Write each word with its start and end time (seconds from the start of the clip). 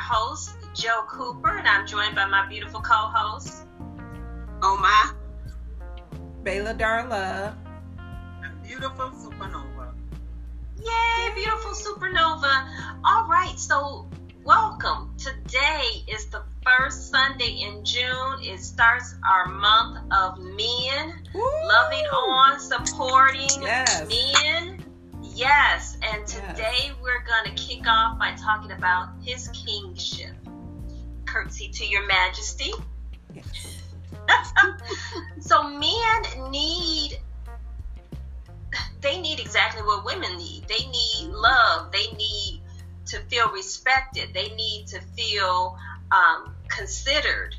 host, 0.00 0.52
Joe 0.74 1.02
Cooper, 1.08 1.58
and 1.58 1.68
I'm 1.68 1.86
joined 1.86 2.14
by 2.16 2.26
my 2.26 2.48
beautiful 2.48 2.80
co 2.80 2.94
host, 2.94 3.66
Oma. 4.62 5.16
Bayla 6.42 6.76
Darla. 6.76 7.54
Beautiful 8.66 9.10
Supernova. 9.10 9.92
Yay, 10.78 11.34
beautiful 11.34 11.72
Supernova. 11.72 12.66
All 13.04 13.26
right, 13.28 13.54
so 13.58 14.08
welcome. 14.44 15.14
Today 15.18 16.04
is 16.08 16.26
the 16.26 16.42
first 16.64 17.10
Sunday 17.10 17.60
in 17.62 17.84
June. 17.84 18.38
It 18.40 18.60
starts 18.60 19.14
our 19.28 19.46
month 19.48 19.98
of 20.12 20.38
men, 20.38 21.22
Woo! 21.34 21.42
loving 21.68 22.06
on, 22.06 22.58
supporting 22.60 23.48
Yes. 23.62 24.08
men. 24.08 24.79
Yes, 25.40 25.96
and 26.02 26.26
today 26.26 26.92
we're 27.02 27.24
going 27.24 27.46
to 27.46 27.62
kick 27.62 27.86
off 27.86 28.18
by 28.18 28.34
talking 28.34 28.72
about 28.72 29.08
his 29.24 29.48
kingship. 29.48 30.34
Curtsy 31.24 31.70
to 31.70 31.86
your 31.86 32.06
majesty. 32.06 32.74
Yes. 33.34 33.74
so 35.40 35.62
men 35.62 36.50
need 36.50 37.20
they 39.00 39.18
need 39.18 39.40
exactly 39.40 39.80
what 39.80 40.04
women 40.04 40.36
need. 40.36 40.68
They 40.68 40.86
need 40.88 41.30
love. 41.30 41.90
They 41.90 42.14
need 42.18 42.60
to 43.06 43.20
feel 43.20 43.50
respected. 43.50 44.34
They 44.34 44.50
need 44.56 44.88
to 44.88 45.00
feel 45.16 45.78
um, 46.12 46.54
considered 46.68 47.56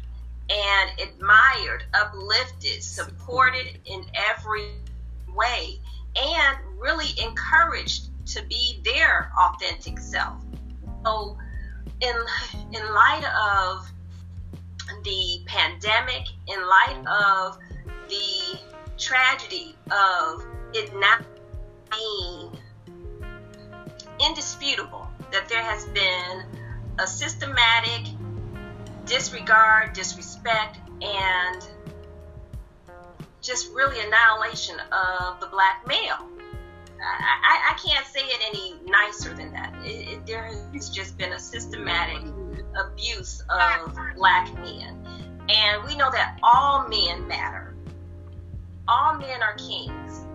and 0.52 1.00
admired, 1.00 1.86
uplifted, 1.96 2.84
supported 2.84 3.80
in 3.86 4.06
every 4.30 4.68
way, 5.34 5.80
and 6.16 6.58
really 6.78 7.10
encouraged 7.22 8.10
to 8.28 8.44
be 8.46 8.82
their 8.84 9.32
authentic 9.38 10.00
self. 10.00 10.42
So, 11.06 11.38
in 12.02 12.16
in 12.74 12.94
light 12.94 13.26
of 13.26 13.92
the 15.04 15.42
pandemic, 15.46 16.28
in 16.48 16.60
light 16.68 16.98
of 17.08 17.58
the 18.10 18.60
tragedy 18.98 19.76
of 19.90 20.46
it 20.74 20.94
not 21.00 21.24
being 21.92 22.52
indisputable 24.26 25.08
that 25.32 25.50
there 25.50 25.64
has 25.64 25.86
been 25.86 26.44
a 27.00 27.08
systematic 27.08 28.14
disregard, 29.06 29.94
disrespect, 29.94 30.78
and 31.02 31.68
just 33.42 33.72
really 33.74 34.00
annihilation 34.06 34.80
of 34.92 35.40
the 35.40 35.48
black 35.48 35.86
male. 35.88 36.28
I, 37.04 37.72
I, 37.72 37.80
can't 37.84 38.06
say 38.06 38.20
it 38.20 38.42
any 38.50 38.76
nicer 38.86 39.34
than 39.34 39.52
that. 39.54 39.74
It, 39.84 40.08
it, 40.08 40.26
there 40.28 40.44
has 40.74 40.90
just 40.92 41.18
been 41.18 41.34
a 41.34 41.40
systematic 41.40 42.22
abuse 42.80 43.44
of 43.50 43.98
black 44.16 44.54
men. 44.54 45.04
And 45.50 45.84
we 45.84 45.96
know 45.96 46.12
that 46.12 46.38
all 46.44 46.88
men 46.88 47.28
matter. 47.28 47.76
All 48.88 49.16
men 49.18 49.42
are 49.42 49.56
kings. 49.56 50.26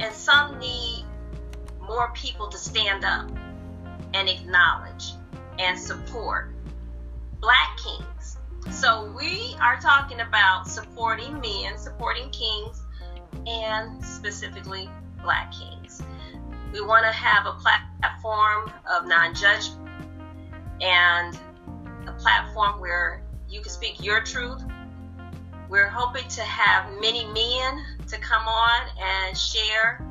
And 0.00 0.12
some 0.12 0.58
need 0.58 1.04
more 1.80 2.10
people 2.14 2.48
to 2.48 2.58
stand 2.58 3.04
up 3.04 3.30
and 4.14 4.28
acknowledge 4.28 5.12
and 5.58 5.78
support 5.78 6.50
black 7.40 7.78
kings. 7.78 8.38
So 8.70 9.12
we 9.16 9.56
are 9.60 9.78
talking 9.80 10.20
about 10.20 10.68
supporting 10.68 11.40
men, 11.40 11.78
supporting 11.78 12.30
kings, 12.30 12.82
and 13.46 14.04
specifically 14.04 14.88
black 15.22 15.52
kings. 15.52 16.02
We 16.72 16.80
want 16.80 17.04
to 17.06 17.12
have 17.12 17.46
a 17.46 17.52
platform 17.52 18.72
of 18.90 19.06
non 19.06 19.34
judgment 19.34 19.88
and 20.80 21.38
a 22.06 22.12
platform 22.12 22.80
where 22.80 23.22
you 23.48 23.60
can 23.60 23.70
speak 23.70 24.02
your 24.02 24.20
truth. 24.20 24.62
We're 25.68 25.88
hoping 25.88 26.28
to 26.28 26.42
have 26.42 27.00
many 27.00 27.24
men 27.26 27.84
to 28.08 28.18
come 28.18 28.46
on 28.46 28.82
and 29.00 29.36
share. 29.36 30.04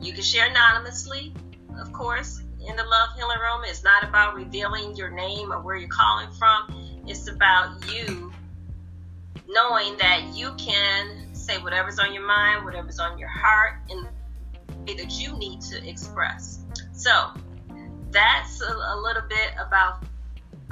You 0.00 0.12
can 0.12 0.22
share 0.22 0.48
anonymously, 0.48 1.34
of 1.78 1.92
course, 1.92 2.42
in 2.66 2.76
the 2.76 2.84
Love 2.84 3.10
Healing 3.16 3.38
Room. 3.38 3.62
It's 3.64 3.84
not 3.84 4.02
about 4.02 4.34
revealing 4.34 4.96
your 4.96 5.10
name 5.10 5.52
or 5.52 5.60
where 5.60 5.76
you're 5.76 5.88
calling 5.88 6.28
from, 6.38 6.74
it's 7.06 7.28
about 7.28 7.90
you 7.92 8.32
knowing 9.48 9.96
that 9.98 10.30
you 10.34 10.52
can 10.56 11.34
say 11.34 11.58
whatever's 11.58 11.98
on 11.98 12.12
your 12.12 12.26
mind, 12.26 12.64
whatever's 12.64 13.00
on 13.00 13.18
your 13.18 13.28
heart, 13.28 13.74
in 13.88 14.06
the 14.68 14.74
way 14.86 14.94
that 14.96 15.12
you 15.12 15.36
need 15.38 15.60
to 15.60 15.88
express. 15.88 16.60
So, 16.92 17.30
that's 18.10 18.60
a, 18.60 18.72
a 18.72 18.96
little 19.02 19.22
bit 19.28 19.52
about 19.58 20.04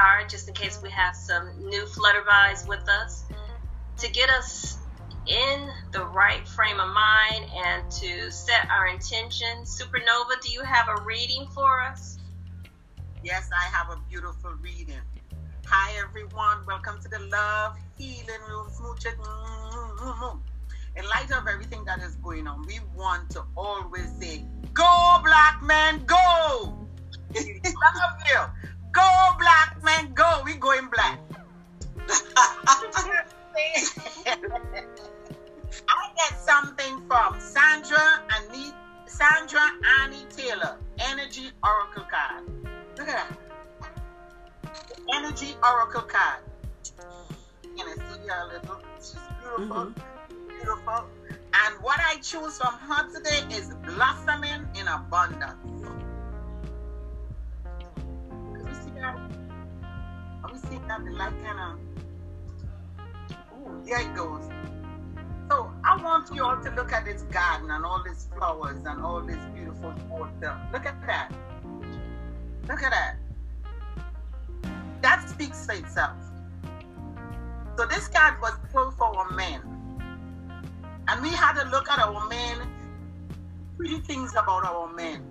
our, 0.01 0.27
just 0.27 0.49
in 0.49 0.55
case 0.55 0.81
we 0.83 0.91
have 0.91 1.17
some 1.17 1.69
new 1.69 1.85
flutterbys 1.85 2.67
with 2.69 2.89
us, 2.89 3.25
to 3.99 4.11
get 4.13 4.31
us 4.31 4.79
in 5.27 5.69
the 5.93 6.05
right 6.05 6.47
frame 6.49 6.81
of 6.81 6.89
mind 6.89 7.47
and 7.55 7.91
to 7.91 8.31
set 8.31 8.69
our 8.71 8.87
intention. 8.87 9.65
Supernova, 9.65 10.41
do 10.41 10.51
you 10.51 10.63
have 10.63 10.89
a 10.89 11.03
reading 11.03 11.47
for 11.55 11.81
us? 11.83 12.19
Yes, 13.23 13.51
I 13.53 13.77
have 13.77 13.91
a 13.91 14.01
beautiful 14.09 14.53
reading. 14.61 15.01
Hi, 15.71 15.93
everyone. 16.03 16.65
Welcome 16.67 16.99
to 17.03 17.11
the 17.11 17.19
Love 17.19 17.77
Healing 17.99 18.41
Room. 18.49 18.71
Smooch. 18.71 19.05
In 19.05 19.19
light 21.05 21.31
of 21.31 21.47
everything 21.47 21.85
that 21.85 22.01
is 22.01 22.15
going 22.17 22.47
on, 22.47 22.67
we 22.67 22.81
want 22.97 23.29
to 23.33 23.45
always 23.55 24.11
say, 24.19 24.47
Go, 24.73 25.19
black 25.23 25.63
man, 25.63 26.07
go! 26.07 26.65
Love 27.35 27.35
you. 27.35 27.61
Go, 28.93 29.27
black 29.39 29.77
man, 29.85 30.15
go. 30.15 30.41
We 30.43 30.55
going 30.55 30.89
black. 30.89 31.21
I 35.87 36.09
get 36.17 36.41
something 36.41 37.03
from 37.07 37.39
Sandra 37.39 38.23
Annie, 38.39 38.73
Sandra 39.05 39.71
Annie 40.01 40.25
Taylor, 40.35 40.79
Energy 40.99 41.51
Oracle 41.63 42.07
card. 42.11 42.45
Look 42.97 43.09
at 43.09 43.29
that. 43.29 43.48
Energy 45.13 45.55
Oracle 45.63 46.03
card. 46.03 46.41
Can 47.63 47.89
I 47.89 47.95
see 47.95 48.29
her 48.29 48.43
a 48.43 48.47
little? 48.53 48.81
She's 48.97 49.17
beautiful. 49.41 49.87
Mm-hmm. 49.87 50.49
Beautiful. 50.49 51.05
And 51.55 51.83
what 51.83 51.99
I 52.01 52.17
choose 52.17 52.59
from 52.59 52.75
her 52.75 53.09
today 53.15 53.57
is 53.57 53.75
blossoming 53.87 54.69
in 54.79 54.87
abundance. 54.87 55.55
Can 57.65 58.65
we 58.65 58.75
see 58.75 58.91
that? 58.97 59.17
Are 60.45 60.53
we 60.53 60.59
seeing 60.69 60.87
that? 60.89 61.05
The 61.05 61.11
light 61.13 61.33
kind 61.43 61.61
of. 61.61 61.79
Ooh, 63.59 63.83
there 63.85 64.01
it 64.01 64.15
goes. 64.15 64.45
So 65.51 65.73
I 65.85 65.97
want 66.03 66.35
you 66.35 66.45
all 66.45 66.63
to 66.63 66.71
look 66.73 66.93
at 66.93 67.07
this 67.07 67.23
garden 67.23 67.71
and 67.71 67.85
all 67.85 68.03
these 68.05 68.29
flowers 68.37 68.85
and 68.85 69.01
all 69.03 69.23
this 69.23 69.39
beautiful 69.55 69.95
water. 70.11 70.61
Look 70.73 70.85
at 70.85 71.01
that. 71.07 71.33
Look 72.69 72.83
at 72.83 72.91
that. 72.91 73.17
Speaks 75.39 75.67
for 75.67 75.73
itself. 75.73 76.17
So 77.77 77.87
this 77.87 78.09
card 78.09 78.41
was 78.43 78.55
pulled 78.73 78.95
for 78.95 79.05
our 79.05 79.31
men. 79.31 79.61
And 81.07 81.23
we 81.23 81.29
had 81.29 81.53
to 81.63 81.69
look 81.69 81.89
at 81.89 82.01
our 82.01 82.29
men, 82.29 82.59
pretty 83.77 84.01
things 84.01 84.33
about 84.33 84.65
our 84.65 84.93
men. 84.93 85.23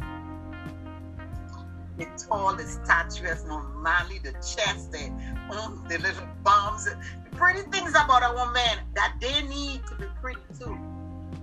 The 1.98 2.06
tall, 2.26 2.56
the 2.56 2.64
statues, 2.64 3.44
no 3.50 3.60
manly, 3.84 4.20
the 4.20 4.32
chest, 4.32 4.94
the, 4.94 5.12
um, 5.52 5.84
the 5.90 5.98
little 5.98 6.28
bums, 6.42 6.88
pretty 7.34 7.70
things 7.70 7.90
about 7.90 8.24
our 8.24 8.50
men 8.54 8.78
that 8.96 9.16
they 9.20 9.42
need 9.42 9.86
to 9.88 9.96
be 9.96 10.06
pretty 10.22 10.40
too. 10.58 10.80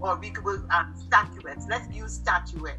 Or 0.00 0.16
we 0.18 0.30
could 0.30 0.64
um, 0.70 0.94
statuettes. 1.06 1.66
Let's 1.68 1.94
use 1.94 2.14
statuettes. 2.14 2.78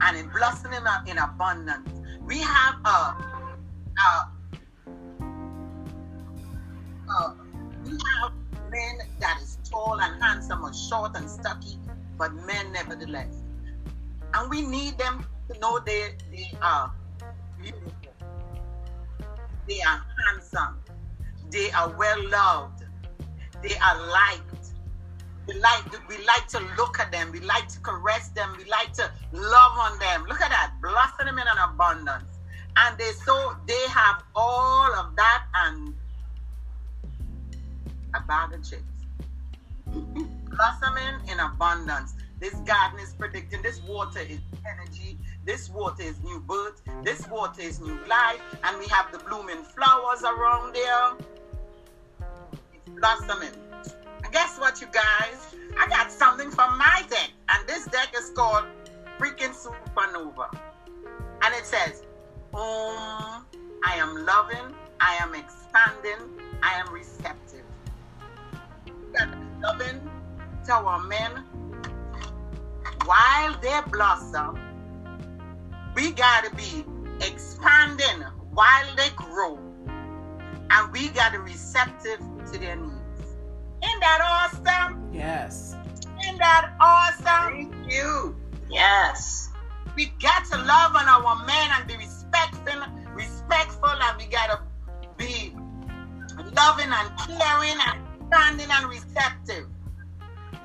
And 0.00 0.16
in 0.16 0.28
blossoming 0.30 0.80
in, 0.80 1.12
in 1.12 1.18
abundance, 1.18 1.88
we 2.26 2.38
have 2.38 2.74
a, 2.84 3.33
a, 3.98 4.28
a 7.10 7.36
we 7.84 7.92
have 7.92 8.32
men 8.70 8.98
that 9.20 9.40
is 9.42 9.58
tall 9.70 10.00
and 10.00 10.22
handsome 10.22 10.64
or 10.64 10.72
short 10.72 11.12
and 11.16 11.28
stocky, 11.28 11.78
but 12.18 12.32
men 12.46 12.72
nevertheless. 12.72 13.42
And 14.34 14.50
we 14.50 14.62
need 14.62 14.98
them 14.98 15.24
to 15.50 15.58
know 15.60 15.78
they 15.78 16.16
they 16.30 16.50
are 16.60 16.92
beautiful. 17.60 17.90
They 19.68 19.80
are 19.80 20.02
handsome. 20.26 20.78
They 21.50 21.70
are 21.70 21.94
well 21.96 22.28
loved. 22.28 22.84
They 23.62 23.76
are 23.76 24.10
liked. 24.10 24.72
We 25.46 25.54
like 25.54 26.08
we 26.08 26.24
like 26.24 26.48
to 26.48 26.60
look 26.76 26.98
at 26.98 27.12
them. 27.12 27.30
We 27.32 27.40
like 27.40 27.68
to 27.68 27.80
caress 27.80 28.28
them. 28.30 28.54
We 28.58 28.64
like 28.64 28.92
to 28.94 29.10
love 29.32 29.72
on 29.78 29.98
them. 29.98 30.24
Look 30.26 30.40
at 30.40 30.50
that, 30.50 30.72
blossoming 30.82 31.34
in 31.34 31.46
an 31.46 31.58
abundance. 31.70 32.33
And 32.76 32.98
they 32.98 33.12
so 33.12 33.56
they 33.66 33.88
have 33.88 34.22
all 34.34 34.92
of 34.94 35.14
that 35.16 35.44
and 35.54 35.94
a 38.14 38.20
bag 38.20 38.52
of 38.52 38.68
chips. 38.68 38.82
blossoming 40.54 41.28
in 41.30 41.40
abundance. 41.40 42.14
This 42.40 42.54
garden 42.66 42.98
is 43.00 43.14
predicting 43.14 43.62
this 43.62 43.80
water 43.82 44.20
is 44.20 44.40
energy, 44.66 45.18
this 45.44 45.70
water 45.70 46.02
is 46.02 46.20
new 46.22 46.40
birth, 46.40 46.82
this 47.02 47.26
water 47.28 47.62
is 47.62 47.80
new 47.80 47.98
life, 48.06 48.40
and 48.64 48.78
we 48.78 48.86
have 48.88 49.10
the 49.12 49.18
blooming 49.18 49.62
flowers 49.62 50.22
around 50.22 50.74
there. 50.74 51.12
It's 52.74 53.00
blossoming. 53.00 53.54
And 54.22 54.32
guess 54.32 54.58
what, 54.58 54.80
you 54.80 54.88
guys? 54.88 55.54
I 55.78 55.88
got 55.88 56.10
something 56.10 56.50
from 56.50 56.76
my 56.76 57.04
deck, 57.08 57.30
and 57.48 57.68
this 57.68 57.86
deck 57.86 58.14
is 58.16 58.30
called 58.30 58.64
Freaking 59.18 59.54
Supernova. 59.54 60.56
And 61.42 61.54
it 61.54 61.66
says, 61.66 62.02
I 62.56 63.94
am 63.96 64.24
loving, 64.24 64.74
I 65.00 65.16
am 65.20 65.34
expanding, 65.34 66.40
I 66.62 66.74
am 66.74 66.92
receptive. 66.92 67.64
Loving 69.60 70.10
to 70.66 70.72
our 70.72 71.02
men 71.04 71.44
while 73.04 73.58
they 73.60 73.80
blossom, 73.90 74.58
we 75.94 76.12
gotta 76.12 76.54
be 76.54 76.84
expanding 77.20 78.22
while 78.52 78.96
they 78.96 79.08
grow, 79.16 79.58
and 80.70 80.92
we 80.92 81.08
gotta 81.08 81.38
be 81.38 81.52
receptive 81.52 82.20
to 82.52 82.58
their 82.58 82.76
needs. 82.76 83.20
Isn't 83.84 84.00
that 84.00 84.20
awesome? 84.22 85.10
Yes. 85.12 85.76
Isn't 86.22 86.38
that 86.38 86.72
awesome? 86.80 87.70
Thank 87.70 87.92
you. 87.92 88.36
Yes. 88.70 89.50
We 89.96 90.06
got 90.20 90.44
to 90.46 90.56
love 90.56 90.96
on 90.96 91.06
our 91.06 91.44
men 91.44 91.70
and 91.78 91.86
be 91.86 91.96
respectful, 92.34 92.82
respectful, 93.14 93.88
and 93.90 94.18
we 94.18 94.26
gotta 94.26 94.60
be 95.16 95.54
loving 96.54 96.90
and 96.90 97.18
caring 97.18 97.78
and 97.86 98.00
standing 98.28 98.70
and 98.70 98.86
receptive. 98.88 99.66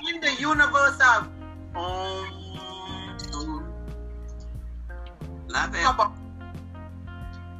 In 0.07 0.21
the 0.21 0.33
universe 0.39 0.99
of 1.01 1.29
um, 1.75 2.39
Love 5.49 5.73
it. 5.73 6.07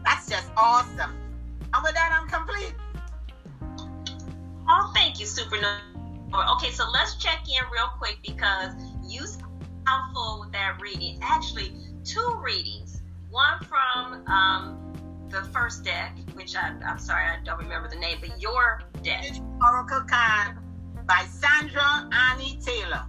that's 0.06 0.30
just 0.30 0.50
awesome. 0.56 1.12
And 1.74 1.84
with 1.84 1.94
that, 1.94 2.12
I'm 2.14 2.28
complete. 2.30 2.74
Oh, 4.68 4.92
thank 4.96 5.20
you, 5.20 5.26
Supernova. 5.26 6.56
Okay, 6.56 6.72
so 6.72 6.86
let's 6.94 7.16
check 7.16 7.40
in 7.48 7.64
real 7.74 7.90
quick 7.98 8.20
because 8.26 8.74
you 9.08 9.26
sound 9.26 10.14
full 10.14 10.42
with 10.42 10.52
that 10.52 10.80
reading. 10.82 11.20
Actually, 11.24 11.74
two 12.04 12.40
readings. 12.44 12.99
One 13.30 13.60
from 13.64 14.26
um, 14.28 15.28
the 15.30 15.44
first 15.54 15.84
deck, 15.84 16.18
which 16.34 16.56
I, 16.56 16.74
I'm 16.86 16.98
sorry, 16.98 17.26
I 17.26 17.38
don't 17.44 17.60
remember 17.60 17.88
the 17.88 17.96
name, 17.96 18.18
but 18.22 18.42
your 18.42 18.82
deck. 19.04 19.26
Oracle 19.62 20.02
card 20.02 20.58
by 21.06 21.26
Sandra 21.30 22.10
Annie 22.12 22.60
Taylor. 22.64 23.04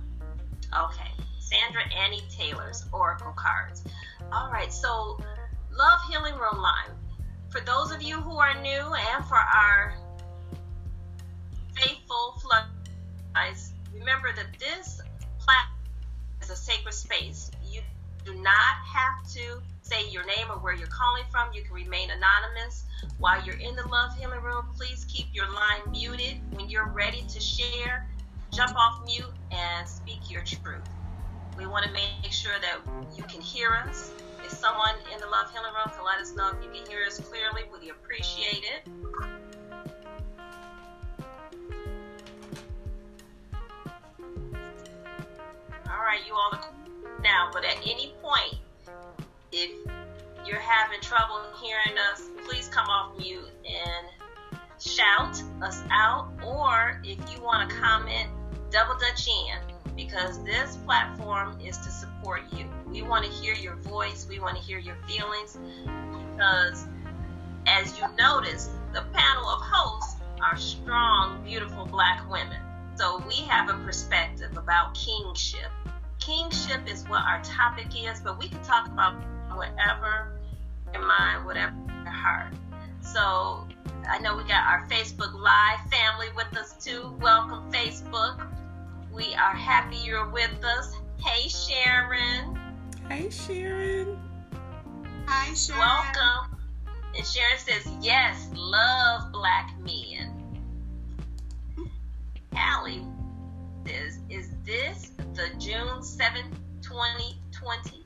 Okay, 0.79 1.11
Sandra 1.39 1.83
Annie 1.95 2.23
Taylor's 2.31 2.85
Oracle 2.93 3.33
cards. 3.35 3.85
All 4.33 4.51
right, 4.51 4.73
so 4.73 5.19
Love 5.73 6.01
Healing 6.11 6.35
Room 6.35 6.61
Line. 6.61 6.91
For 7.49 7.61
those 7.63 7.91
of 7.91 8.03
you 8.03 8.21
who 8.21 8.37
are 8.39 8.61
new 8.61 8.95
and 8.95 9.25
for 9.25 9.37
our 9.37 9.95
faithful 11.75 12.41
floodlights, 12.43 13.73
remember 13.95 14.29
that 14.37 14.59
this 14.59 15.01
platform 15.39 15.79
is 16.43 16.51
a 16.51 16.57
sacred 16.57 16.93
space. 16.93 17.51
You 17.65 17.81
do 18.25 18.35
not 18.35 18.77
have 18.87 19.33
to 19.33 19.63
say 19.83 20.09
your 20.09 20.25
name 20.25 20.47
or 20.51 20.57
where 20.57 20.75
you're 20.75 20.89
calling 20.89 21.25
from. 21.31 21.51
You 21.55 21.63
can 21.63 21.75
remain 21.75 22.11
anonymous. 22.11 22.85
While 23.19 23.45
you're 23.45 23.59
in 23.59 23.77
the 23.77 23.87
Love 23.89 24.17
Healing 24.19 24.43
Room, 24.43 24.67
please 24.77 25.05
keep 25.09 25.27
your 25.33 25.47
line 25.47 25.91
muted. 25.91 26.41
When 26.55 26.69
you're 26.69 26.89
ready 26.89 27.23
to 27.29 27.41
share, 27.41 28.09
jump 28.53 28.77
off 28.77 29.03
mute 29.07 29.33
and 29.51 29.89
speak 29.89 30.31
your 30.31 30.43
truth. 30.43 30.89
We 31.57 31.67
want 31.67 31.85
to 31.85 31.93
make 31.93 32.33
sure 32.33 32.53
that 32.61 32.81
you 33.17 33.25
can 33.25 33.41
hear 33.41 33.71
us. 33.71 34.13
If 34.45 34.53
someone 34.53 34.95
in 35.13 35.21
the 35.21 35.27
Love 35.27 35.51
Healing 35.53 35.73
Room 35.75 35.93
can 35.95 36.05
let 36.05 36.19
us 36.19 36.35
know 36.35 36.51
if 36.51 36.65
you 36.65 36.71
can 36.71 36.91
hear 36.91 37.05
us 37.07 37.21
clearly, 37.21 37.63
we 37.73 37.91
appreciate 37.91 38.65
it. 38.65 38.89
All 45.91 46.07
right, 46.07 46.21
you 46.27 46.35
all 46.35 46.53
are 46.53 46.73
now, 47.23 47.51
but 47.53 47.65
at 47.65 47.77
any 47.83 48.15
point, 48.23 48.61
if 49.53 49.71
you're 50.47 50.61
having 50.61 51.01
trouble 51.01 51.41
hearing 51.61 51.99
us, 52.13 52.23
please 52.47 52.69
come 52.69 52.89
off 52.89 53.19
mute 53.19 53.51
and 53.65 54.07
shout 54.81 55.43
us 55.63 55.83
out. 55.91 56.29
Or 56.45 57.01
if 57.05 57.19
you 57.33 57.43
want 57.43 57.69
to 57.69 57.77
comment, 57.77 58.29
double 58.71 58.99
dutch 58.99 59.29
in 59.29 59.97
because 59.97 60.43
this 60.45 60.77
platform 60.87 61.59
is 61.61 61.77
to 61.79 61.91
support 61.91 62.43
you. 62.53 62.67
We 62.87 63.03
want 63.03 63.25
to 63.25 63.31
hear 63.31 63.55
your 63.55 63.77
voice, 63.77 64.27
we 64.29 64.41
want 64.41 64.57
to 64.57 64.63
hear 64.63 64.79
your 64.79 64.97
feelings 65.07 65.59
because, 66.35 66.87
as 67.67 67.99
you 67.99 68.05
notice, 68.17 68.71
the 68.93 69.03
panel 69.13 69.49
of 69.49 69.61
hosts 69.63 70.17
are 70.41 70.57
strong, 70.57 71.43
beautiful 71.45 71.85
black 71.85 72.29
women. 72.31 72.57
So 72.97 73.23
we 73.29 73.37
have 73.47 73.69
a 73.69 73.75
perspective 73.85 74.57
about 74.57 74.95
kingship. 74.95 75.71
Kingship 76.19 76.81
is 76.87 77.05
what 77.09 77.23
our 77.23 77.43
topic 77.43 77.89
is, 77.97 78.21
but 78.21 78.39
we 78.39 78.49
can 78.49 78.63
talk 78.63 78.87
about 78.87 79.15
whatever 79.61 80.41
your 80.95 81.07
mind, 81.07 81.45
whatever 81.45 81.77
your 82.03 82.11
heart. 82.11 82.55
So 83.03 83.67
I 84.09 84.19
know 84.21 84.35
we 84.35 84.45
got 84.45 84.65
our 84.67 84.87
Facebook 84.89 85.35
Live 85.35 85.81
family 85.91 86.29
with 86.35 86.57
us 86.57 86.83
too. 86.83 87.15
Welcome, 87.21 87.71
Facebook. 87.71 88.49
We 89.13 89.35
are 89.35 89.55
happy 89.55 89.97
you're 89.97 90.31
with 90.31 90.65
us. 90.65 90.97
Hey, 91.23 91.47
Sharon. 91.47 92.59
Hey, 93.11 93.29
Sharon. 93.29 94.19
Hi, 95.27 95.53
Sharon. 95.53 95.81
Welcome. 95.81 96.59
And 97.15 97.27
Sharon 97.27 97.59
says, 97.59 97.87
yes, 98.01 98.49
love 98.55 99.31
black 99.31 99.75
men. 99.81 100.33
Allie 102.57 103.05
says, 103.87 104.21
is 104.31 104.53
this 104.65 105.13
the 105.35 105.51
June 105.59 106.01
7th, 106.01 106.57
2020? 106.81 108.00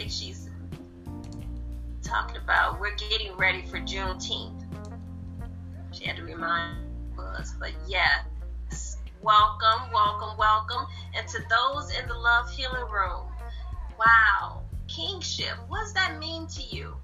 Think 0.00 0.12
she's 0.12 0.48
talking 2.02 2.38
about 2.38 2.80
we're 2.80 2.94
getting 2.94 3.36
ready 3.36 3.66
for 3.66 3.76
Juneteenth. 3.76 4.64
She 5.92 6.06
had 6.06 6.16
to 6.16 6.22
remind 6.22 6.78
us, 7.18 7.52
but 7.60 7.72
yes, 7.86 8.96
welcome, 9.20 9.92
welcome, 9.92 10.38
welcome. 10.38 10.86
And 11.14 11.28
to 11.28 11.40
those 11.50 11.94
in 11.94 12.08
the 12.08 12.14
Love 12.14 12.50
Healing 12.50 12.90
Room, 12.90 13.26
wow, 13.98 14.62
kingship, 14.88 15.52
what 15.68 15.80
does 15.80 15.92
that 15.92 16.18
mean 16.18 16.46
to 16.46 16.62
you? 16.62 16.96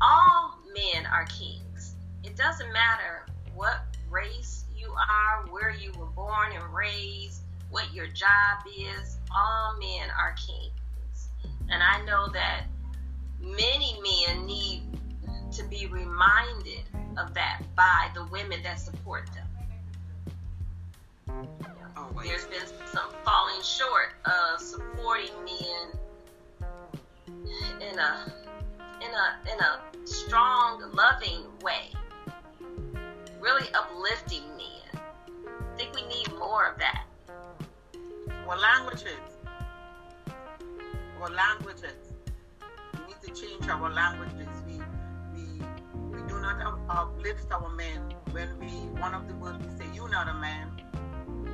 All 0.00 0.54
men 0.74 1.04
are 1.04 1.26
kings. 1.26 1.96
It 2.24 2.34
doesn't 2.34 2.72
matter 2.72 3.26
what 3.54 3.94
race 4.08 4.64
you 4.74 4.90
are, 4.92 5.50
where 5.50 5.68
you 5.70 5.92
were 5.98 6.06
born 6.06 6.52
and 6.54 6.64
raised, 6.72 7.42
what 7.68 7.92
your 7.92 8.06
job 8.06 8.64
is. 8.66 9.18
All 9.30 9.76
men 9.78 10.08
are 10.18 10.34
kings. 10.46 10.77
And 11.70 11.82
I 11.82 12.04
know 12.04 12.28
that 12.32 12.64
many 13.40 13.98
men 14.02 14.46
need 14.46 14.82
to 15.52 15.64
be 15.64 15.86
reminded 15.86 16.82
of 17.16 17.34
that 17.34 17.62
by 17.74 18.08
the 18.14 18.24
women 18.26 18.62
that 18.62 18.78
support 18.78 19.28
them. 19.34 19.46
Oh, 21.96 22.04
Always. 22.04 22.28
There's 22.28 22.44
been 22.44 22.86
some 22.86 23.10
falling 23.24 23.62
short 23.62 24.14
of 24.24 24.60
supporting 24.60 25.34
men 25.44 25.98
in 27.80 27.98
a 27.98 28.32
in 29.00 29.10
a 29.14 29.52
in 29.52 29.60
a 29.60 29.80
strong, 30.06 30.82
loving 30.92 31.44
way. 31.62 31.92
Really 33.40 33.68
uplifting 33.74 34.42
men. 34.56 35.02
I 35.46 35.76
think 35.76 35.94
we 35.94 36.06
need 36.06 36.32
more 36.38 36.66
of 36.66 36.78
that. 36.78 37.04
What 38.44 38.60
languages? 38.60 39.37
What 41.18 41.32
languages? 41.32 42.14
We 42.94 43.06
need 43.06 43.20
to 43.22 43.32
change 43.32 43.68
our 43.68 43.90
languages. 43.90 44.48
We 44.66 44.80
we 45.34 45.60
we 46.12 46.22
do 46.28 46.40
not 46.40 46.62
up- 46.62 46.80
uplift 46.88 47.50
our 47.52 47.68
men 47.74 48.02
when 48.30 48.58
we 48.60 48.70
one 49.00 49.14
of 49.14 49.26
the 49.26 49.34
words 49.34 49.58
we 49.64 49.70
say, 49.78 49.92
"You 49.94 50.08
not 50.08 50.28
a 50.28 50.34
man." 50.34 50.70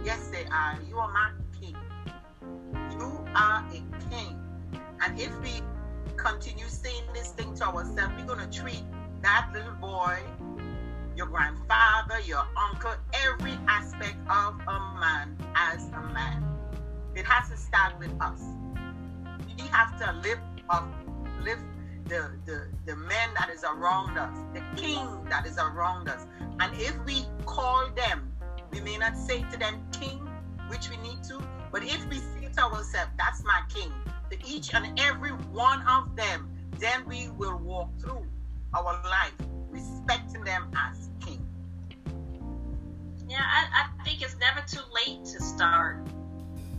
Yes, 0.05 0.29
they 0.29 0.45
are. 0.47 0.79
You 0.89 0.99
are 0.99 1.11
my 1.11 1.31
king. 1.59 1.77
You 2.93 3.25
are 3.35 3.65
a 3.71 3.81
king. 4.11 4.39
And 5.01 5.19
if 5.19 5.33
we 5.41 5.63
continue 6.17 6.69
saying 6.69 7.05
this 7.15 7.31
thing 7.31 7.55
to 7.57 7.65
ourselves, 7.65 8.15
we're 8.19 8.27
gonna 8.27 8.51
treat 8.51 8.85
that 9.23 9.51
little 9.55 9.75
boy, 9.75 10.19
your 11.17 11.27
grandfather, 11.27 12.21
your 12.21 12.45
uncle, 12.57 12.95
every 13.15 13.59
aspect 13.67 14.17
of 14.29 14.61
a 14.69 14.79
man 15.01 15.37
as 15.55 15.89
a 15.89 16.03
man. 16.13 16.45
It 17.15 17.25
has 17.25 17.49
to 17.51 17.57
start 17.57 17.99
with 17.99 18.13
us. 18.21 18.43
We 19.59 19.69
have 19.69 19.99
to 20.01 20.13
lift 20.13 20.41
up, 20.69 20.89
the, 22.09 22.31
the, 22.45 22.67
the 22.87 22.97
men 22.97 23.31
that 23.39 23.51
is 23.51 23.65
around 23.65 24.19
us, 24.19 24.37
the 24.53 24.63
king 24.81 25.25
that 25.31 25.47
is 25.47 25.59
around 25.59 26.09
us. 26.09 26.27
And 26.61 26.73
if 26.81 26.97
we 27.05 27.25
call 27.47 27.89
them, 27.97 28.33
we 28.73 28.81
may 28.81 28.99
not 28.99 29.17
say 29.17 29.45
to 29.51 29.59
them 29.59 29.81
king, 29.93 30.19
which 30.69 30.91
we 30.91 30.97
need 30.99 31.23
to. 31.25 31.43
But 31.73 31.83
if 31.83 32.07
we 32.09 32.17
say 32.19 32.49
to 32.55 32.63
ourselves, 32.63 33.11
that's 33.19 33.43
my 33.45 33.63
king, 33.73 33.93
to 34.31 34.37
each 34.47 34.75
and 34.75 34.99
every 35.01 35.31
one 35.31 35.87
of 35.87 36.15
them, 36.17 36.51
then 36.79 37.05
we 37.07 37.29
will 37.37 37.59
walk 37.59 37.89
through 38.01 38.27
our 38.75 39.01
life 39.05 39.33
respecting 39.71 40.45
them 40.45 40.71
as 40.77 41.09
king. 41.25 41.45
Yeah, 43.29 43.41
I, 43.41 43.87
I 44.01 44.05
think 44.05 44.23
it's 44.23 44.37
never 44.39 44.61
too 44.67 44.85
late 45.07 45.25
to 45.25 45.43
start 45.43 46.07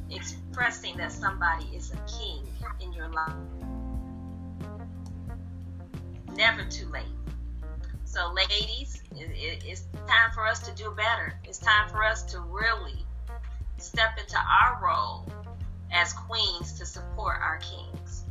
expressing 0.10 0.98
that 0.98 1.12
somebody 1.12 1.66
is 1.76 1.92
a 1.92 1.98
king 2.20 2.45
in 2.86 2.94
your 2.94 3.10
life. 3.10 3.34
Never 6.36 6.66
too 6.66 6.88
late. 6.90 7.04
So, 8.04 8.34
ladies, 8.34 9.02
it, 9.16 9.30
it, 9.32 9.64
it's 9.66 9.82
time 10.08 10.32
for 10.34 10.48
us 10.48 10.60
to 10.60 10.74
do 10.76 10.92
better. 10.96 11.34
It's 11.44 11.58
time 11.58 11.90
for 11.90 12.04
us 12.04 12.24
to 12.32 12.40
really 12.40 13.06
step 13.78 14.18
into 14.20 14.38
our 14.38 14.80
role 14.84 15.26
as 15.92 16.14
queens 16.14 16.74
to 16.80 16.86
support 16.86 17.38
our 17.42 17.58
kings. 17.58 18.24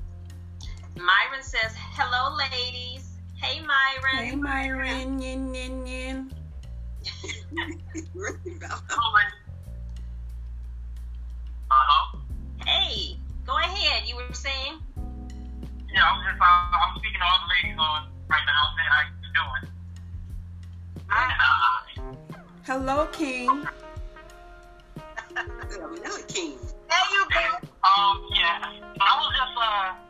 Myron 0.97 1.43
says, 1.43 1.75
Hello, 1.77 2.37
ladies. 2.37 3.11
Hey, 3.41 3.61
Myron. 3.61 4.25
Hey, 4.25 4.37
Myron. 4.37 5.21
Yin, 5.21 5.55
yin, 5.55 5.87
yin. 5.87 6.33
Hello? 11.71 12.21
Hey, 12.65 13.17
go 13.45 13.57
ahead. 13.59 14.09
You 14.09 14.17
were 14.17 14.33
saying? 14.33 14.81
Yeah, 15.93 16.03
I 16.03 16.11
was 16.17 16.25
just, 16.27 16.41
uh, 16.41 16.45
I 16.45 16.91
was 16.91 17.01
speaking 17.01 17.21
to 17.21 17.27
all 17.27 17.39
the 17.45 17.51
ladies 17.55 17.79
on 17.79 18.09
right 18.29 18.47
now, 18.47 18.63
saying 18.75 18.93
how 18.93 19.03
you 19.05 19.31
doing. 19.39 19.65
And, 21.11 21.33
uh, 21.41 21.79
Hello, 22.67 23.07
King. 23.13 23.67
Another 25.37 26.23
king. 26.29 26.55
There 26.89 27.09
you 27.13 27.23
go. 27.31 27.45
um, 27.85 28.15
yeah, 28.33 28.63
I 29.01 29.13
was 29.19 29.31
just, 29.35 29.55
uh, 29.59 30.05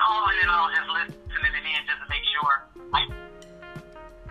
calling 0.00 0.38
and 0.42 0.50
I 0.50 0.58
was 0.64 0.72
just 0.74 0.88
listening 0.90 1.52
it 1.54 1.64
in 1.64 1.82
just 1.86 2.00
to 2.00 2.08
make 2.08 2.24
sure 2.34 2.64
I 2.96 3.00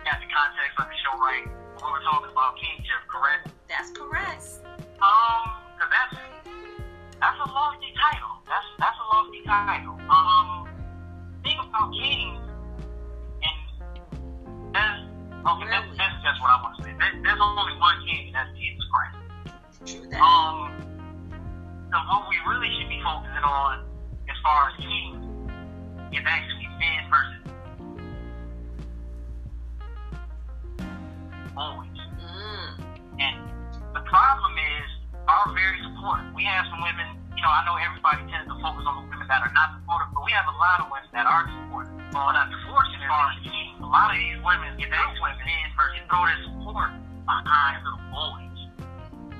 got 0.04 0.18
the 0.18 0.28
context 0.28 0.74
of 0.78 0.86
the 0.90 0.96
show 1.00 1.14
right. 1.18 1.46
We 1.46 1.86
were 1.88 2.02
talking 2.04 2.30
about 2.32 2.58
kingship, 2.58 3.00
correct? 3.08 3.48
That's 3.70 3.90
correct. 3.94 4.44
Um, 5.00 5.42
cause 5.80 5.88
that's 5.88 6.12
that's 7.20 7.38
a 7.40 7.48
lofty 7.48 7.92
title. 7.96 8.29
That's 8.50 8.66
that's 8.82 8.98
a 8.98 9.06
lofty 9.14 9.40
title. 9.46 9.94
Um, 10.10 10.66
think 11.46 11.62
about 11.62 11.94
kings, 11.94 12.42
and 13.46 14.74
there's 14.74 15.06
okay. 15.46 15.70
Really? 15.70 15.94
this 15.94 16.10
is 16.10 16.22
just 16.26 16.42
what 16.42 16.50
I 16.50 16.58
want 16.58 16.74
to 16.78 16.82
say. 16.82 16.90
There, 16.98 17.14
there's 17.22 17.38
only 17.38 17.78
one 17.78 17.94
king, 18.02 18.26
and 18.26 18.34
that's 18.34 18.50
Jesus 18.58 18.82
Christ. 18.90 19.14
True 19.86 20.10
that. 20.10 20.18
Um, 20.18 20.74
so 21.94 21.96
what 22.10 22.26
we 22.26 22.42
really 22.50 22.74
should 22.74 22.90
be 22.90 22.98
focusing 23.06 23.46
on, 23.46 23.86
as 24.26 24.36
far 24.42 24.70
as 24.70 24.74
kings, 24.82 25.22
is 26.10 26.26
actually 26.26 26.66
men 26.82 27.06
versus 27.06 27.40
boys. 31.54 32.02
Mm. 32.18 32.82
And 33.22 33.36
the 33.94 34.02
problem 34.10 34.58
is, 34.58 34.90
our 35.28 35.54
very 35.54 35.78
supportive. 35.86 36.34
We 36.34 36.42
have 36.44 36.66
some 36.66 36.82
women, 36.82 37.19
you 37.40 37.48
know, 37.48 37.56
I 37.56 37.64
know 37.64 37.80
everybody 37.80 38.20
tends 38.28 38.52
to 38.52 38.56
focus 38.60 38.84
on 38.84 39.00
the 39.00 39.04
women 39.08 39.24
that 39.24 39.40
are 39.40 39.54
not 39.56 39.80
supportive, 39.80 40.12
but 40.12 40.28
we 40.28 40.32
have 40.36 40.44
a 40.44 40.56
lot 40.60 40.84
of 40.84 40.92
women 40.92 41.08
that 41.16 41.24
are 41.24 41.48
supportive. 41.48 41.96
But 42.12 42.36
unfortunately, 42.36 43.08
a 43.08 43.88
lot 43.88 44.12
of 44.12 44.20
these 44.20 44.36
women, 44.44 44.76
get 44.76 44.92
those 44.92 45.16
women 45.24 45.40
in 45.40 45.72
first, 45.72 46.04
throw 46.04 46.20
their 46.28 46.36
support 46.44 46.92
behind 47.24 47.80
little 47.80 48.04
boys. 48.12 48.60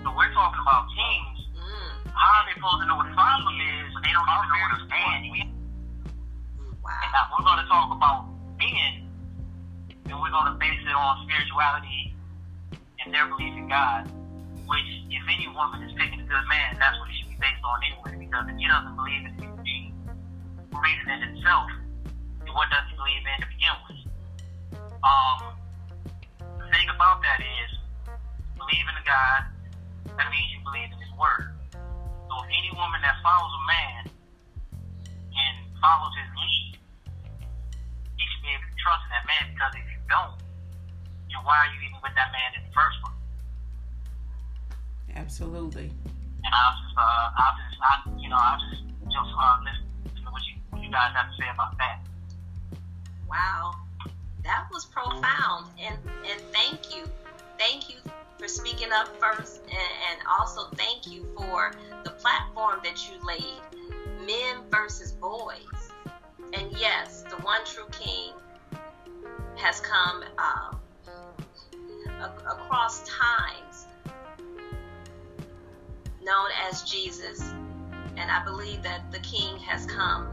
So 0.01 0.17
we're 0.17 0.33
talking 0.33 0.65
about 0.65 0.89
kings. 0.97 1.45
Mm. 1.61 2.09
How 2.17 2.41
are 2.41 2.45
they 2.49 2.57
supposed 2.57 2.81
to 2.81 2.87
know 2.89 2.97
what 2.97 3.05
the 3.05 3.13
problem 3.13 3.53
is 3.61 3.85
when 3.93 4.01
they 4.01 4.17
don't 4.17 4.25
even 4.25 4.49
know 4.49 4.61
what 4.65 4.73
a 4.73 4.89
stand 4.89 5.21
is? 5.37 5.53
And 5.53 7.11
now 7.13 7.29
we're 7.37 7.45
going 7.45 7.61
to 7.61 7.69
talk 7.69 7.93
about 7.93 8.33
men, 8.57 9.13
and 10.09 10.17
we're 10.17 10.33
going 10.33 10.49
to 10.49 10.57
base 10.57 10.81
it 10.89 10.97
on 10.97 11.21
spirituality 11.29 12.17
and 13.05 13.13
their 13.13 13.29
belief 13.29 13.53
in 13.61 13.69
God. 13.69 14.09
Which, 14.65 14.89
if 15.13 15.21
any 15.29 15.53
woman 15.53 15.85
is 15.85 15.93
picking 16.01 16.25
a 16.25 16.29
good 16.31 16.47
man, 16.49 16.81
that's 16.81 16.97
what 16.97 17.11
be 17.13 17.20
based 17.41 17.65
on 17.65 17.81
anyway. 17.83 18.15
Because 18.21 18.45
if 18.47 18.57
he 18.61 18.69
doesn't 18.69 18.97
believe 18.97 19.25
in 19.25 19.35
being 19.65 19.97
greater 20.71 21.05
than 21.09 21.21
himself, 21.33 21.73
then 22.45 22.53
what 22.53 22.69
does 22.69 22.85
he 22.87 22.95
believe 22.95 23.25
in 23.25 23.37
to 23.41 23.49
begin 23.49 23.77
with? 23.89 24.01
Um, 25.01 25.57
the 26.61 26.69
thing 26.69 26.89
about 26.93 27.25
that 27.25 27.41
is, 27.41 27.71
believing 28.61 28.95
in 28.95 29.05
God, 29.09 29.41
that 30.21 30.29
means 30.29 30.53
you 30.53 30.61
believe 30.61 30.93
in 30.93 31.01
His 31.01 31.13
Word. 31.17 31.57
So 31.73 32.35
if 32.45 32.49
any 32.53 32.71
woman 32.77 33.01
that 33.01 33.17
follows 33.25 33.51
a 33.51 33.65
man 33.67 34.03
and 34.07 35.55
follows 35.81 36.13
his 36.15 36.31
lead, 36.37 36.79
you 38.21 38.25
should 38.29 38.45
be 38.45 38.53
able 38.53 38.69
to 38.69 38.79
trust 38.79 39.03
in 39.09 39.11
that 39.17 39.27
man 39.27 39.43
because 39.51 39.73
if 39.75 39.87
you 39.89 40.01
don't, 40.07 40.39
then 41.33 41.41
why 41.43 41.57
are 41.59 41.71
you 41.73 41.81
even 41.89 41.99
with 42.05 42.15
that 42.15 42.31
man 42.31 42.61
in 42.61 42.63
the 42.69 42.73
first 42.77 42.97
place? 43.03 43.19
Absolutely. 45.17 45.91
And 46.45 46.53
I'll 46.55 46.75
just, 46.81 46.97
uh, 46.97 47.31
I'll 47.37 47.55
just, 47.57 47.77
I, 47.83 47.93
you 48.21 48.29
know, 48.29 48.37
I'll 48.39 48.59
just, 48.71 48.83
just 49.05 49.31
uh, 49.39 49.57
listen 49.65 50.25
to 50.25 50.31
what 50.31 50.43
you, 50.47 50.83
you 50.83 50.91
guys 50.91 51.13
have 51.15 51.31
to 51.31 51.37
say 51.37 51.49
about 51.53 51.77
that. 51.79 52.01
Wow. 53.29 53.75
That 54.45 54.67
was 54.73 54.87
profound. 54.87 55.71
And 55.79 55.97
and 56.29 56.41
thank 56.53 56.95
you. 56.95 57.05
Thank 57.59 57.89
you 57.91 57.97
for 58.39 58.49
speaking 58.49 58.89
up 58.93 59.09
first 59.21 59.61
and, 59.65 59.93
and 60.11 60.21
also 60.27 60.69
thank 60.75 61.07
you 61.07 61.29
for 61.37 61.73
the 62.05 62.11
platform 62.11 62.81
that 62.83 63.07
you 63.09 63.19
laid. 63.25 63.61
Men 64.27 64.65
versus 64.71 65.13
boys. 65.13 65.93
And 66.55 66.73
yes, 66.79 67.23
the 67.29 67.37
one 67.37 67.65
true 67.65 67.87
king 67.93 68.33
has 69.57 69.81
come 69.81 70.25
um, 70.39 70.81
across 72.51 73.03
times 73.07 73.87
known 76.23 76.49
as 76.69 76.83
Jesus. 76.83 77.41
And 78.17 78.31
I 78.31 78.45
believe 78.45 78.83
that 78.83 79.11
the 79.11 79.21
king 79.21 79.57
has 79.59 79.87
come 79.87 80.29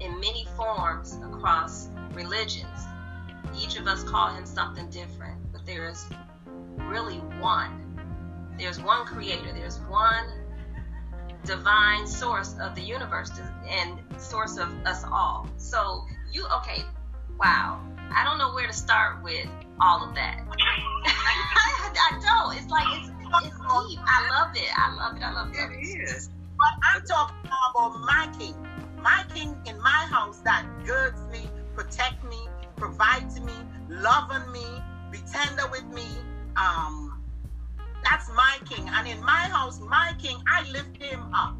in 0.00 0.18
many 0.20 0.46
forms 0.56 1.18
across 1.24 1.88
religions. 2.12 2.66
Each 3.58 3.78
of 3.78 3.86
us 3.86 4.02
call 4.02 4.34
him 4.34 4.46
something 4.46 4.88
different, 4.90 5.40
but 5.52 5.64
there 5.66 5.88
is 5.88 6.06
really 6.76 7.18
one. 7.40 7.78
There's 8.58 8.80
one 8.80 9.06
creator, 9.06 9.52
there's 9.52 9.80
one 9.80 10.26
divine 11.44 12.06
source 12.06 12.54
of 12.60 12.74
the 12.74 12.82
universe 12.82 13.30
and 13.68 13.98
source 14.18 14.58
of 14.58 14.68
us 14.84 15.04
all. 15.04 15.48
So, 15.56 16.04
you, 16.32 16.46
okay, 16.58 16.82
wow. 17.38 17.80
I 18.14 18.24
don't 18.24 18.38
know 18.38 18.54
where 18.54 18.66
to 18.66 18.72
start 18.72 19.22
with 19.22 19.48
all 19.80 20.06
of 20.06 20.14
that. 20.14 20.44
I 21.04 22.20
don't. 22.20 22.56
It's 22.56 22.70
like, 22.70 22.86
it's, 23.00 23.21
it's 23.40 23.56
deep. 23.56 24.00
I 24.06 24.28
love 24.30 24.56
it. 24.56 24.68
I 24.76 24.94
love 24.96 25.16
it. 25.16 25.22
I 25.22 25.32
love 25.32 25.50
it. 25.52 25.78
It 25.78 26.02
is. 26.02 26.30
But 26.58 26.68
I'm 26.94 27.02
talking 27.06 27.36
about 27.70 27.98
my 28.00 28.28
king. 28.38 28.54
My 29.02 29.24
king 29.34 29.56
in 29.66 29.80
my 29.82 30.06
house 30.10 30.40
that 30.40 30.66
girds 30.86 31.20
me, 31.32 31.50
protect 31.74 32.22
me, 32.24 32.36
provide 32.76 33.28
to 33.30 33.40
me, 33.40 33.52
loving 33.88 34.50
me, 34.52 34.64
be 35.10 35.18
tender 35.32 35.64
with 35.70 35.86
me. 35.86 36.06
Um, 36.56 37.22
that's 38.04 38.28
my 38.34 38.58
king. 38.68 38.88
And 38.92 39.08
in 39.08 39.20
my 39.24 39.48
house, 39.50 39.80
my 39.80 40.12
king, 40.18 40.36
I 40.48 40.68
lift 40.70 41.02
him 41.02 41.20
up. 41.34 41.56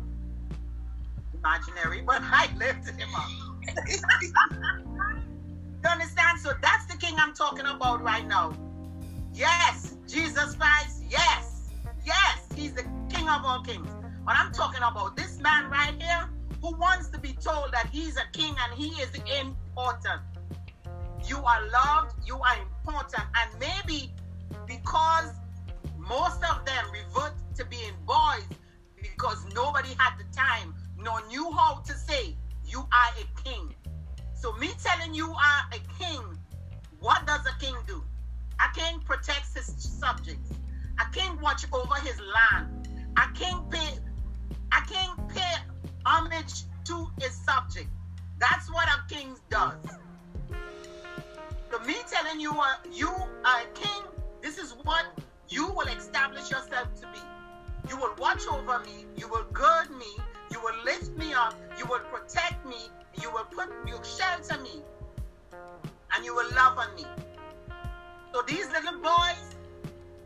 Imaginary, 1.35 2.02
but 2.02 2.21
I 2.23 2.49
lift 2.57 2.88
him 2.88 3.14
up. 3.17 3.31
you 3.88 3.99
understand? 5.91 6.41
So 6.41 6.52
that's 6.62 6.87
the 6.87 6.97
king 6.99 7.14
I'm 7.19 7.35
talking 7.35 7.67
about 7.67 8.02
right 8.02 8.26
now. 8.26 8.55
Yes, 9.33 9.97
Jesus 10.07 10.55
Christ. 10.57 11.05
Yes, 11.09 11.51
yes, 12.04 12.47
he's 12.54 12.73
the 12.75 12.85
king 13.11 13.28
of 13.28 13.44
all 13.44 13.62
kings. 13.62 13.88
But 14.25 14.37
I'm 14.37 14.52
talking 14.52 14.82
about 14.82 15.16
this 15.16 15.38
man 15.40 15.71
right 15.71 15.94
here 16.00 16.28
who 16.61 16.76
wants 16.76 17.09
to 17.09 17.18
be 17.18 17.32
told 17.32 17.73
that 17.73 17.88
he's 17.90 18.16
a 18.16 18.25
king 18.32 18.54
and 18.64 18.78
he 18.78 18.90
is 19.02 19.11
important. 19.40 20.21
You 21.26 21.38
are 21.38 21.68
loved, 21.71 22.14
you 22.26 22.37
are 22.37 22.56
important, 22.61 23.25
and 23.37 23.50
maybe 23.61 24.12
because 24.66 25.30
most 25.99 26.42
of 26.44 26.64
them 26.64 26.85
revert 26.92 27.35
to 27.56 27.64
being 27.64 27.94
boys 28.06 28.44
because 29.00 29.44
nobody 29.54 29.90
had 29.99 30.18
the 30.18 30.37
time 30.37 30.75
nor 30.99 31.25
knew 31.26 31.50
how 31.52 31.82
to 31.87 31.92
say 31.94 32.37
you 32.64 32.80
are 32.80 33.12
a 33.21 33.42
king. 33.42 33.75
So 34.35 34.52
me 34.54 34.71
telling 34.82 35.14
you 35.14 35.30
are 35.30 35.62
a 35.73 36.02
king, 36.02 36.38
what 37.00 37.26
does 37.26 37.44
a 37.47 37.59
king 37.64 37.75
do? 37.87 38.02
A 38.61 38.75
king 38.76 39.00
protects 39.00 39.54
his 39.54 39.66
subjects. 39.78 40.50
I 40.99 41.04
can't 41.12 41.40
watch 41.40 41.64
over 41.72 41.94
his 41.96 42.20
land. 42.20 42.88
I 43.16 43.28
can't 43.34 43.70
pay 43.70 43.99
I 44.72 44.80
can't 44.80 45.28
pay 45.28 45.54
homage 46.06 46.64
to 46.84 47.06
his 47.20 47.34
subject. 47.34 47.88
That's 48.38 48.70
what 48.72 48.88
a 48.88 49.14
king 49.14 49.37
does. 49.50 49.76
So 51.70 51.78
me 51.80 51.94
telling 52.11 52.40
you 52.40 52.52
uh, 52.52 52.75
you 52.90 53.08
are 53.08 53.61
a 53.61 53.66
king, 53.75 54.02
this 54.42 54.58
is 54.58 54.75
what 54.82 55.04
you 55.49 55.66
will 55.68 55.88
establish 55.88 56.50
yourself 56.50 56.94
to 57.00 57.06
be. 57.12 57.20
You 57.88 57.96
will 57.96 58.14
watch 58.18 58.42
over 58.50 58.78
me, 58.80 59.06
you 59.16 59.28
will 59.28 59.44
gird 59.52 59.90
me, 59.90 60.06
you 60.50 60.61
will 60.61 60.84
lift 60.84 61.16
me 61.16 61.32
up, 61.34 61.54
you 61.78 61.87
will 61.87 62.00
protect 62.11 62.64
me, 62.66 62.88
you 63.20 63.30
will 63.30 63.44
put 63.44 63.68
you 63.87 63.99
shelter 64.04 64.61
me, 64.62 64.82
and 66.14 66.25
you 66.25 66.34
will 66.34 66.50
love 66.54 66.78
on 66.78 66.94
me. 66.94 67.04
So 68.32 68.42
these 68.46 68.68
little 68.70 69.00
boys 69.00 69.51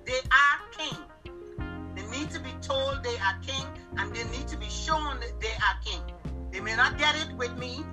they 0.06 0.20
are 0.30 0.58
king. 0.78 0.98
They 1.94 2.02
need 2.16 2.30
to 2.30 2.40
be 2.40 2.52
told 2.62 3.02
they 3.02 3.16
are 3.18 3.38
king 3.44 3.66
and 3.98 4.14
they 4.14 4.24
need 4.36 4.46
to 4.48 4.56
be 4.56 4.68
shown 4.68 5.20
that 5.20 5.40
they 5.40 5.54
are 5.66 5.76
king. 5.84 6.00
They 6.52 6.60
may 6.60 6.76
not 6.76 6.98
get 6.98 7.16
it 7.16 7.36
with 7.36 7.56
me, 7.58 7.84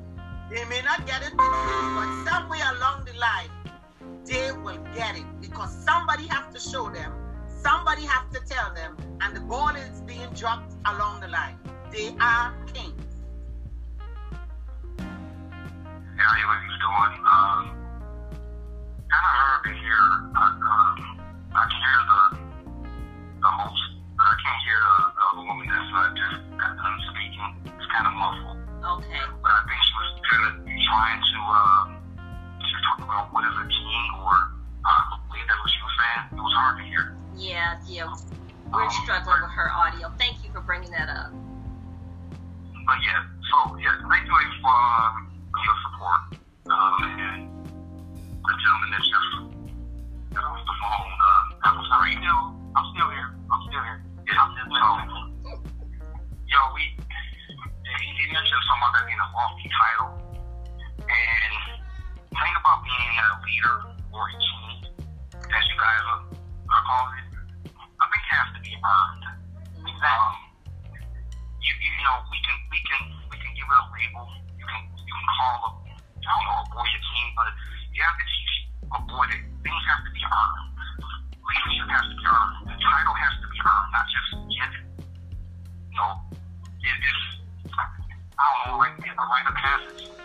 they 0.50 0.63
may 0.65 0.82
not 0.84 1.05
get 1.08 1.22
it 1.24 1.32
with 1.32 1.53
me, 1.67 1.77
but 1.98 2.29
somewhere 2.29 2.72
along 2.75 3.05
the 3.05 3.17
line, 3.17 3.50
they 4.25 4.51
will 4.51 4.79
get 4.96 5.17
it 5.17 5.25
because 5.41 5.74
somebody 5.84 6.27
has 6.27 6.53
to 6.53 6.60
show 6.60 6.89
them, 6.89 7.12
somebody 7.62 8.03
has 8.03 8.24
to 8.34 8.39
tell 8.48 8.74
them, 8.74 8.96
and 9.22 9.36
the 9.36 9.41
ball 9.41 9.75
is 9.75 10.01
being 10.01 10.29
dropped 10.34 10.74
along 10.86 11.22
the 11.22 11.27
line. 11.27 11.58
They 11.91 12.10
are. 12.20 12.53
How 16.24 16.38
you 16.38 16.48
ladies 16.48 16.77
doing? 16.79 17.13
Um, 17.27 17.63
kind 19.12 19.25
of 19.25 19.34
hard 19.34 19.63
to 19.65 19.72
hear. 19.74 20.01
Uh, 20.36 20.55
uh, 20.63 21.12
I 21.54 21.64
can 21.70 21.80
hear 21.86 22.00
the 22.10 22.22
the 23.46 23.52
host, 23.62 23.84
but 24.18 24.26
I 24.26 24.36
can't 24.42 24.62
hear 24.66 24.80
the, 24.82 24.96
the 25.14 25.24
other 25.30 25.44
woman 25.46 25.66
that's 25.70 25.92
uh, 25.94 26.10
just 26.18 26.38
got 26.58 26.74
done 26.82 26.98
speaking. 27.14 27.50
It's 27.78 27.90
kind 27.94 28.08
of 28.10 28.14
muffled. 28.18 28.58
Okay. 28.82 29.22
But 29.38 29.52
I 29.54 29.62
think 29.70 29.80
she 29.86 29.94
was 29.94 30.10
kind 30.26 30.44
of 30.50 30.54
trying 30.66 31.22
to 31.22 31.38
uh, 31.46 31.84
to 32.58 32.76
talk 32.90 33.00
about 33.06 33.24
what 33.30 33.46
is 33.46 33.54
a 33.54 33.68
king, 33.70 34.06
or 34.18 34.34
uh, 34.34 35.14
I 35.14 35.22
believe 35.30 35.46
that's 35.46 35.62
what 35.62 35.70
she 35.70 35.82
was 35.86 35.96
saying. 36.02 36.22
It 36.34 36.42
was 36.42 36.56
hard 36.58 36.76
to 36.82 36.86
hear. 36.90 37.04
Yeah, 37.38 37.78
yeah. 37.86 38.10
We're 38.74 38.90
struggling 39.06 39.46
with 39.46 39.54
her 39.54 39.70
audio. 39.70 40.10
Thank 40.18 40.42
you 40.42 40.50
for 40.50 40.62
bringing 40.62 40.90
that 40.92 41.06
up. 41.06 41.30
But 42.90 42.98
yeah, 43.06 43.22
so 43.54 43.78
yeah, 43.78 44.02
thank 44.10 44.26
you 44.26 44.34
for 44.66 44.74
uh, 44.74 45.22
your 45.62 45.78
support. 45.86 46.20
Um, 46.66 47.04
and 47.22 47.40
the 48.42 48.54
gentleman 48.58 48.90
that 48.90 49.04
just 49.06 49.43
a 63.63 63.93
or 64.12 64.24
a 64.27 64.36
king, 64.36 65.08
as 65.39 65.63
you 65.67 65.77
guys 65.79 66.03
are, 66.12 66.24
calling 66.67 67.15
it, 67.22 67.27
I 67.72 68.03
think 68.10 68.24
has 68.34 68.48
to 68.55 68.60
be 68.62 68.74
earned. 68.75 69.24
Um, 69.84 70.34
you, 71.63 71.72
you 71.72 72.03
know 72.03 72.17
we 72.27 72.38
can 72.43 72.58
we 72.67 72.79
can 72.84 73.01
we 73.32 73.38
can 73.39 73.51
give 73.55 73.63
it 73.63 73.77
a 73.79 73.86
label. 73.88 74.25
You 74.60 74.65
can 74.67 74.82
you 74.84 75.13
can 75.15 75.27
call 75.39 75.55
a 75.63 75.70
I 75.84 76.32
don't 76.32 76.43
know 76.43 76.60
a 76.60 76.67
boy 76.75 76.88
a 76.88 77.00
king, 77.00 77.27
but 77.36 77.48
you 77.96 78.01
have 78.03 78.17
to 78.20 78.25
teach 78.27 78.55
a 78.91 79.00
boy 79.08 79.25
that 79.32 79.41
things 79.63 79.84
have 79.88 80.01
to 80.03 80.12
be 80.12 80.24
earned. 80.24 80.67
Leadership 81.43 81.88
has 81.88 82.05
to 82.12 82.15
be 82.20 82.25
earned. 82.27 82.55
The 82.67 82.75
title 82.79 83.15
has 83.15 83.34
to 83.39 83.48
be 83.48 83.60
earned, 83.63 83.89
not 83.96 84.05
just 84.12 84.29
given. 84.51 84.84
You 85.91 85.98
know, 86.00 86.12
it 86.84 87.00
is 87.00 87.20
I 87.72 88.43
don't 88.43 88.75
know 88.75 88.77
like 88.82 88.98
a 89.00 89.24
rite 89.24 89.48
of 89.48 89.55
passage. 89.55 90.23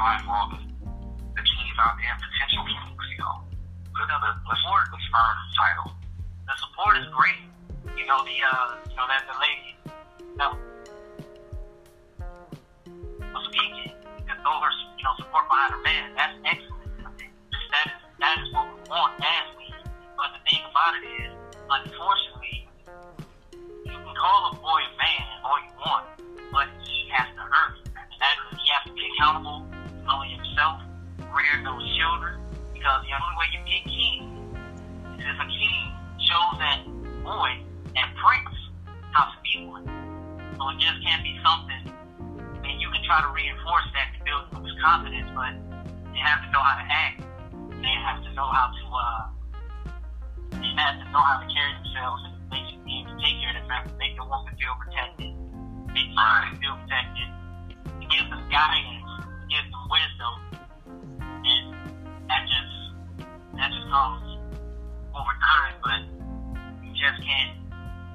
For 0.00 0.32
all 0.32 0.48
the, 0.48 0.56
the 1.36 1.42
kings 1.44 1.76
out 1.76 1.92
there, 2.00 2.16
potential 2.16 2.64
kings, 2.64 3.04
you 3.12 3.20
know. 3.20 3.44
But 3.92 4.08
uh, 4.08 4.16
let's, 4.24 4.40
let's 4.48 4.64
earn 4.64 4.88
the 4.88 5.00
title. 5.60 5.92
the 6.48 6.54
support 6.56 6.96
is 6.96 7.04
great. 7.12 7.44
You 8.00 8.08
know 8.08 8.24
the 8.24 8.36
uh, 8.40 8.80
you 8.88 8.96
know 8.96 9.04
that 9.12 9.28
the 9.28 9.36
lady 9.36 9.76
that 10.40 10.56
was 13.28 13.44
speaking 13.52 13.92
and 14.24 14.36
throw 14.40 14.56
her 14.56 14.72
you 14.96 15.04
know 15.04 15.14
support 15.20 15.44
behind 15.52 15.76
her 15.76 15.82
man. 15.84 16.16
That's 16.16 16.32
excellent. 16.48 16.88
That 17.76 17.92
is 17.92 18.00
that 18.24 18.36
is 18.40 18.48
what 18.56 18.72
we 18.72 18.80
want 18.88 19.20
as 19.20 19.46
we. 19.60 19.68
But 20.16 20.32
the 20.32 20.40
thing 20.48 20.64
about 20.64 20.96
it 20.96 21.04
is, 21.28 21.32
unfortunately, 21.68 22.68
you 23.84 23.96
can 24.00 24.14
call 24.16 24.48
a 24.48 24.56
boy 24.56 24.80
a 24.80 24.92
man 24.96 25.28
all 25.44 25.60
you 25.60 25.72
want, 25.76 26.04
but 26.52 26.72
he 26.88 27.08
has 27.12 27.28
to 27.36 27.44
earn 27.44 27.84
it. 27.84 27.92
And 27.92 28.16
that 28.16 28.36
he 28.56 28.64
has 28.72 28.82
to 28.88 28.92
be 28.96 29.04
accountable 29.12 29.68
to 29.68 29.69
rear 31.34 31.62
those 31.64 31.84
children, 31.96 32.40
because 32.72 32.98
the 33.06 33.12
only 33.14 33.34
way 33.38 33.46
you 33.52 33.60
be 33.64 33.74
a 33.78 33.84
king 33.88 34.18
is 35.18 35.24
if 35.24 35.38
a 35.38 35.48
king 35.48 35.82
shows 36.26 36.54
that 36.58 36.78
boy 37.22 37.50
and 37.96 38.06
prince 38.16 38.56
how 39.12 39.30
to 39.30 39.36
be 39.42 39.66
one. 39.66 39.86
So 40.56 40.68
it 40.70 40.78
just 40.78 41.02
can't 41.02 41.22
be 41.22 41.38
something. 41.42 41.92
Mean, 42.62 42.80
you 42.80 42.90
can 42.92 43.02
try 43.04 43.20
to 43.24 43.30
reinforce 43.32 43.88
that 43.96 44.12
to 44.14 44.18
build 44.24 44.44
his 44.64 44.76
confidence, 44.84 45.30
but 45.34 45.56
they 46.12 46.20
have 46.20 46.44
to 46.44 46.48
know 46.52 46.60
how 46.60 46.76
to 46.76 46.86
act. 46.86 47.24
They 47.80 47.94
have 48.04 48.20
to 48.22 48.30
know 48.36 48.44
how 48.44 48.68
to, 48.68 48.84
uh, 48.92 49.22
they 50.52 50.72
have 50.76 51.00
to 51.00 51.06
know 51.10 51.22
how 51.24 51.40
to 51.40 51.48
carry 51.48 51.72
themselves 51.80 52.20
and 52.28 52.84
be 52.84 53.00
able 53.00 53.16
to 53.16 53.22
take 53.24 53.40
care 53.40 53.56
of 53.56 53.62
the 53.62 53.66
family, 53.66 53.92
make 53.96 54.14
the 54.20 54.26
woman 54.28 54.52
feel 54.60 54.76
protected, 54.76 55.32
make 55.96 56.12
the 56.12 56.16
man 56.16 56.60
feel 56.60 56.76
protected, 56.84 57.28
give 58.12 58.28
them 58.28 58.44
guidance, 58.52 59.08
give 59.48 59.64
them 59.64 59.84
wisdom, 59.88 60.34
that 60.52 60.69
that 63.60 63.68
just 63.76 63.92
comes 63.92 64.24
over 65.12 65.34
time, 65.36 65.76
but 65.84 66.00
you 66.80 66.96
just 66.96 67.20
can't 67.20 67.60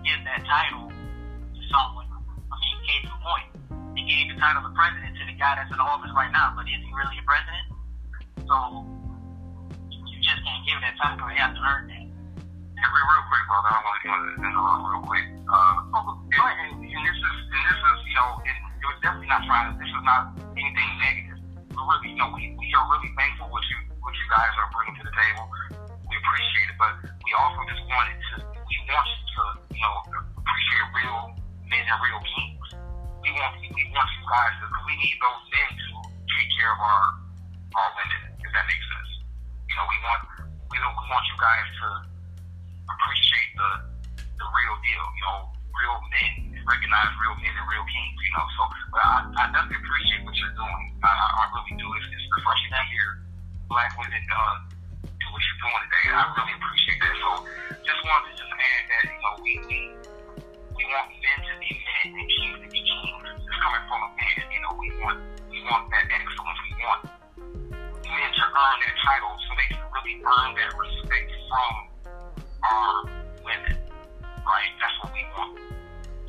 give 0.02 0.18
that 0.26 0.42
title 0.42 0.90
to 0.90 1.62
someone. 1.70 2.10
I 2.10 2.56
mean, 2.58 2.78
case 2.90 3.06
in 3.06 3.18
point, 3.22 3.50
they 3.94 4.02
gave 4.10 4.34
the 4.34 4.42
title 4.42 4.66
of 4.66 4.74
president 4.74 5.14
to 5.22 5.24
the 5.30 5.38
guy 5.38 5.54
that's 5.54 5.70
in 5.70 5.78
office 5.78 6.10
right 6.18 6.34
now, 6.34 6.58
but 6.58 6.66
is 6.66 6.82
he 6.82 6.90
really 6.98 7.22
a 7.22 7.26
president? 7.30 7.66
So 8.50 8.58
you 10.10 10.18
just 10.26 10.42
can't 10.42 10.66
give 10.66 10.82
that 10.82 10.98
title. 10.98 11.30
You 11.30 11.38
have 11.38 11.54
to 11.54 11.62
earn 11.62 11.94
that. 11.94 12.06
And 12.76 12.90
real, 12.90 13.06
real 13.06 13.26
quick, 13.30 13.46
brother, 13.46 13.70
I 13.70 13.80
want 13.86 13.98
to 14.02 14.10
interrupt 14.50 14.82
real 14.82 15.04
quick. 15.06 15.26
Uh, 15.46 15.78
and, 15.94 16.74
and, 16.74 16.90
and 16.90 17.02
this 17.06 17.18
is, 17.22 17.36
and 17.54 17.64
this 17.70 17.80
is, 17.86 17.98
you 18.10 18.18
know, 18.18 18.30
in, 18.50 18.56
it 18.82 18.86
was 18.90 18.98
definitely 19.06 19.30
not 19.30 19.46
trying 19.46 19.70
to. 19.70 19.78
This 19.78 19.94
was 19.94 20.06
not 20.10 20.34
anything 20.58 20.90
negative. 21.06 21.35
But 21.76 21.84
really, 21.92 22.16
you 22.16 22.20
know, 22.20 22.32
we, 22.32 22.56
we 22.56 22.68
are 22.72 22.86
really 22.88 23.12
thankful 23.20 23.52
what 23.52 23.64
you 23.68 23.78
what 24.00 24.16
you 24.16 24.28
guys 24.32 24.54
are 24.56 24.70
bringing 24.72 24.96
to 24.96 25.04
the 25.04 25.12
table. 25.12 25.44
We 26.08 26.16
appreciate 26.16 26.72
it, 26.72 26.78
but 26.80 26.94
we 27.20 27.32
also 27.36 27.60
just 27.68 27.84
wanted 27.92 28.16
to. 28.16 28.34
We 28.48 28.76
want 28.88 29.08
you 29.12 29.20
to, 29.36 29.44
you 29.76 29.84
know, 29.84 29.96
appreciate 30.40 30.88
real 30.96 31.36
men 31.68 31.84
and 31.84 32.00
real 32.00 32.22
kings. 32.24 32.68
We 33.20 33.30
want 33.36 33.60
we 33.60 33.84
want 33.92 34.08
you 34.08 34.24
guys 34.24 34.56
to. 34.64 34.66
We 34.88 34.96
need 35.04 35.20
those 35.20 35.44
men 35.52 35.70
to 35.76 35.88
take 36.32 36.50
care 36.56 36.72
of 36.72 36.80
our 36.80 37.04
our 37.76 37.90
women, 38.00 38.22
if 38.40 38.50
that 38.56 38.66
makes 38.72 38.86
sense. 38.96 39.12
You 39.68 39.76
know, 39.76 39.86
we 39.92 39.98
want 40.00 40.22
we 40.72 40.78
don't 40.80 40.96
we 40.96 41.06
want 41.12 41.28
you 41.28 41.38
guys 41.44 41.68
to 41.84 41.88
appreciate 42.88 43.52
the 43.60 43.72
the 44.24 44.48
real 44.48 44.76
deal. 44.80 45.06
You 45.12 45.24
know, 45.28 45.40
real 45.76 45.98
men, 46.12 46.60
recognize 46.64 47.12
real 47.20 47.36
men 47.40 47.54
and 47.54 47.68
real 47.70 47.86
kings. 47.88 48.18
You 48.20 48.32
know, 48.36 48.46
so 48.56 48.62
but 48.92 49.02
I, 49.04 49.16
I 49.36 49.44
definitely 49.52 49.80
appreciate 49.84 50.22
what 50.24 50.36
you're 50.40 50.56
doing. 50.56 50.84
I, 51.04 51.12
I, 51.12 51.28
I 51.40 51.44
really 51.56 51.76
do. 51.78 51.88
It's, 52.00 52.08
it's 52.12 52.26
refreshing 52.32 52.72
to 52.72 52.82
hear 52.92 53.08
black 53.68 53.92
women 54.00 54.24
uh, 54.32 54.56
do 55.04 55.26
what 55.32 55.42
you're 55.44 55.62
doing 55.62 55.82
today. 55.88 56.06
I 56.16 56.24
really 56.32 56.56
appreciate 56.56 57.00
that. 57.04 57.16
So 57.20 57.30
just 57.84 58.02
wanted 58.06 58.32
to 58.32 58.34
just 58.40 58.54
add 58.56 58.84
that 58.90 59.04
you 59.10 59.20
know 59.20 59.34
we 59.44 59.54
we 59.68 59.80
we 60.76 60.84
want 60.92 61.08
men 61.12 61.40
to 61.44 61.54
be 61.60 61.72
men 61.76 62.08
and 62.16 62.30
kings 62.30 62.58
to 62.64 62.68
be 62.72 62.82
kings. 62.82 63.24
It's 63.36 63.58
coming 63.62 63.84
from 63.88 64.00
a 64.06 64.10
man. 64.16 64.40
You 64.52 64.62
know, 64.64 64.74
we 64.80 64.88
want 65.00 65.20
we 65.52 65.60
want 65.68 65.92
that 65.92 66.06
excellence. 66.10 66.60
We 66.66 66.74
want 66.82 67.02
men 68.04 68.32
to 68.32 68.46
earn 68.46 68.78
that 68.80 68.96
title 69.04 69.34
so 69.44 69.50
they 69.60 69.70
can 69.76 69.84
really 69.92 70.18
earn 70.24 70.50
that 70.56 70.72
respect 70.78 71.30
from 71.50 71.74
our 72.64 72.96
women. 73.44 73.85
Right? 74.46 74.72
That's 74.78 74.94
what 75.02 75.10
we 75.10 75.26
want. 75.34 75.58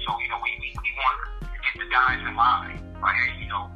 So, 0.01 0.17
you 0.17 0.29
know, 0.33 0.41
we, 0.41 0.51
we, 0.57 0.73
we 0.73 0.91
want 0.97 1.17
to 1.45 1.53
get 1.53 1.75
the 1.77 1.89
guys 1.93 2.21
in 2.25 2.33
line. 2.33 2.81
Like, 3.05 3.13
hey, 3.13 3.45
you 3.45 3.49
know, 3.53 3.69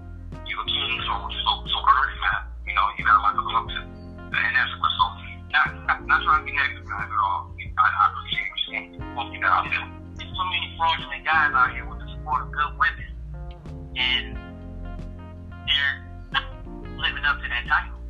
you're 0.49 0.63
a 0.63 0.67
king, 0.67 0.97
so 1.05 1.13
so 1.29 1.51
so 1.69 1.79
earn 1.85 2.09
it, 2.09 2.19
man. 2.25 2.41
You 2.67 2.75
know, 2.75 2.87
you 2.97 3.05
got 3.05 3.21
a 3.21 3.23
lot 3.23 3.35
to 3.37 3.45
look 3.45 3.69
to. 3.69 3.81
And 4.33 4.53
that's 4.57 4.73
what 4.81 4.91
so 4.97 5.05
not 5.53 5.67
not, 5.87 6.07
not 6.07 6.23
trying 6.25 6.41
to 6.41 6.47
be 6.47 6.57
negative 6.57 6.89
guys 6.89 7.05
at 7.05 7.21
all. 7.21 7.53
I, 7.53 7.85
I 7.85 8.13
appreciate 8.13 8.49
what 8.49 8.61
you're 8.65 8.73
saying. 8.73 9.15
Well, 9.15 9.29
you 9.33 9.41
know, 9.41 9.53
I 9.53 9.69
feel 9.69 9.85
There's 10.17 10.33
so 10.33 10.45
many 10.49 10.75
fraudulent 10.77 11.25
guys 11.25 11.53
out 11.53 11.73
here 11.73 11.85
with 11.85 12.01
the 12.01 12.09
support 12.17 12.43
of 12.43 12.53
good 12.53 12.73
women, 12.81 13.11
and 13.97 14.37
they're 15.69 16.01
not 16.33 16.49
living 16.97 17.25
up 17.25 17.41
to 17.43 17.49
that 17.49 17.65
title. 17.69 18.01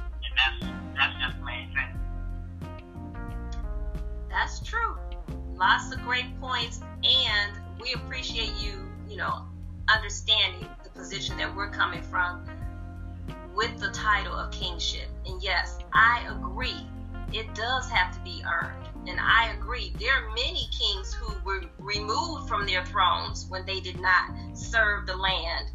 And 0.00 0.34
that's 0.36 0.58
that's 0.96 1.14
just 1.20 1.38
the 1.38 1.44
main 1.44 1.68
thing. 1.74 1.92
That's 4.30 4.60
true. 4.64 4.96
Lots 5.58 5.90
of 5.90 6.02
great 6.02 6.38
points, 6.38 6.80
and 7.02 7.52
we 7.80 7.94
appreciate 7.94 8.52
you, 8.60 8.74
you 9.08 9.16
know, 9.16 9.46
understanding 9.88 10.68
the 10.84 10.90
position 10.90 11.38
that 11.38 11.54
we're 11.54 11.70
coming 11.70 12.02
from 12.02 12.44
with 13.54 13.78
the 13.78 13.88
title 13.88 14.34
of 14.34 14.50
kingship. 14.50 15.08
And 15.24 15.42
yes, 15.42 15.78
I 15.94 16.26
agree. 16.28 16.86
It 17.32 17.54
does 17.54 17.88
have 17.88 18.14
to 18.14 18.20
be 18.20 18.42
earned. 18.46 18.86
And 19.08 19.18
I 19.18 19.54
agree. 19.58 19.94
There 19.98 20.12
are 20.12 20.28
many 20.28 20.68
kings 20.78 21.14
who 21.14 21.32
were 21.42 21.62
removed 21.78 22.48
from 22.48 22.66
their 22.66 22.84
thrones 22.84 23.46
when 23.48 23.64
they 23.64 23.80
did 23.80 23.98
not 23.98 24.30
serve 24.52 25.06
the 25.06 25.16
land 25.16 25.70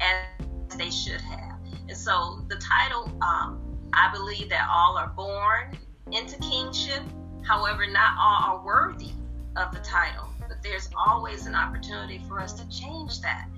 as 0.00 0.76
they 0.76 0.90
should 0.90 1.20
have. 1.20 1.58
And 1.88 1.96
so 1.96 2.44
the 2.46 2.56
title, 2.56 3.10
um, 3.20 3.60
I 3.92 4.12
believe 4.12 4.48
that 4.50 4.68
all 4.70 4.96
are 4.96 5.08
born 5.08 5.76
into 6.12 6.38
kingship. 6.38 7.02
However, 7.42 7.84
not 7.88 8.16
all 8.16 8.58
are 8.58 8.64
worthy 8.64 9.12
of 9.56 9.72
the 9.72 9.80
title. 9.80 10.28
But 10.48 10.62
there's 10.62 10.88
always 10.96 11.46
an 11.46 11.54
opportunity 11.54 12.20
for 12.28 12.40
us 12.40 12.52
to 12.54 12.68
change 12.68 13.20
that. 13.20 13.48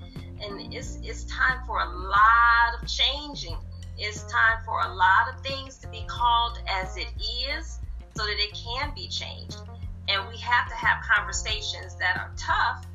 And 0.41 0.73
it's 0.73 0.99
it's 1.03 1.23
time 1.23 1.59
for 1.65 1.79
a 1.79 1.89
lot 1.89 2.79
of 2.79 2.87
changing. 2.87 3.57
It's 3.97 4.23
time 4.23 4.59
for 4.63 4.79
a 4.81 4.93
lot 4.93 5.33
of 5.33 5.41
things 5.41 5.77
to 5.79 5.87
be 5.87 6.05
called 6.07 6.59
as 6.67 6.95
it 6.97 7.07
is 7.19 7.79
so 8.15 8.25
that 8.25 8.35
it 8.37 8.53
can 8.53 8.93
be 8.93 9.07
changed. 9.07 9.57
And 10.07 10.27
we 10.29 10.37
have 10.37 10.69
to 10.69 10.75
have 10.75 11.03
conversations 11.03 11.95
that 11.95 12.17
are 12.17 12.31
tough, 12.37 12.85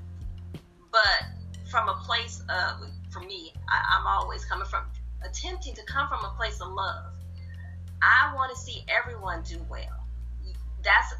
but 0.90 1.24
from 1.70 1.88
a 1.88 1.94
place 2.06 2.42
of, 2.48 2.86
for 3.10 3.20
me, 3.20 3.52
I, 3.68 3.98
I'm 3.98 4.06
always 4.06 4.44
coming 4.44 4.66
from, 4.66 4.84
attempting 5.24 5.74
to 5.74 5.82
come 5.84 6.08
from 6.08 6.24
a 6.24 6.34
place 6.36 6.60
of 6.60 6.68
love. 6.72 7.12
I 8.00 8.32
want 8.34 8.54
to 8.54 8.58
see 8.58 8.84
everyone 8.88 9.42
do 9.42 9.58
well. 9.68 10.06
That's 10.82 11.14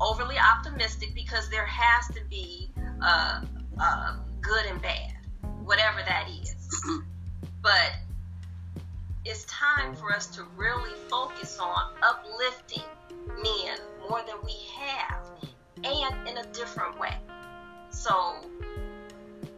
overly 0.00 0.36
optimistic 0.38 1.14
because 1.14 1.48
there 1.50 1.66
has 1.66 2.06
to 2.14 2.20
be 2.28 2.70
uh, 3.02 3.42
uh, 3.80 4.16
good 4.40 4.66
and 4.66 4.80
bad, 4.82 5.12
whatever 5.64 6.00
that 6.06 6.28
is. 6.28 6.82
but 7.62 7.92
it's 9.24 9.44
time 9.44 9.94
for 9.94 10.12
us 10.12 10.26
to 10.26 10.44
really 10.56 10.94
focus 11.08 11.58
on 11.58 11.94
uplifting 12.02 12.82
men 13.42 13.78
more 14.08 14.20
than 14.26 14.36
we 14.44 14.54
have 14.76 15.24
and 15.82 16.28
in 16.28 16.38
a 16.38 16.46
different 16.52 16.98
way. 16.98 17.16
So 17.90 18.36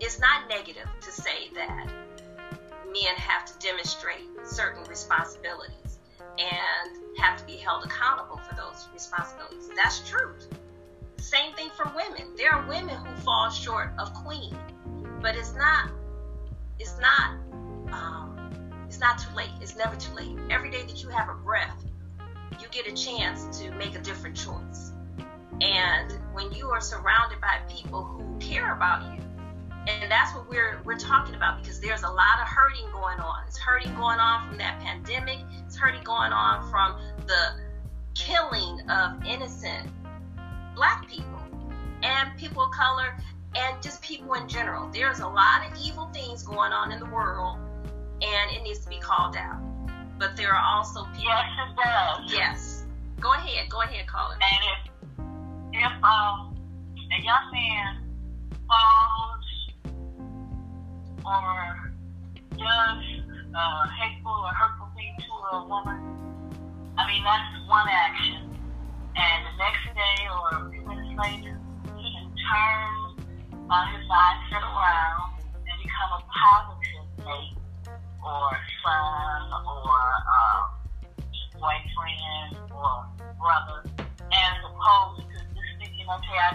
it's 0.01 0.21
not 0.21 0.49
negative 0.49 0.89
to 1.01 1.11
say 1.11 1.51
that 1.55 1.87
men 2.87 3.15
have 3.17 3.45
to 3.47 3.59
demonstrate 3.67 4.25
certain 4.45 4.85
responsibilities 4.85 5.86
and 6.39 7.19
have 7.19 7.39
to 7.39 7.45
be 7.47 7.57
held 7.57 7.85
accountable 7.85 8.37
for 8.37 8.55
those 8.55 8.89
responsibilities. 8.93 9.71
That's 9.75 10.09
true. 10.09 10.35
Same 11.19 11.55
thing 11.55 11.71
for 11.77 11.91
women. 11.95 12.35
There 12.37 12.53
are 12.53 12.67
women 12.69 12.97
who 12.97 13.17
fall 13.23 13.51
short 13.51 13.93
of 13.99 14.13
queen, 14.15 14.57
but 15.21 15.35
it's 15.35 15.55
not. 15.55 15.91
It's 16.79 16.99
not. 17.01 17.39
Um, 17.93 18.51
it's 18.87 19.01
not 19.01 19.19
too 19.19 19.35
late. 19.35 19.51
It's 19.61 19.77
never 19.77 19.97
too 19.97 20.13
late. 20.15 20.37
Every 20.51 20.71
day 20.71 20.83
that 20.83 21.03
you 21.03 21.09
have 21.09 21.29
a 21.29 21.35
breath, 21.35 21.85
you 22.61 22.69
get 22.71 22.87
a 22.87 22.93
chance 22.93 23.59
to 23.61 23.71
make 23.73 23.95
a 23.95 24.01
different 24.01 24.37
choice. 24.37 24.93
And 25.61 26.13
when 26.33 26.53
you 26.53 26.69
are 26.69 26.81
surrounded 26.81 27.41
by 27.41 27.59
people 27.69 28.05
who 28.05 28.39
care 28.39 28.75
about 28.75 29.15
you, 29.15 29.26
and 29.89 30.11
that's 30.11 30.35
what 30.35 30.49
we're 30.49 30.81
we're 30.85 30.99
talking 30.99 31.35
about 31.35 31.63
because 31.63 31.81
there's 31.81 32.03
a 32.03 32.11
lot 32.11 32.41
of 32.41 32.49
hurting 32.49 32.91
going 32.93 33.21
on. 33.21 33.45
It's 33.47 33.59
hurting 33.59 33.95
going 33.95 34.19
on 34.19 34.49
from 34.49 34.59
that 34.59 34.81
pandemic. 34.81 35.39
It's 35.65 35.77
hurting 35.77 36.03
going 36.03 36.33
on 36.33 36.69
from 36.71 37.01
the 37.27 37.61
killing 38.15 38.89
of 38.91 39.25
innocent 39.25 39.89
black 40.75 41.09
people 41.09 41.41
and 42.03 42.37
people 42.37 42.65
of 42.65 42.71
color 42.73 43.17
and 43.55 43.83
just 43.83 44.03
people 44.03 44.35
in 44.35 44.49
general. 44.49 44.91
There's 44.91 45.21
a 45.21 45.29
lot 45.29 45.67
of 45.67 45.79
evil 45.83 46.11
things 46.13 46.43
going 46.43 46.73
on 46.73 46.93
in 46.93 46.99
the 46.99 47.07
world 47.07 47.59
and 48.23 48.57
it 48.57 48.63
needs 48.63 48.81
to 48.81 48.89
be 48.89 48.99
called 48.99 49.37
out. 49.37 49.61
But 50.19 50.37
there 50.37 50.53
are 50.53 50.77
also 50.77 51.05
people. 51.05 51.25
Yes, 51.25 51.47
it 51.61 51.77
does. 51.77 52.33
Yes. 52.33 52.85
Go 53.21 53.33
ahead. 53.33 53.69
Go 53.69 53.83
ahead, 53.83 54.07
call 54.07 54.33
it. 54.33 54.39
And 54.41 54.65
if 54.73 54.93
if 55.73 56.05
um 56.05 56.57
a 56.97 57.23
young 57.23 57.53
man 57.53 58.03
falls 58.67 59.36
or 61.27 61.91
does 62.55 63.03
uh, 63.51 63.83
hateful 63.99 64.31
or 64.31 64.55
hurtful 64.55 64.89
thing 64.95 65.11
to 65.19 65.33
a 65.57 65.67
woman, 65.67 65.99
I 66.97 67.07
mean 67.07 67.25
that's 67.25 67.69
one 67.69 67.89
action. 67.91 68.55
And 69.17 69.39
the 69.43 69.55
next 69.59 69.85
day 69.97 70.19
or 70.31 70.47
a 70.55 70.71
few 70.71 70.83
minutes 70.87 71.19
later, 71.19 71.59
he 71.99 72.07
can 72.15 72.29
turn 72.31 72.95
uh, 73.71 73.87
his 73.91 74.05
mindset 74.07 74.63
around 74.63 75.41
and 75.67 75.77
become 75.83 76.11
a 76.15 76.23
positive 76.31 77.27
mate 77.27 77.59
or 78.23 78.51
son 78.85 79.41
or 79.67 79.99
um, 80.31 80.77
boyfriend 81.59 82.71
or 82.71 83.09
brother, 83.41 83.83
as 84.31 84.57
opposed 84.63 85.27
to 85.33 85.39
just 85.43 85.73
thinking, 85.81 86.07
okay, 86.07 86.39
I 86.39 86.55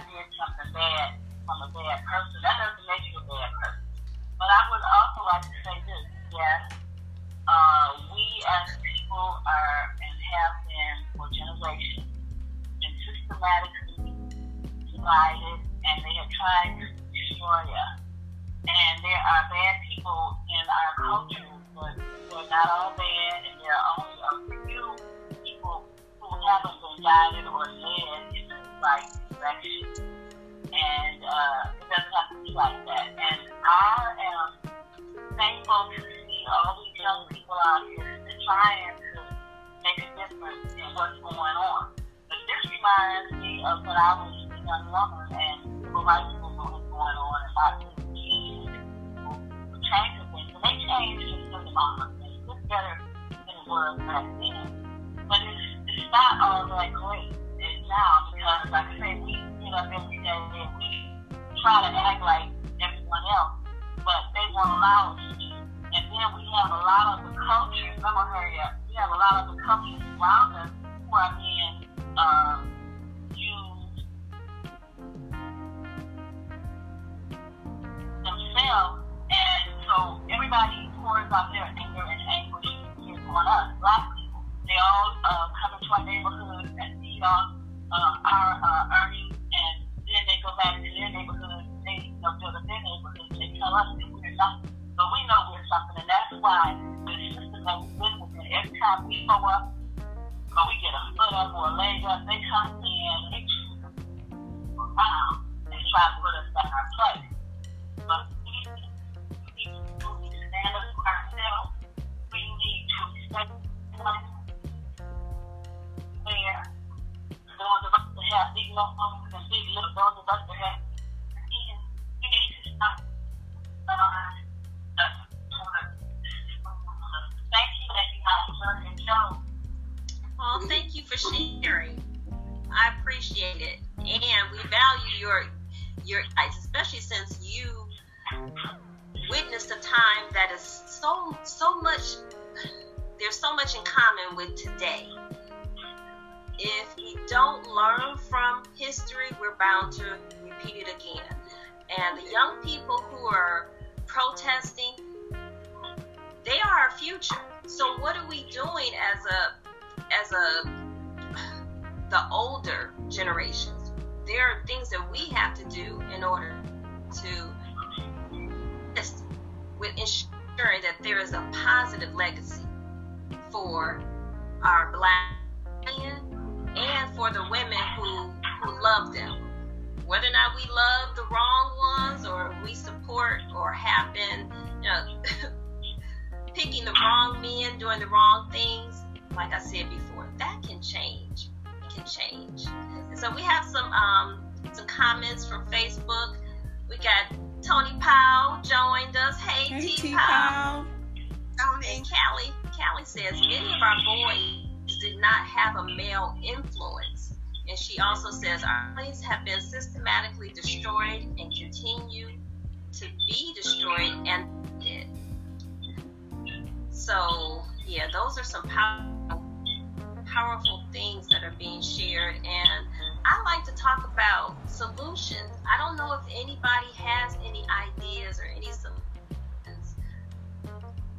things 220.92 221.28
that 221.28 221.42
are 221.42 221.54
being 221.58 221.82
shared. 221.82 222.36
And 222.36 222.86
I 223.24 223.42
like 223.44 223.64
to 223.64 223.72
talk 223.72 224.10
about 224.12 224.56
solutions. 224.68 225.50
I 225.68 225.78
don't 225.78 225.96
know 225.96 226.12
if 226.14 226.20
anybody 226.30 226.92
has 226.96 227.36
any 227.44 227.64
ideas 227.70 228.38
or 228.38 228.44
any 228.44 228.70
solutions, 228.72 229.94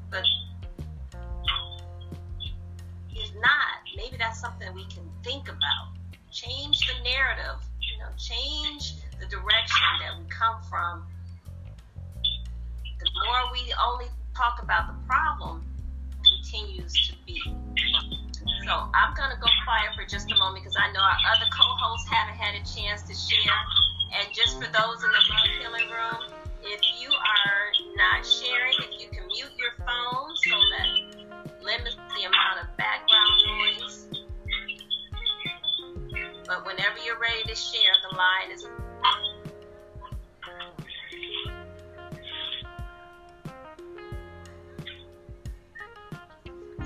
but 0.10 0.24
if 3.12 3.34
not, 3.36 3.84
maybe 3.96 4.18
that's 4.18 4.39
something 4.39 4.74
we 4.74 4.86
can 4.86 5.10
think 5.24 5.48
about. 5.48 5.89
Change 6.32 6.80
the 6.88 7.04
narrative, 7.04 7.62
you 7.80 8.00
know, 8.00 8.10
change 8.18 8.96
the 9.20 9.26
direction 9.28 9.88
that 10.02 10.18
we 10.18 10.26
come 10.30 10.62
from. 10.70 11.06
The 13.00 13.10
more 13.26 13.52
we 13.52 13.74
only 13.86 14.08
talk 14.36 14.62
about 14.63 14.88
the 14.88 15.08
problem, 15.08 15.63
continues 16.24 16.94
to 17.08 17.16
be. 17.26 17.62
So 18.63 18.71
I'm 18.95 19.13
gonna 19.13 19.36
go 19.41 19.47
quiet 19.65 19.91
for 19.93 20.06
just 20.08 20.32
a 20.32 20.38
moment 20.38 20.63
because 20.63 20.78
I 20.80 20.88
know 20.93 21.04
our 21.04 21.19
other 21.36 21.52
co-hosts 21.52 22.08
haven't 22.08 22.39
had 22.39 22.56
a 22.56 22.63
chance 22.63 23.04
to 23.04 23.13
share. 23.13 23.60
And 24.15 24.34
just 24.34 24.56
for 24.56 24.71
those 24.71 25.04
in 25.04 25.12
the 25.12 25.23
love 25.28 25.52
healing 25.60 25.89
room, 25.91 26.32
if 26.63 26.80
you 27.02 27.12
are 27.12 27.65
not 27.97 28.26
sharing, 28.26 28.76
if 28.80 29.02
you 29.02 29.10
can 29.10 29.28
mute 29.28 29.52
your 29.60 29.76
phone 29.84 30.32
so 30.38 30.56
that 30.71 30.88
limits 31.62 31.97
the 32.15 32.23
amount 32.23 32.63
of 32.63 32.78
background 32.78 33.36
noise. 33.52 34.08
But 36.47 36.65
whenever 36.65 36.99
you're 37.04 37.19
ready 37.19 37.43
to 37.43 37.56
share, 37.56 37.91
the 38.10 38.15
line 38.15 38.52
is 38.52 38.65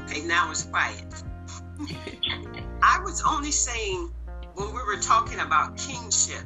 Okay, 0.09 0.25
now 0.25 0.49
it's 0.49 0.63
quiet. 0.63 1.26
I 2.81 3.01
was 3.03 3.23
only 3.27 3.51
saying 3.51 4.11
when 4.55 4.67
we 4.67 4.83
were 4.83 4.99
talking 5.01 5.39
about 5.39 5.77
kingship 5.77 6.43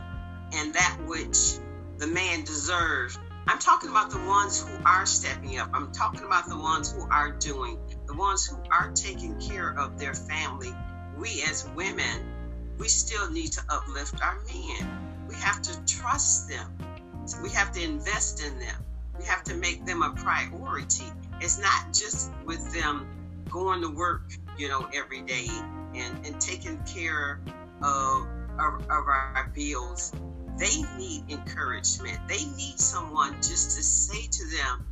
and 0.54 0.74
that 0.74 0.98
which 1.06 1.58
the 1.98 2.08
man 2.08 2.44
deserves, 2.44 3.18
I'm 3.48 3.60
talking 3.60 3.90
about 3.90 4.12
the 4.12 4.20
ones 4.20 4.62
who 4.62 4.84
are 4.86 5.06
stepping 5.06 5.58
up. 5.58 5.70
I'm 5.74 5.92
talking 5.92 6.24
about 6.24 6.48
the 6.48 6.58
ones 6.58 6.92
who 6.92 7.08
are 7.10 7.32
doing, 7.32 7.78
the 8.08 8.14
ones 8.14 8.46
who 8.46 8.58
are 8.72 8.92
taking 8.92 9.40
care 9.40 9.70
of 9.78 9.98
their 9.98 10.14
family. 10.14 10.74
We 11.18 11.44
as 11.50 11.68
women, 11.76 12.26
we 12.78 12.88
still 12.88 13.30
need 13.32 13.54
to 13.54 13.62
uplift 13.70 14.22
our 14.22 14.38
men. 14.42 15.28
We 15.28 15.36
have 15.36 15.62
to 15.62 15.86
trust 15.86 16.50
them. 16.50 16.78
We 17.42 17.50
have 17.52 17.72
to 17.74 17.84
invest 17.84 18.44
in 18.44 18.60
them. 18.60 18.84
We 19.18 19.26
have 19.26 19.44
to 19.46 19.56
make 19.56 19.86
them 19.86 20.02
a 20.02 20.12
priority. 20.12 21.06
It's 21.40 21.60
not 21.60 21.94
just 21.94 22.32
with 22.46 22.74
them 22.74 23.08
going 23.52 23.82
to 23.82 23.90
work, 23.90 24.32
you 24.58 24.68
know, 24.70 24.88
every 24.94 25.22
day 25.22 25.48
and, 25.94 26.26
and 26.26 26.40
taking 26.40 26.80
care 26.86 27.42
of, 27.84 28.28
of, 28.60 28.82
of 28.84 28.90
our 28.90 29.52
bills. 29.54 30.14
They 30.58 30.82
need 30.98 31.24
encouragement. 31.30 32.20
They 32.28 32.46
need 32.58 32.80
someone 32.80 33.36
just 33.36 33.78
to 33.78 33.84
say 33.84 34.28
to 34.28 34.46
them, 34.58 34.86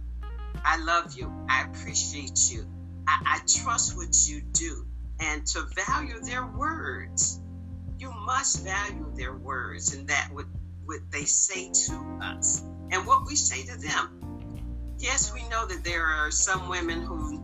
I 0.65 0.78
love 0.84 1.13
you. 1.17 1.32
I 1.50 1.63
appreciate 1.63 2.52
you. 2.52 2.65
I, 3.08 3.22
I 3.26 3.39
trust 3.48 3.95
what 3.95 4.28
you 4.28 4.41
do. 4.52 4.86
And 5.19 5.45
to 5.48 5.65
value 5.88 6.19
their 6.22 6.45
words. 6.45 7.41
You 7.98 8.12
must 8.26 8.63
value 8.63 9.12
their 9.15 9.36
words 9.36 9.93
and 9.93 10.08
that 10.08 10.30
what, 10.32 10.45
what 10.86 11.00
they 11.12 11.26
say 11.26 11.69
to 11.88 12.19
us 12.24 12.63
and 12.91 13.06
what 13.06 13.26
we 13.28 13.36
say 13.36 13.63
to 13.63 13.78
them. 13.78 14.19
Yes, 14.98 15.34
we 15.34 15.48
know 15.50 15.65
that 15.65 15.84
there 15.84 16.06
are 16.06 16.32
some 16.32 16.69
women 16.69 17.02
who 17.02 17.38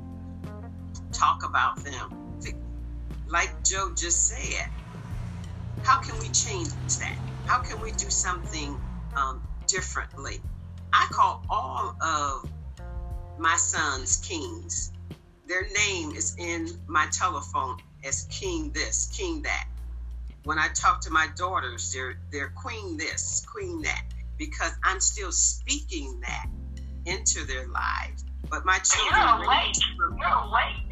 talk 1.17 1.43
about 1.47 1.83
them. 1.83 2.39
Like 3.27 3.63
Joe 3.63 3.91
just 3.95 4.27
said, 4.27 4.67
how 5.83 5.99
can 5.99 6.15
we 6.19 6.29
change 6.29 6.69
that? 6.99 7.17
How 7.45 7.61
can 7.61 7.81
we 7.81 7.91
do 7.91 8.09
something 8.09 8.77
um, 9.15 9.41
differently? 9.67 10.41
I 10.93 11.07
call 11.11 11.43
all 11.49 11.95
of 12.01 12.49
my 13.39 13.55
sons 13.57 14.17
kings. 14.17 14.91
Their 15.47 15.63
name 15.63 16.11
is 16.11 16.35
in 16.37 16.67
my 16.87 17.07
telephone 17.11 17.77
as 18.03 18.27
king 18.31 18.71
this, 18.73 19.07
king 19.15 19.41
that. 19.43 19.67
When 20.43 20.59
I 20.59 20.67
talk 20.73 21.01
to 21.01 21.11
my 21.11 21.27
daughters, 21.35 21.91
they're 21.91 22.17
they're 22.31 22.53
queen 22.55 22.97
this, 22.97 23.45
queen 23.51 23.81
that, 23.81 24.03
because 24.37 24.71
I'm 24.83 24.99
still 24.99 25.31
speaking 25.31 26.21
that 26.21 26.47
into 27.05 27.45
their 27.45 27.67
lives. 27.67 28.25
But 28.49 28.65
my 28.65 28.77
children 28.79 29.21
You're 29.21 29.45
awake. 29.45 29.75
You're 29.97 30.27
awake. 30.27 30.84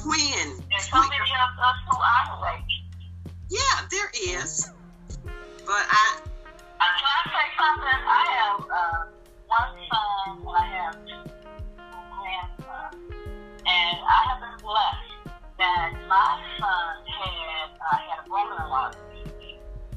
Twin, 0.00 0.48
There's 0.70 0.88
so 0.88 0.96
twin 0.96 1.08
many 1.12 1.34
of 1.44 1.52
us 1.60 1.78
who 1.88 1.96
are 1.96 2.20
yeah, 3.50 3.82
there 3.90 4.10
is. 4.14 4.70
But 5.66 5.84
I 5.90 6.20
Uh, 6.22 6.86
can 6.86 7.04
I 7.04 7.22
say 7.34 7.46
something? 7.58 8.00
I 8.06 8.24
have 8.38 8.62
uh, 8.62 9.10
one 9.50 9.74
son 9.90 10.54
I 10.54 10.66
have 10.70 10.94
two 11.02 11.26
grandsons. 12.14 12.94
And 13.66 13.96
I 14.06 14.20
have 14.30 14.38
been 14.38 14.58
blessed 14.62 15.34
that 15.58 15.92
my 16.06 16.38
son 16.62 16.94
had 17.10 17.70
uh, 17.74 17.96
had 17.98 18.18
a 18.24 18.28
brother-in-law 18.28 18.92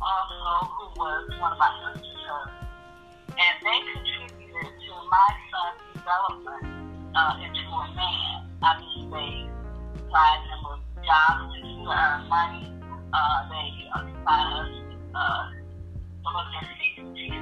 also 0.01 0.65
who 0.73 0.85
was 0.99 1.29
one 1.39 1.51
of 1.53 1.59
my 1.59 1.69
sister's 1.93 2.25
husbands. 2.25 2.73
And 3.37 3.55
they 3.61 3.79
contributed 3.93 4.73
to 4.81 4.93
my 5.13 5.29
son's 5.53 5.81
development 5.93 6.65
uh, 7.15 7.37
into 7.37 7.69
a 7.69 7.85
man. 7.93 8.49
I 8.63 8.81
mean, 8.81 9.09
they 9.13 9.42
provided 10.13 10.45
him 10.45 10.61
with 10.69 11.05
jobs 11.09 11.57
to 11.57 11.89
earn 11.89 12.29
money. 12.29 12.69
Uh, 13.13 13.49
they 13.49 13.73
uh, 13.89 14.05
provided 14.13 14.53
us 14.61 14.69
uh, 15.17 15.43
some 16.21 16.35
of 16.37 16.45
their 16.53 16.69
tickets 16.77 17.09
to 17.17 17.33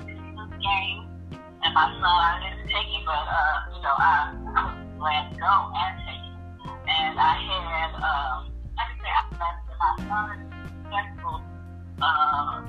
the 0.00 0.56
game. 0.56 1.04
And 1.60 1.74
my 1.76 1.92
son, 1.92 2.00
I 2.00 2.40
didn't 2.40 2.72
take 2.72 2.88
it, 2.88 3.04
but, 3.04 3.20
uh, 3.20 3.56
you 3.68 3.80
know, 3.84 3.96
I, 4.00 4.32
I 4.32 4.60
was 4.64 4.80
glad 4.96 5.28
to 5.28 5.36
go 5.36 5.52
and 5.76 5.92
take 6.08 6.24
it. 6.24 6.36
And 6.88 7.20
I 7.20 7.36
had, 7.36 7.92
um, 8.00 8.48
like 8.80 8.88
I 8.88 8.96
say, 8.96 9.12
I 9.12 9.22
met 9.36 9.56
my 9.76 9.92
son 10.08 10.40
in 10.40 10.88
festival, 10.88 11.44
uh, 12.00 12.64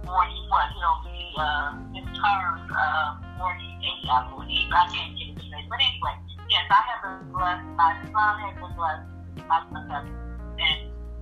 40, 0.00 0.48
what, 0.48 0.64
you 0.72 0.80
know, 0.80 0.96
the, 1.04 1.20
uh, 1.36 1.68
his 1.92 2.08
term, 2.16 2.56
uh, 2.72 3.20
48, 3.36 4.08
I 4.08 4.32
believe. 4.32 4.72
I 4.72 4.88
can't 4.88 5.12
get 5.12 5.28
it 5.28 5.44
straight. 5.44 5.68
But 5.68 5.76
anyway, 5.76 6.27
yes, 6.50 6.64
I 6.70 6.80
have 6.88 7.00
been 7.04 7.32
blessed. 7.32 7.66
My 7.76 7.92
son 8.12 8.32
has 8.42 8.54
been 8.56 8.72
blessed. 8.76 9.06
My 9.48 9.60
son 9.70 9.84
has 9.88 10.04
been 10.04 10.16
And 10.58 10.78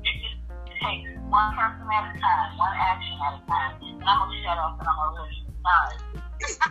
it 0.07 0.15
just 0.23 0.39
takes 0.81 1.11
one 1.29 1.51
person 1.55 1.87
at 1.91 2.05
a 2.11 2.21
time, 2.21 2.49
one 2.59 2.75
action 2.75 3.17
at 3.21 3.35
a 3.39 3.43
time. 3.47 3.73
And 3.83 4.03
I'm 4.07 4.29
going 4.29 4.33
to 4.33 4.43
shut 4.43 4.59
up 4.59 4.79
and 4.79 4.89
I'm 4.89 4.97
going 4.97 5.15
to 5.15 5.23
really 5.23 5.47
sorry. 5.63 5.97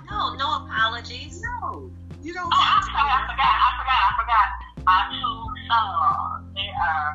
No, 0.09 0.35
no 0.35 0.47
apologies. 0.63 1.41
no, 1.41 1.91
you 2.21 2.33
don't 2.33 2.47
Oh, 2.47 2.55
I'm 2.55 2.83
sorry. 2.87 3.11
I 3.11 3.27
forgot. 3.27 3.55
I 3.55 3.69
forgot. 3.75 4.01
I 4.01 4.11
forgot. 4.15 4.47
My 4.85 4.99
two 5.09 5.35
son-in-laws. 5.67 6.41
They 6.53 6.69
are 6.69 7.09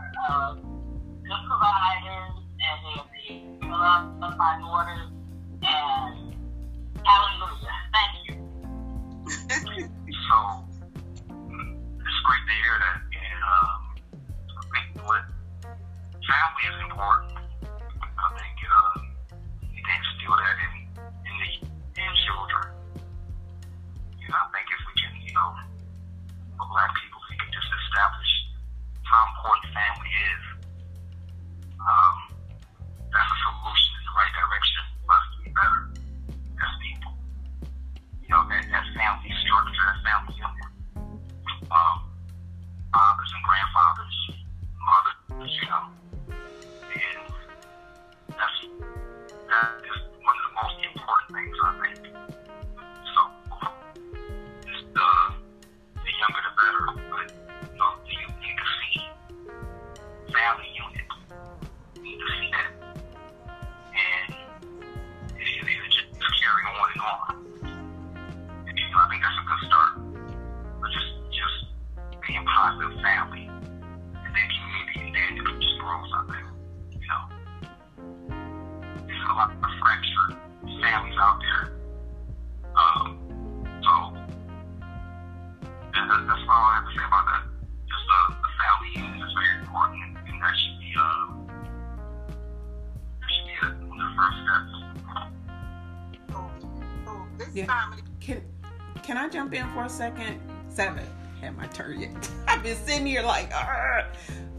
A 99.84 99.88
second? 99.88 100.38
Seven. 100.68 101.04
Had 101.40 101.56
my 101.56 101.66
turn 101.68 102.00
yet. 102.00 102.30
I've 102.48 102.62
been 102.62 102.76
sitting 102.76 103.06
here 103.06 103.22
like, 103.22 103.50
"Argh." 103.50 104.04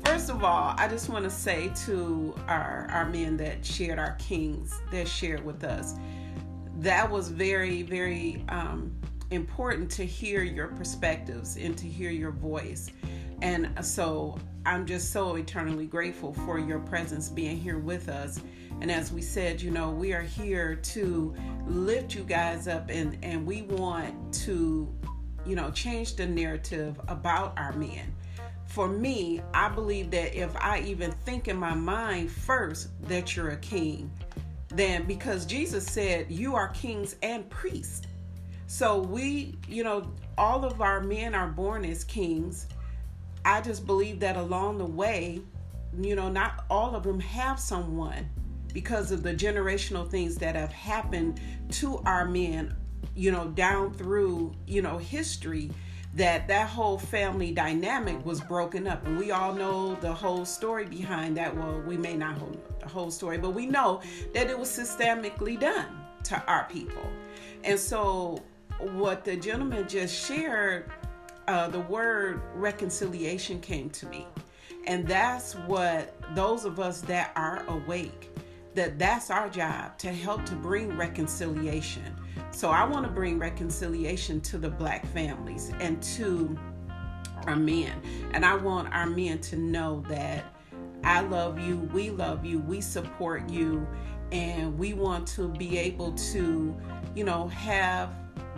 first 0.03 0.31
of 0.31 0.43
all, 0.43 0.73
I 0.77 0.87
just 0.87 1.09
want 1.09 1.25
to 1.25 1.29
say 1.29 1.71
to 1.85 2.35
our 2.47 2.87
our 2.91 3.05
men 3.07 3.37
that 3.37 3.63
shared 3.63 3.99
our 3.99 4.15
kings 4.15 4.81
that 4.91 5.07
shared 5.07 5.45
with 5.45 5.63
us, 5.63 5.93
that 6.79 7.09
was 7.09 7.29
very 7.29 7.83
very 7.83 8.43
um, 8.49 8.91
important 9.29 9.91
to 9.91 10.05
hear 10.05 10.41
your 10.41 10.67
perspectives 10.69 11.55
and 11.55 11.77
to 11.77 11.85
hear 11.85 12.09
your 12.09 12.31
voice, 12.31 12.89
and 13.43 13.69
so 13.85 14.39
I'm 14.65 14.85
just 14.87 15.11
so 15.11 15.35
eternally 15.35 15.85
grateful 15.85 16.33
for 16.33 16.59
your 16.59 16.79
presence 16.79 17.29
being 17.29 17.57
here 17.57 17.79
with 17.79 18.09
us. 18.09 18.41
And 18.81 18.91
as 18.91 19.11
we 19.11 19.21
said, 19.21 19.61
you 19.61 19.69
know, 19.69 19.91
we 19.91 20.13
are 20.13 20.21
here 20.21 20.75
to 20.75 21.35
lift 21.67 22.15
you 22.15 22.23
guys 22.23 22.67
up 22.67 22.89
and 22.89 23.17
and 23.23 23.45
we 23.45 23.61
want 23.63 24.33
to 24.45 24.93
you 25.45 25.55
know 25.55 25.71
change 25.71 26.15
the 26.15 26.25
narrative 26.25 26.99
about 27.07 27.57
our 27.57 27.73
men. 27.73 28.13
For 28.65 28.87
me 28.87 29.41
i 29.53 29.67
believe 29.67 30.11
that 30.11 30.33
if 30.33 30.55
i 30.55 30.79
even 30.79 31.11
think 31.11 31.47
in 31.47 31.57
my 31.57 31.73
mind 31.73 32.31
first 32.31 32.89
that 33.07 33.35
you're 33.35 33.49
a 33.49 33.57
king 33.57 34.09
then 34.69 35.03
because 35.03 35.45
jesus 35.45 35.85
said 35.85 36.31
you 36.31 36.55
are 36.55 36.69
kings 36.69 37.15
and 37.21 37.49
priests. 37.49 38.07
So 38.67 38.99
we 38.99 39.57
you 39.67 39.83
know 39.83 40.13
all 40.37 40.63
of 40.63 40.81
our 40.81 41.01
men 41.01 41.35
are 41.35 41.49
born 41.49 41.83
as 41.83 42.05
kings. 42.05 42.67
I 43.43 43.59
just 43.59 43.85
believe 43.85 44.19
that 44.21 44.37
along 44.37 44.77
the 44.77 44.85
way 44.85 45.41
you 45.99 46.15
know 46.15 46.29
not 46.29 46.63
all 46.69 46.95
of 46.95 47.03
them 47.03 47.19
have 47.19 47.59
someone 47.59 48.29
because 48.73 49.11
of 49.11 49.23
the 49.23 49.33
generational 49.33 50.09
things 50.09 50.35
that 50.37 50.55
have 50.55 50.71
happened 50.71 51.41
to 51.71 51.97
our 52.05 52.25
men 52.25 52.73
you 53.15 53.31
know 53.31 53.47
down 53.49 53.93
through 53.93 54.53
you 54.67 54.81
know 54.81 54.97
history 54.97 55.69
that 56.13 56.47
that 56.47 56.67
whole 56.67 56.97
family 56.97 57.53
dynamic 57.53 58.25
was 58.25 58.41
broken 58.41 58.85
up. 58.85 59.05
And 59.05 59.17
we 59.17 59.31
all 59.31 59.53
know 59.53 59.95
the 59.95 60.13
whole 60.13 60.43
story 60.43 60.85
behind 60.85 61.37
that. 61.37 61.55
Well 61.55 61.81
we 61.81 61.97
may 61.97 62.15
not 62.15 62.37
know 62.37 62.51
the 62.79 62.89
whole 62.89 63.11
story 63.11 63.37
but 63.37 63.51
we 63.51 63.65
know 63.65 64.01
that 64.33 64.49
it 64.49 64.57
was 64.57 64.69
systemically 64.69 65.59
done 65.59 65.87
to 66.25 66.43
our 66.45 66.65
people. 66.65 67.03
And 67.63 67.79
so 67.79 68.41
what 68.79 69.23
the 69.23 69.35
gentleman 69.35 69.87
just 69.87 70.27
shared 70.27 70.91
uh, 71.47 71.67
the 71.67 71.79
word 71.81 72.41
reconciliation 72.55 73.59
came 73.59 73.89
to 73.89 74.05
me. 74.07 74.27
And 74.87 75.07
that's 75.07 75.53
what 75.53 76.15
those 76.35 76.65
of 76.65 76.79
us 76.79 77.01
that 77.01 77.31
are 77.35 77.63
awake 77.67 78.29
that 78.73 78.97
that's 78.97 79.29
our 79.29 79.49
job 79.49 79.97
to 79.97 80.11
help 80.11 80.45
to 80.45 80.55
bring 80.55 80.95
reconciliation 80.95 82.15
so 82.51 82.69
I 82.69 82.83
want 82.83 83.05
to 83.05 83.11
bring 83.11 83.39
reconciliation 83.39 84.41
to 84.41 84.57
the 84.57 84.69
black 84.69 85.05
families 85.07 85.71
and 85.79 86.01
to 86.03 86.57
our 87.47 87.55
men. 87.55 88.01
And 88.33 88.45
I 88.45 88.55
want 88.55 88.93
our 88.93 89.07
men 89.07 89.39
to 89.41 89.55
know 89.55 90.03
that 90.09 90.45
I 91.03 91.21
love 91.21 91.59
you, 91.59 91.77
we 91.93 92.11
love 92.11 92.45
you, 92.45 92.59
we 92.59 92.81
support 92.81 93.49
you, 93.49 93.87
and 94.31 94.77
we 94.77 94.93
want 94.93 95.27
to 95.29 95.47
be 95.47 95.77
able 95.77 96.13
to, 96.13 96.75
you 97.15 97.23
know, 97.23 97.47
have 97.47 98.13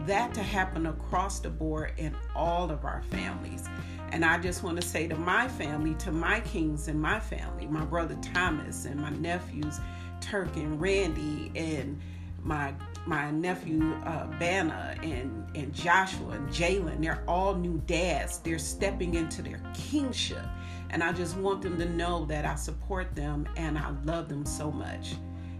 that 0.06 0.34
to 0.34 0.44
happen 0.44 0.88
across 0.88 1.40
the 1.40 1.50
board 1.50 1.94
in 1.98 2.16
all 2.36 2.70
of 2.70 2.84
our 2.84 3.04
families. 3.04 3.68
And 4.12 4.24
I 4.24 4.38
just 4.38 4.62
want 4.62 4.80
to 4.80 4.88
say 4.88 5.08
to 5.08 5.16
my 5.16 5.48
family, 5.48 5.96
to 5.96 6.12
my 6.12 6.42
kings 6.42 6.88
and 6.88 7.02
my 7.02 7.20
family, 7.20 7.66
my 7.66 7.86
brother 7.86 8.18
Thomas 8.22 8.86
and 8.86 9.00
my 9.00 9.10
nephews, 9.12 9.80
Turk 10.22 10.56
and 10.56 10.80
Randy, 10.80 11.52
and 11.56 12.00
my 12.44 12.74
my 13.06 13.32
nephew 13.32 13.94
uh, 14.06 14.28
Banna 14.40 14.98
and, 15.04 15.46
and 15.56 15.74
Joshua 15.74 16.32
and 16.32 16.48
Jalen, 16.50 17.02
they're 17.02 17.24
all 17.28 17.56
new 17.56 17.82
dads. 17.86 18.40
They're 18.40 18.60
stepping 18.60 19.16
into 19.16 19.42
their 19.42 19.62
kingship. 19.74 20.44
And 20.90 21.04
I 21.04 21.12
just 21.12 21.36
want 21.38 21.62
them 21.62 21.78
to 21.80 21.90
know 21.90 22.26
that 22.26 22.46
I 22.46 22.56
support 22.56 23.16
them 23.16 23.48
and 23.58 23.78
I 23.78 23.92
love 24.06 24.30
them 24.30 24.46
so 24.46 24.72
much. 24.72 25.16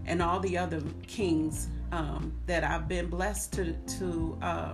And 0.06 0.22
all 0.22 0.40
the 0.40 0.56
other 0.56 0.82
kings 1.06 1.68
um, 1.92 2.32
that 2.46 2.64
I've 2.64 2.88
been 2.88 3.08
blessed 3.08 3.52
to, 3.54 3.72
to 3.72 4.38
uh, 4.40 4.72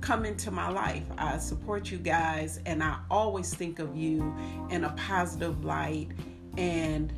come 0.00 0.24
into 0.24 0.50
my 0.50 0.68
life. 0.68 1.04
I 1.18 1.38
support 1.38 1.90
you 1.90 1.98
guys 1.98 2.60
and 2.66 2.82
I 2.82 2.98
always 3.10 3.54
think 3.54 3.78
of 3.78 3.94
you 3.94 4.34
in 4.70 4.84
a 4.84 4.90
positive 4.90 5.64
light 5.64 6.08
and, 6.56 7.12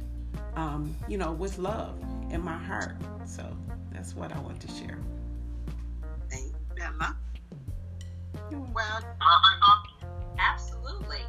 um, 0.57 0.95
you 1.09 1.17
know, 1.17 1.33
with 1.33 1.59
love 1.59 1.99
in 2.31 2.43
my 2.43 2.59
heart. 2.59 2.97
So 3.25 3.57
that's 4.03 4.17
what 4.17 4.33
I 4.33 4.41
want 4.41 4.61
to 4.61 4.67
share. 4.67 4.99
Well, 8.75 9.01
absolutely. 10.41 11.21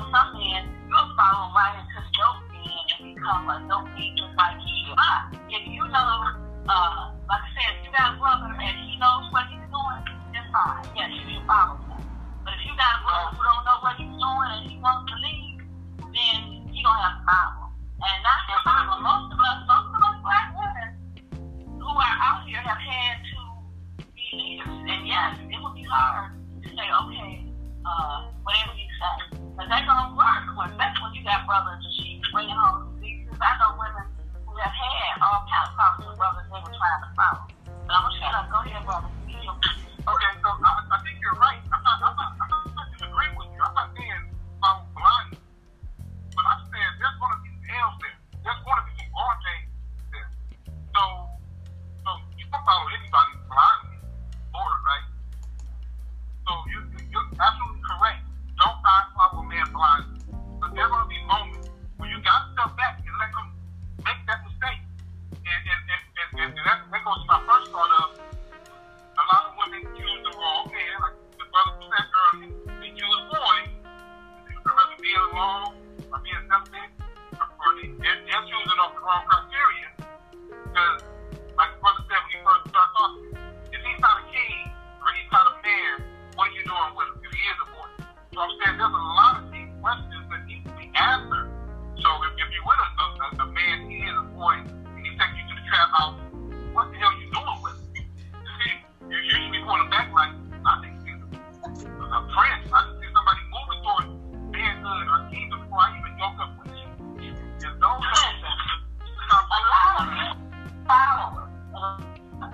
on 0.00 0.08
some 0.12 0.40
men, 0.40 0.64
you'll 0.88 1.12
follow 1.16 1.52
right 1.52 1.76
into 1.76 2.00
dopamine 2.16 2.88
and 3.00 3.14
become 3.14 3.48
a 3.48 3.56
dopamine 3.68 4.16
just 4.16 4.32
like 4.36 4.56
you 4.64 4.94
But 4.96 5.40
If 5.50 5.66
you 5.68 5.84
know 5.88 6.12
uh, 6.68 7.19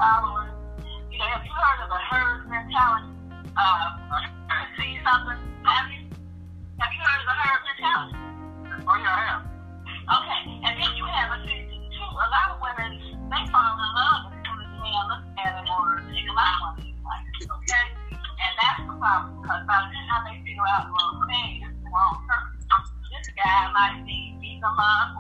followers. 0.07 0.54
You 1.11 1.18
know, 1.18 1.26
have 1.34 1.42
you 1.42 1.50
heard 1.50 1.78
of 1.82 1.90
the 1.90 2.02
herd 2.07 2.38
mentality? 2.46 3.11
Uh, 3.59 3.98
see 4.78 4.94
something? 5.02 5.34
Have 5.66 5.90
you? 5.90 6.07
Have 6.78 6.92
you 6.94 7.02
heard 7.02 7.20
of 7.22 7.26
the 7.26 7.38
herd 7.42 7.62
mentality? 7.66 8.14
Oh 8.86 8.96
yeah, 9.02 9.18
I 9.18 9.24
am. 9.34 9.42
Okay, 10.07 10.40
and 10.62 10.72
then 10.78 10.90
you 10.94 11.02
have 11.11 11.34
a 11.34 11.38
too. 11.42 12.07
A 12.07 12.26
lot 12.30 12.54
of 12.54 12.62
women 12.62 13.02
they 13.02 13.42
fall 13.50 13.66
in 13.66 13.90
love 13.98 14.30
as 14.30 14.38
soon 14.46 14.59
as 14.62 14.70
the 14.70 14.78
man 14.78 15.02
looks 15.11 15.26
at 15.42 15.50
them 15.59 15.66
or 15.74 15.98
take 16.14 16.22
them 16.22 16.38
out 16.38 16.70
on 16.70 16.72
these 16.78 16.94
lights. 17.02 17.42
Okay, 17.42 17.86
and 18.14 18.52
that's 18.62 18.86
the 18.86 18.94
problem 18.94 19.42
because 19.42 19.62
by 19.66 19.90
the 19.90 20.00
time 20.07 20.22
they 20.30 20.38
figure 20.46 20.70
out, 20.70 20.86
well, 20.86 21.18
hey, 21.34 21.66
this 21.66 21.74
is 21.74 21.82
the 21.82 21.90
wrong 21.90 22.14
person. 22.30 22.54
This 23.11 23.26
guy 23.34 23.74
might 23.74 24.07
be 24.07 24.38
beating 24.38 24.62
them 24.62 24.78
up 24.78 25.15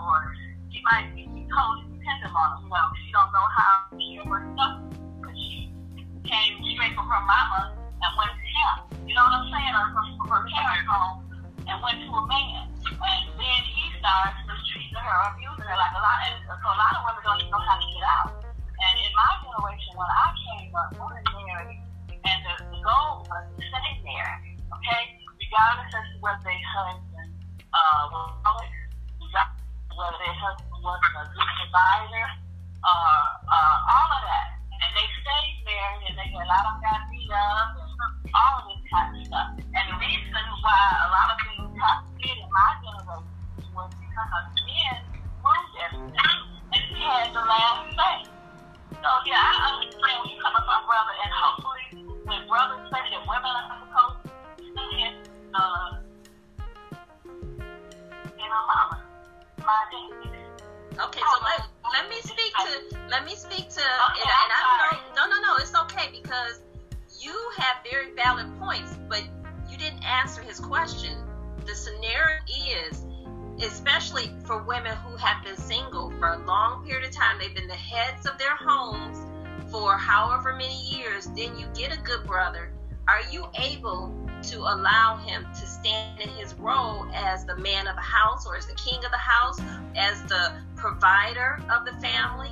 role 86.66 87.06
as 87.14 87.44
the 87.46 87.56
man 87.56 87.86
of 87.86 87.94
the 87.94 88.02
house 88.02 88.44
or 88.44 88.56
as 88.56 88.66
the 88.66 88.74
king 88.74 88.98
of 89.04 89.10
the 89.12 89.22
house, 89.22 89.60
as 89.94 90.22
the 90.24 90.52
provider 90.74 91.62
of 91.70 91.86
the 91.86 91.92
family? 92.02 92.50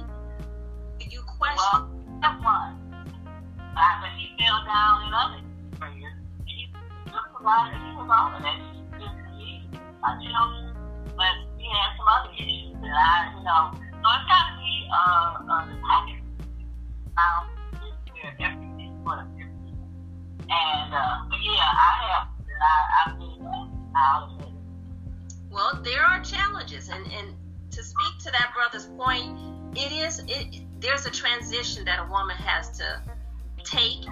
Do 1.01 1.07
you 1.11 1.21
question? 1.23 1.59
Well, 1.59 1.91
that. 2.23 2.39
Uh, 3.75 4.01
but 4.01 4.11
he 4.17 4.31
fell 4.39 4.63
down 4.65 5.09
in 5.09 5.13
other 5.13 5.43
areas. 5.83 6.15
He 6.47 6.71
was 7.07 7.11
a 7.11 7.35
provider. 7.35 7.75
He 7.75 7.91
was 7.99 8.07
all 8.07 8.31
of 8.31 8.43
that. 8.43 8.59
Me, 9.35 9.67
my 10.01 10.15
children. 10.23 10.71
But 11.19 11.35
he 11.59 11.67
had 11.67 11.99
some 11.99 12.07
other 12.07 12.31
issues 12.39 12.79
that 12.87 12.95
I, 12.95 13.35
you 13.35 13.43
know. 13.43 13.75
So 13.75 14.07
it's 14.15 14.27
got 14.31 14.45
to 14.47 14.55
be 14.63 14.87
uh, 14.95 15.43
uh, 15.43 15.67
the 15.67 15.77
package. 15.83 16.23
Um, 17.19 17.51
everything 18.39 18.95
for 19.03 19.19
the. 19.19 19.27
And, 20.47 20.95
uh, 20.95 21.27
but 21.31 21.41
yeah, 21.43 21.67
I 21.67 21.91
have. 22.07 22.29
I, 22.55 23.11
I 23.11 23.24
it. 23.97 24.49
Well, 25.51 25.81
there 25.83 26.05
are 26.05 26.21
challenges, 26.23 26.89
and 26.89 27.07
and 27.13 27.35
to 27.71 27.83
speak 27.83 28.19
to 28.21 28.31
that 28.33 28.53
brother's 28.55 28.87
point, 28.87 29.39
it 29.77 29.93
is 29.93 30.23
it. 30.27 30.63
There's 30.81 31.07
a 31.07 31.11
transition 31.11 31.85
that 31.85 32.01
a 32.01 32.11
woman 32.11 32.37
has 32.37 32.77
to 32.79 33.03
take, 33.65 34.05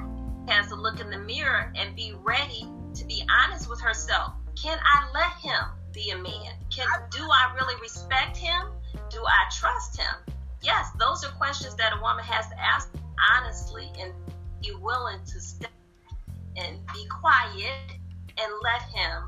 has 0.49 0.69
to 0.69 0.75
look 0.75 1.01
in 1.01 1.11
the 1.11 1.19
mirror 1.19 1.73
and 1.77 1.95
be 1.95 2.15
ready 2.23 2.67
to 2.95 3.05
be 3.05 3.25
honest 3.31 3.69
with 3.69 3.81
herself. 3.81 4.33
Can 4.61 4.79
I 4.83 5.11
let 5.13 5.33
him 5.43 5.65
be 5.93 6.11
a 6.11 6.17
man? 6.17 6.55
Can 6.71 6.87
do 7.11 7.23
I 7.23 7.55
really 7.55 7.81
respect 7.81 8.37
him? 8.37 8.69
Do 9.11 9.23
I 9.27 9.51
trust 9.51 9.99
him? 9.99 10.15
Yes, 10.63 10.91
those 10.99 11.25
are 11.25 11.31
questions 11.33 11.75
that 11.77 11.93
a 11.97 12.01
woman 12.01 12.25
has 12.25 12.49
to 12.49 12.61
ask 12.61 12.91
honestly 13.37 13.91
and 13.99 14.13
be 14.63 14.73
willing 14.81 15.19
to 15.27 15.41
step 15.41 15.71
and 16.57 16.79
be 16.93 17.07
quiet 17.09 17.99
and 18.39 18.53
let 18.63 18.83
him 18.83 19.27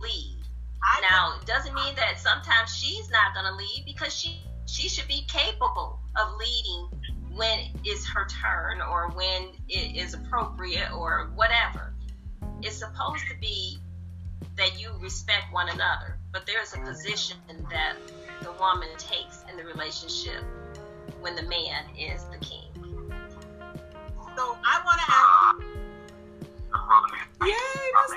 lead. 0.00 0.38
I 0.82 1.00
Now, 1.00 1.38
it 1.40 1.46
doesn't 1.46 1.74
mean 1.74 1.94
that 1.96 2.18
sometimes 2.18 2.74
she's 2.74 3.10
not 3.10 3.34
going 3.34 3.46
to 3.46 3.54
lead 3.56 3.84
because 3.86 4.14
she 4.14 4.40
she 4.66 4.88
should 4.88 5.06
be 5.08 5.24
capable 5.28 6.00
of 6.16 6.36
leading 6.38 6.88
when 7.36 7.68
it's 7.84 8.06
her 8.08 8.26
turn 8.26 8.80
or 8.82 9.10
when 9.10 9.50
it 9.68 9.96
is 9.96 10.14
appropriate 10.14 10.92
or 10.92 11.30
whatever. 11.34 11.94
It's 12.62 12.78
supposed 12.78 13.24
to 13.28 13.36
be 13.40 13.78
that 14.56 14.80
you 14.80 14.90
respect 15.00 15.52
one 15.52 15.68
another, 15.68 16.18
but 16.32 16.46
there's 16.46 16.74
a 16.74 16.78
position 16.78 17.36
that 17.70 17.96
the 18.42 18.52
woman 18.52 18.88
takes 18.98 19.44
in 19.50 19.56
the 19.56 19.64
relationship 19.64 20.42
when 21.20 21.36
the 21.36 21.42
man 21.42 21.84
is 21.96 22.24
the 22.24 22.38
king. 22.38 22.70
So 24.36 24.56
I 24.64 24.82
want 24.84 25.00
to 25.00 25.06
ask. 25.08 25.76
Yay, 27.42 27.52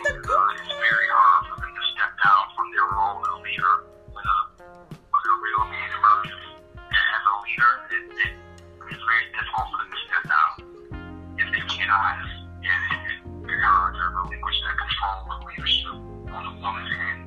Mr. 0.03 0.23
It's 0.23 1.68
Step 1.99 2.15
down 2.23 2.47
from 2.55 2.71
their 2.71 2.87
role 2.95 3.19
as 3.19 3.27
a 3.27 3.39
leader 3.43 3.73
when 4.15 4.23
a, 4.23 4.37
when 4.87 5.23
a 5.27 5.35
real 5.43 5.67
man 5.67 5.89
emerges 5.99 6.39
as 6.95 7.23
a 7.27 7.35
leader. 7.43 7.71
It, 7.91 8.03
it, 8.23 8.33
it's 8.87 9.03
very 9.03 9.25
difficult 9.35 9.67
for 9.67 9.77
them 9.83 9.91
to 9.91 9.99
step 10.07 10.23
down 10.31 10.51
if 11.35 11.47
they 11.51 11.59
can't 11.67 11.91
honest. 11.91 12.31
And 12.63 12.79
it, 12.87 13.03
it's 13.03 13.19
very 13.43 13.59
hard 13.67 13.99
to 13.99 14.03
relinquish 14.15 14.57
that 14.63 14.79
control 14.79 15.27
of 15.27 15.43
leadership 15.43 15.91
on 16.31 16.41
the 16.47 16.55
woman's 16.63 16.87
hand 16.87 17.19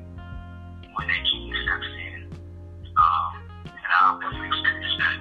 when 0.97 1.05
they 1.05 1.21
king 1.21 1.53
steps 1.53 1.89
in. 1.93 2.33
Um, 2.97 3.29
and 3.69 3.91
I've 3.93 4.17
definitely 4.25 4.57
experienced 4.57 4.97
that. 5.05 5.17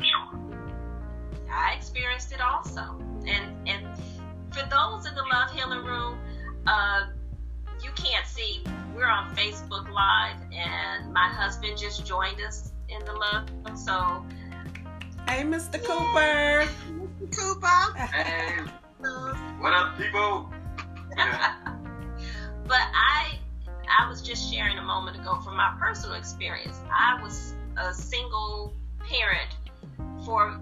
Sure. 0.00 0.32
I 1.52 1.76
experienced 1.76 2.32
it 2.32 2.40
also. 2.40 3.04
And 3.28 3.52
and 3.68 3.84
for 4.48 4.64
those 4.64 5.04
in 5.04 5.12
the 5.12 5.28
Love 5.28 5.52
Healing 5.52 5.84
Room, 5.84 6.16
uh, 6.64 7.19
can't 8.02 8.26
see. 8.26 8.62
We're 8.94 9.06
on 9.06 9.34
Facebook 9.36 9.90
Live, 9.90 10.36
and 10.52 11.12
my 11.12 11.28
husband 11.28 11.78
just 11.78 12.06
joined 12.06 12.40
us 12.40 12.72
in 12.88 13.04
the 13.04 13.12
Love. 13.12 13.78
So 13.78 14.24
Hey, 15.30 15.42
Mr. 15.44 15.82
Cooper. 15.84 16.68
Cooper. 17.30 17.96
Hey, 17.96 18.56
what 19.60 19.72
up, 19.72 19.96
people? 19.96 20.50
Yeah. 21.16 21.54
but 22.66 22.80
I 22.94 23.38
I 23.88 24.08
was 24.08 24.22
just 24.22 24.52
sharing 24.52 24.78
a 24.78 24.82
moment 24.82 25.18
ago 25.18 25.40
from 25.40 25.56
my 25.56 25.74
personal 25.78 26.16
experience. 26.16 26.80
I 26.92 27.22
was 27.22 27.54
a 27.76 27.94
single 27.94 28.74
parent 28.98 29.50
for 30.24 30.60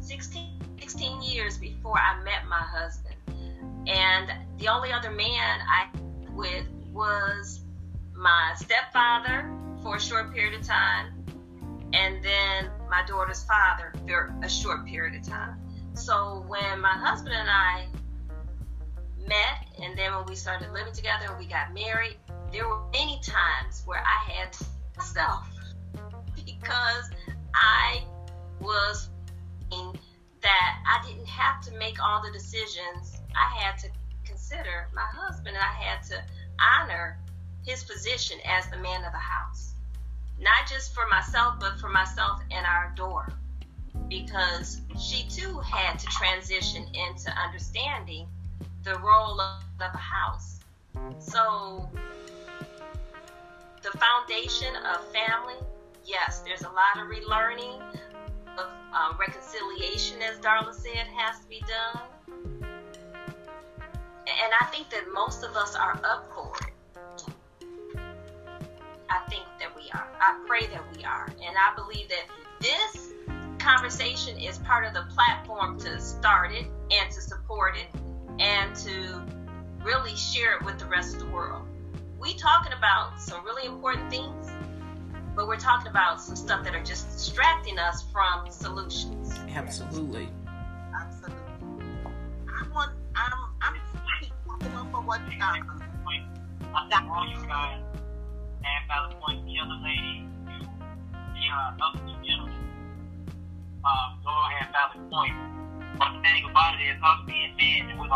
16, 0.00 0.58
16 0.80 1.22
years 1.22 1.58
before 1.58 1.98
I 1.98 2.22
met 2.24 2.46
my 2.48 2.62
husband. 2.62 3.16
And 3.86 4.32
the 4.58 4.68
only 4.68 4.90
other 4.90 5.10
man 5.10 5.60
I 5.68 5.88
with 6.34 6.66
was 6.92 7.60
my 8.14 8.54
stepfather 8.56 9.50
for 9.82 9.96
a 9.96 10.00
short 10.00 10.32
period 10.32 10.58
of 10.60 10.66
time, 10.66 11.24
and 11.92 12.22
then 12.22 12.70
my 12.88 13.04
daughter's 13.06 13.44
father 13.44 13.92
for 14.06 14.34
a 14.42 14.48
short 14.48 14.86
period 14.86 15.20
of 15.20 15.26
time. 15.26 15.58
So 15.94 16.44
when 16.46 16.80
my 16.80 16.92
husband 16.92 17.34
and 17.34 17.48
I 17.50 17.86
met, 19.26 19.68
and 19.82 19.96
then 19.96 20.14
when 20.14 20.26
we 20.26 20.34
started 20.34 20.72
living 20.72 20.92
together 20.92 21.26
and 21.28 21.38
we 21.38 21.46
got 21.46 21.74
married, 21.74 22.16
there 22.52 22.68
were 22.68 22.82
many 22.92 23.20
times 23.22 23.82
where 23.84 24.02
I 24.02 24.30
had 24.30 24.56
myself 24.96 25.46
because 26.44 27.10
I 27.54 28.02
was 28.60 29.08
that 30.42 30.82
I 30.86 31.06
didn't 31.06 31.26
have 31.26 31.60
to 31.62 31.78
make 31.78 32.02
all 32.02 32.22
the 32.22 32.30
decisions. 32.32 33.16
I 33.34 33.56
had 33.56 33.78
to 33.78 33.88
consider 34.32 34.88
my 34.94 35.04
husband, 35.12 35.56
I 35.58 35.82
had 35.84 36.02
to 36.04 36.22
honor 36.58 37.18
his 37.66 37.84
position 37.84 38.38
as 38.46 38.66
the 38.70 38.78
man 38.78 39.04
of 39.04 39.12
the 39.12 39.18
house, 39.18 39.74
not 40.40 40.66
just 40.68 40.94
for 40.94 41.06
myself, 41.10 41.56
but 41.60 41.78
for 41.78 41.90
myself 41.90 42.40
and 42.50 42.66
our 42.66 42.92
daughter, 42.96 43.32
because 44.08 44.80
she 44.98 45.28
too 45.28 45.58
had 45.58 45.98
to 45.98 46.06
transition 46.06 46.86
into 46.94 47.30
understanding 47.30 48.26
the 48.84 48.98
role 48.98 49.38
of, 49.40 49.58
a 49.80 49.98
house. 49.98 50.60
So, 51.18 51.90
the 53.82 53.98
foundation 53.98 54.76
of 54.76 55.04
family, 55.12 55.56
yes, 56.04 56.40
there's 56.46 56.62
a 56.62 56.68
lot 56.68 56.96
of 56.96 57.08
relearning, 57.08 57.82
of 58.56 58.66
uh, 58.94 59.12
reconciliation, 59.18 60.22
as 60.22 60.38
Darla 60.38 60.72
said, 60.72 61.08
has 61.16 61.40
to 61.40 61.48
be 61.48 61.64
done. 61.66 62.71
And 64.26 64.52
I 64.60 64.64
think 64.66 64.90
that 64.90 65.12
most 65.12 65.42
of 65.42 65.56
us 65.56 65.74
are 65.74 66.00
up 66.04 66.30
for 66.34 66.52
it. 66.60 67.24
I 69.10 69.18
think 69.28 69.44
that 69.58 69.74
we 69.74 69.90
are. 69.92 70.08
I 70.20 70.38
pray 70.46 70.66
that 70.66 70.82
we 70.96 71.04
are. 71.04 71.26
And 71.26 71.56
I 71.56 71.74
believe 71.74 72.08
that 72.08 72.26
this 72.60 73.12
conversation 73.58 74.38
is 74.38 74.58
part 74.58 74.86
of 74.86 74.94
the 74.94 75.04
platform 75.14 75.78
to 75.80 76.00
start 76.00 76.52
it 76.52 76.66
and 76.90 77.10
to 77.10 77.20
support 77.20 77.76
it 77.76 77.88
and 78.38 78.74
to 78.76 79.22
really 79.84 80.16
share 80.16 80.56
it 80.56 80.64
with 80.64 80.78
the 80.78 80.86
rest 80.86 81.14
of 81.14 81.20
the 81.20 81.26
world. 81.26 81.66
We 82.18 82.34
talking 82.34 82.72
about 82.72 83.20
some 83.20 83.44
really 83.44 83.66
important 83.66 84.10
things, 84.10 84.48
but 85.34 85.48
we're 85.48 85.56
talking 85.56 85.88
about 85.88 86.20
some 86.20 86.36
stuff 86.36 86.64
that 86.64 86.74
are 86.74 86.84
just 86.84 87.10
distracting 87.10 87.78
us 87.78 88.04
from 88.12 88.50
solutions. 88.50 89.32
Absolutely. 89.54 90.28
Absolutely. 90.94 91.41
Looking 95.06 95.42
up 95.42 95.56
all 97.12 97.28
you 97.28 97.36
have 97.48 97.82
valid 98.88 99.16
point. 99.20 99.44
The 99.44 99.58
other 99.60 99.78
lady, 99.82 100.24
the 100.46 100.66
um, 103.84 104.16
valid 104.72 105.10
point. 105.10 105.36
But 105.98 106.08
the 106.16 106.20
thing 106.22 106.44
about 106.48 106.80
it 106.80 106.88
is, 106.88 106.98
being 107.26 107.90
and 107.90 107.98
we're. 107.98 108.08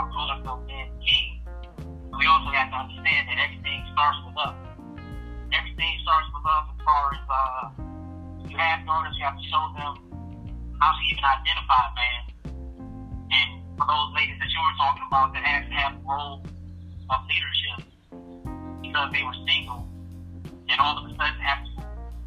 We 2.16 2.24
also 2.24 2.49
have 2.49 2.70
to 2.72 2.76
understand 2.80 3.28
that 3.28 3.37
everything 3.37 3.84
starts 3.93 4.18
with. 4.24 4.57
Everything 5.53 5.93
starts 6.03 6.28
with 6.32 6.49
as 6.49 6.80
far 6.80 7.12
as 7.12 7.20
uh, 7.28 7.68
you 8.49 8.57
have 8.57 8.80
you 8.89 9.24
have 9.24 9.37
to 9.37 9.45
show 9.53 9.64
them 9.76 9.95
how 10.80 10.91
to 10.97 11.01
even 11.12 11.24
identify 11.24 11.82
man. 11.93 12.22
And 13.30 13.49
for 13.76 13.84
those 13.84 14.11
ladies 14.16 14.41
that 14.41 14.49
you 14.49 14.61
were 14.64 14.76
talking 14.80 15.05
about 15.12 15.34
that 15.34 15.45
have 15.45 15.68
to 15.68 15.74
have 15.76 15.93
roles 16.09 16.55
of 17.11 17.18
leadership 17.28 17.86
because 18.82 19.12
they 19.12 19.22
were 19.22 19.36
single, 19.46 19.86
and 20.68 20.80
all 20.80 20.98
of 20.98 21.04
a 21.04 21.11
sudden 21.14 21.40
have 21.40 21.64
to 21.64 21.70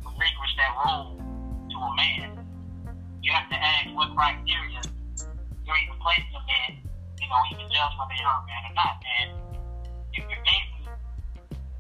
relinquish 0.05 0.53
that 0.57 0.71
role 0.85 1.17
to 1.69 1.77
a 1.77 1.95
man, 1.95 2.45
you 3.21 3.31
have 3.31 3.49
to 3.49 3.55
ask 3.55 3.89
what 3.95 4.15
criteria 4.15 4.81
you're 5.69 5.77
even 5.85 6.01
placing 6.01 6.33
a 6.33 6.41
man, 6.49 6.81
you 7.21 7.29
know, 7.29 7.37
can 7.45 7.61
judge 7.69 7.93
whether 8.01 8.17
you're 8.17 8.25
a 8.25 8.45
man 8.49 8.61
or 8.65 8.73
not. 8.73 8.97
And 9.21 9.29
if 10.17 10.25
you're 10.25 10.41
basing 10.41 10.89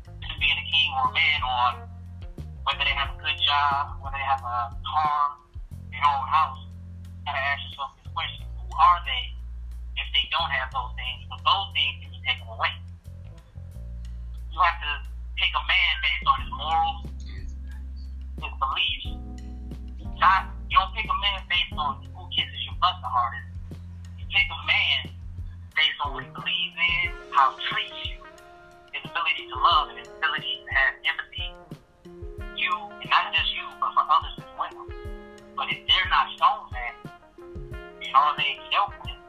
to 0.05 0.33
being 0.37 0.59
a 0.61 0.67
king 0.69 0.93
or 0.93 1.09
a 1.09 1.13
man 1.17 1.39
on 1.41 1.71
whether 2.69 2.85
they 2.85 2.93
have 2.93 3.17
a 3.17 3.17
good 3.17 3.33
job, 3.41 3.97
whether 3.97 4.13
they 4.13 4.29
have 4.29 4.45
a 4.45 4.77
car, 4.85 5.41
their 5.89 6.05
own 6.05 6.25
house, 6.29 6.61
you 7.01 7.25
gotta 7.25 7.41
ask 7.41 7.65
yourself 7.65 7.97
this 7.97 8.13
question: 8.13 8.45
Who 8.61 8.69
are 8.77 9.01
they 9.09 9.33
if 9.97 10.05
they 10.13 10.29
don't 10.29 10.53
have 10.53 10.69
those 10.69 10.93
things? 10.93 11.25
But 11.25 11.41
those 11.41 11.73
things 11.73 11.97
can 12.05 12.13
be 12.13 12.21
taken 12.21 12.45
away. 12.45 12.69
You 14.51 14.59
have 14.59 14.81
to 14.81 14.91
pick 15.37 15.53
a 15.53 15.63
man 15.69 15.93
based 16.01 16.25
on 16.25 16.37
his 16.41 16.51
morals, 16.51 17.05
his 18.41 18.53
beliefs. 18.57 19.07
Not 20.17 20.49
you 20.69 20.77
don't 20.77 20.93
pick 20.93 21.05
a 21.05 21.17
man 21.21 21.39
based 21.49 21.73
on 21.77 22.01
who 22.13 22.25
kisses 22.33 22.61
your 22.65 22.73
butt 22.81 22.97
the 23.01 23.09
hardest. 23.09 23.49
You 24.17 24.25
pick 24.29 24.49
a 24.49 24.61
man 24.65 25.13
based 25.77 25.99
on 26.03 26.13
what 26.13 26.23
he 26.25 26.31
believes 26.33 26.75
in, 26.75 27.13
how 27.31 27.53
he 27.53 27.61
treats 27.69 27.99
you, 28.09 28.19
his 28.93 29.05
ability 29.05 29.49
to 29.49 29.55
love, 29.57 29.89
and 29.93 29.97
his 30.01 30.09
ability 30.17 30.65
to 30.65 30.71
have 30.73 30.93
empathy. 31.07 31.49
You, 32.57 32.73
and 33.01 33.09
not 33.09 33.33
just 33.33 33.53
you, 33.53 33.65
but 33.79 33.93
for 33.93 34.05
others 34.05 34.35
as 34.43 34.51
well. 34.57 34.85
But 35.55 35.71
if 35.71 35.85
they're 35.87 36.09
not 36.09 36.25
shown 36.37 36.67
that, 36.73 36.93
and 38.01 38.11
all 38.17 38.33
they 38.35 38.57
dealt 38.73 38.97
with 39.05 39.19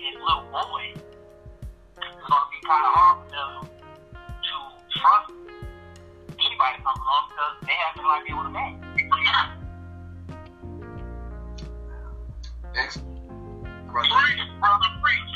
is 0.00 0.16
little 0.16 0.48
boys, 0.48 0.96
it's 0.96 2.20
going 2.24 2.40
to 2.40 2.50
be 2.50 2.58
kind 2.66 2.84
of 2.88 2.92
hard 2.96 3.16
for 3.24 3.36
them 3.36 3.79
trust 4.90 5.32
anybody 6.40 6.82
comes 6.82 6.98
along 6.98 7.24
because 7.30 7.54
they 7.66 7.72
have 7.72 7.96
no 7.96 8.10
idea 8.10 8.36
what 8.36 8.46
a 8.46 8.50
man 8.50 8.80
is. 8.96 9.00
Excellent. 12.76 13.10
Brother, 13.90 14.08
preach. 15.02 15.30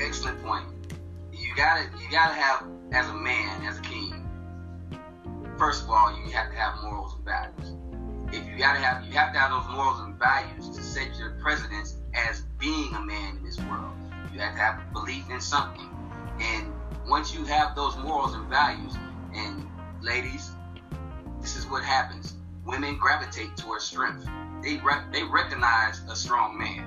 Excellent 0.00 0.42
point. 0.42 0.66
You 1.32 1.54
gotta 1.56 1.84
you 2.00 2.10
gotta 2.10 2.34
have 2.34 2.64
as 2.92 3.08
a 3.08 3.14
man, 3.14 3.64
as 3.66 3.78
a 3.78 3.82
king. 3.82 4.22
First 5.58 5.84
of 5.84 5.90
all, 5.90 6.16
you 6.24 6.32
have 6.32 6.50
to 6.50 6.56
have 6.56 6.82
morals 6.82 7.14
and 7.14 7.24
values. 7.24 7.76
If 8.32 8.46
you 8.46 8.58
gotta 8.58 8.80
have 8.80 9.04
you 9.06 9.12
have 9.12 9.32
to 9.32 9.38
have 9.38 9.50
those 9.50 9.72
morals 9.72 10.00
and 10.00 10.18
values 10.18 10.76
to 10.76 10.82
set 10.82 11.16
your 11.16 11.38
precedence 11.40 11.96
as 12.14 12.42
being 12.58 12.92
a 12.94 13.00
man 13.00 13.36
in 13.36 13.44
this 13.44 13.58
world. 13.58 13.92
You 14.32 14.40
have 14.40 14.54
to 14.54 14.60
have 14.60 14.92
belief 14.92 15.30
in 15.30 15.40
something. 15.40 15.88
And 16.40 16.72
once 17.08 17.32
you 17.32 17.44
have 17.44 17.74
those 17.74 17.96
morals 17.98 18.34
and 18.34 18.46
values, 18.48 18.94
and 19.34 19.66
ladies, 20.02 20.50
this 21.40 21.56
is 21.56 21.66
what 21.66 21.84
happens. 21.84 22.34
Women 22.64 22.98
gravitate 22.98 23.56
towards 23.56 23.84
strength. 23.84 24.28
They 24.62 24.80
they 25.12 25.22
recognize 25.22 26.00
a 26.10 26.16
strong 26.16 26.58
man. 26.58 26.84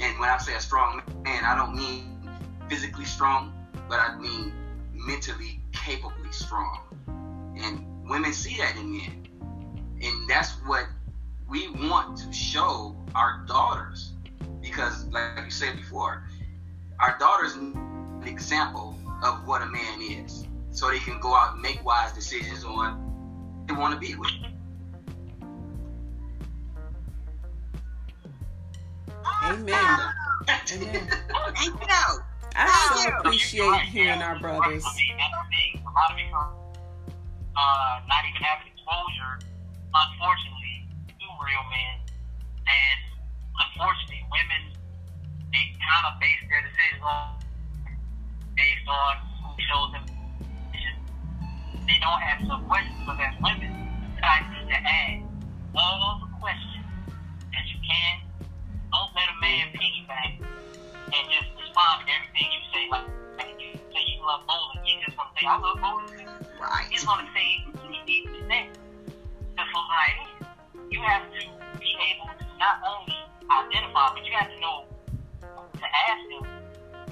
And 0.00 0.18
when 0.18 0.28
I 0.28 0.38
say 0.38 0.54
a 0.54 0.60
strong 0.60 1.02
man, 1.22 1.44
I 1.44 1.54
don't 1.54 1.76
mean 1.76 2.28
physically 2.68 3.04
strong, 3.04 3.52
but 3.88 4.00
I 4.00 4.18
mean 4.18 4.52
mentally 4.92 5.60
capably 5.72 6.32
strong. 6.32 6.80
And 7.56 8.08
women 8.08 8.32
see 8.32 8.56
that 8.56 8.76
in 8.76 8.90
men. 8.96 9.28
And 10.02 10.28
that's 10.28 10.52
what 10.66 10.86
we 11.48 11.68
want 11.68 12.18
to 12.18 12.32
show 12.32 12.96
our 13.14 13.44
daughters. 13.46 14.14
Because, 14.60 15.04
like 15.06 15.44
you 15.44 15.50
said 15.50 15.76
before, 15.76 16.24
our 16.98 17.16
daughters 17.18 17.56
need 17.56 17.76
an 17.76 18.24
example 18.26 18.96
of 19.22 19.46
what 19.46 19.62
a 19.62 19.66
man 19.66 20.00
is. 20.02 20.46
So 20.70 20.90
they 20.90 20.98
can 20.98 21.20
go 21.20 21.34
out 21.34 21.54
and 21.54 21.62
make 21.62 21.84
wise 21.84 22.12
decisions 22.12 22.64
on 22.64 23.66
who 23.68 23.74
they 23.74 23.80
want 23.80 23.94
to 23.94 24.00
be 24.00 24.14
with. 24.16 24.30
Amen. 29.44 29.74
Amen. 29.74 30.10
Thank 30.46 30.70
you. 30.70 32.22
I 32.54 32.94
so 32.94 33.10
you. 33.10 33.16
appreciate 33.18 33.80
hearing 33.82 34.22
our 34.22 34.38
brothers. 34.38 34.84
I 34.84 34.92
mean, 34.96 35.16
that's 35.16 35.32
the 35.32 35.48
thing. 35.50 35.82
A 35.82 35.90
lot 35.90 36.12
of 36.12 36.18
it 36.18 36.62
uh, 37.56 38.00
not 38.08 38.24
even 38.28 38.40
having 38.40 38.72
exposure, 38.72 39.40
unfortunately, 39.92 40.88
to 41.08 41.26
real 41.42 41.64
men. 41.68 41.96
And 42.64 42.98
unfortunately, 43.60 44.24
women, 44.32 44.72
they 45.52 45.76
kind 45.80 46.04
of 46.08 46.20
base 46.20 46.40
their 46.48 46.62
decisions 46.64 47.02
on 47.04 47.41
based 48.56 48.88
on 48.88 49.12
who 49.44 49.50
shows 49.68 49.92
them. 49.92 50.04
They 51.86 51.98
don't 51.98 52.22
ask 52.22 52.46
some 52.46 52.64
questions, 52.66 52.96
but 53.06 53.18
as 53.20 53.34
women, 53.42 53.72
I 54.22 54.40
need 54.54 54.68
to 54.70 54.78
ask 54.78 55.22
all 55.74 56.20
the 56.22 56.30
questions 56.40 56.86
that 57.52 57.64
you 57.68 57.78
can. 57.82 58.14
Don't 58.92 59.10
let 59.16 59.28
a 59.28 59.36
man 59.40 59.72
piggyback 59.74 60.40
and 60.40 61.24
just 61.28 61.48
respond 61.58 62.06
to 62.06 62.12
everything 62.12 62.48
you 62.48 62.62
say. 62.72 62.84
Like, 62.88 63.08
like 63.38 63.56
you 63.58 63.74
say 63.92 64.02
you 64.08 64.22
love 64.24 64.46
bowling, 64.46 64.84
he's 64.84 65.04
just 65.04 65.16
gonna 65.16 65.34
say, 65.36 65.46
I 65.46 65.58
love 65.58 65.80
bowling. 65.80 66.28
Right. 66.60 66.86
He's 66.88 67.04
gonna 67.04 67.28
say 67.34 67.66
he 67.66 67.98
needs 68.06 68.30
to 68.30 68.40
say. 68.48 68.70
Just 69.56 69.68
so 69.74 69.80
like, 69.90 70.16
you 70.90 71.00
have 71.02 71.26
to 71.28 71.40
be 71.80 71.90
able 72.14 72.30
to 72.38 72.46
not 72.56 72.78
only 72.86 73.18
identify, 73.50 74.14
but 74.14 74.24
you 74.24 74.32
have 74.32 74.48
to 74.48 74.60
know 74.60 74.86
to 75.42 75.84
ask 75.84 76.22
him, 76.30 76.61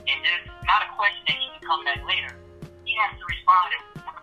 and 0.07 0.19
there's 0.25 0.47
not 0.65 0.83
a 0.83 0.89
question 0.97 1.23
that 1.29 1.37
he 1.37 1.47
can 1.53 1.63
come 1.67 1.85
back 1.85 2.01
later. 2.07 2.37
He 2.85 2.97
has 2.97 3.19
to 3.19 3.25
respond 3.29 3.69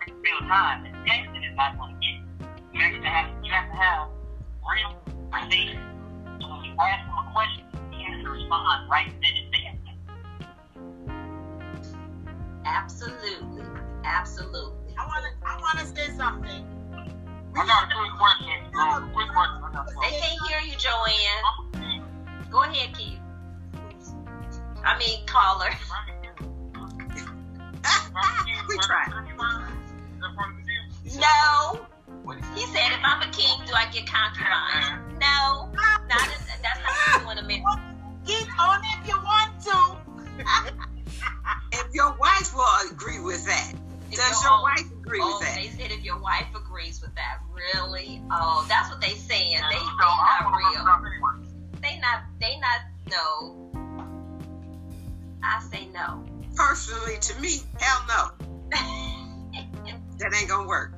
in 0.06 0.14
real 0.22 0.40
time. 0.48 0.84
And 0.84 0.94
texting 1.06 1.44
is 1.46 1.54
not 1.56 1.78
going 1.78 1.94
to 1.94 2.00
get. 2.00 2.16
You 2.74 2.80
have 2.82 3.02
to 3.02 3.08
have, 3.08 3.26
you 3.44 3.52
have 3.52 3.68
to 3.70 3.76
have 3.76 4.08
real 4.66 4.92
faith. 5.50 5.78
So 6.40 6.48
when 6.50 6.64
you 6.64 6.74
ask 6.78 7.06
him 7.06 7.16
a 7.18 7.32
question, 7.32 7.64
he 7.92 8.04
has 8.04 8.22
to 8.22 8.30
respond 8.30 8.90
right 8.90 9.12
then 9.22 9.34
and 9.38 9.52
there. 9.52 9.74
Absolutely. 12.66 13.64
Absolutely. 14.04 14.94
I 14.98 15.06
want 15.06 15.24
to. 15.24 15.30
I 15.46 15.56
want 15.60 15.78
to 15.78 15.86
say 15.86 16.10
something. 16.16 16.64
I 17.56 17.66
got 17.66 17.84
a 17.84 17.94
quick 17.94 18.12
question. 18.18 18.56
Um, 18.78 19.10
quick 19.12 19.28
question. 19.32 19.62
I 19.64 19.72
got 19.72 19.88
a 19.88 19.94
They 20.00 20.20
can't 20.20 20.40
hear 20.48 20.60
you, 20.60 20.76
Joanne. 20.76 22.02
Go 22.50 22.62
ahead, 22.62 22.96
Keith. 22.96 23.18
I 24.88 24.96
mean, 24.98 25.26
caller. 25.26 25.68
we 28.68 28.78
tried. 28.78 29.12
No. 31.20 31.86
He 32.54 32.64
said, 32.66 32.92
if 32.92 33.00
I'm 33.04 33.22
a 33.22 33.30
king, 33.32 33.60
do 33.66 33.72
I 33.74 33.86
get 33.92 34.06
concubines? 34.06 35.18
No. 35.20 35.70
Not 36.08 36.24
in, 36.24 36.30
that's 36.62 36.80
not 36.80 36.88
what 36.88 37.20
you 37.20 37.26
want 37.26 37.38
to 37.38 37.44
make. 37.44 37.62
Keep 38.26 38.48
on 38.60 38.80
if 38.84 39.08
you 39.08 39.16
want 39.16 39.60
to. 39.64 39.96
If 41.72 41.94
your 41.94 42.12
wife 42.18 42.54
will 42.54 42.90
agree 42.90 43.20
with 43.20 43.44
that, 43.46 43.72
If 44.10 44.16
does 44.18 44.42
your 44.42 44.52
your 44.52 44.62
wife 44.62 44.80
agree 45.04 45.20
Oh, 45.22 45.38
with 45.38 45.46
that? 45.48 45.56
they 45.56 45.68
said 45.68 45.90
if 45.90 46.02
your 46.04 46.18
wife 46.18 46.46
agrees 46.56 47.00
with 47.02 47.14
that. 47.14 47.38
Really? 47.52 48.22
Oh, 48.30 48.64
that's 48.68 48.88
what 48.90 49.00
they 49.02 49.14
saying. 49.14 49.58
They 49.70 49.74
they 49.74 49.78
So, 49.78 49.84
not 49.98 50.40
I'm 50.40 50.52
gonna 50.52 50.56
look 50.56 50.74
it 50.74 50.78
real. 50.78 50.88
anyway. 51.12 51.36
They 51.82 51.98
not 52.00 52.22
they 52.40 52.56
not 52.60 52.80
no. 53.10 53.67
I 55.42 55.62
say 55.70 55.86
no. 55.92 56.24
Personally, 56.54 57.18
to 57.20 57.40
me, 57.40 57.62
hell 57.78 58.04
no. 58.08 58.74
That 60.18 60.34
ain't 60.34 60.48
gonna 60.48 60.66
work. 60.66 60.94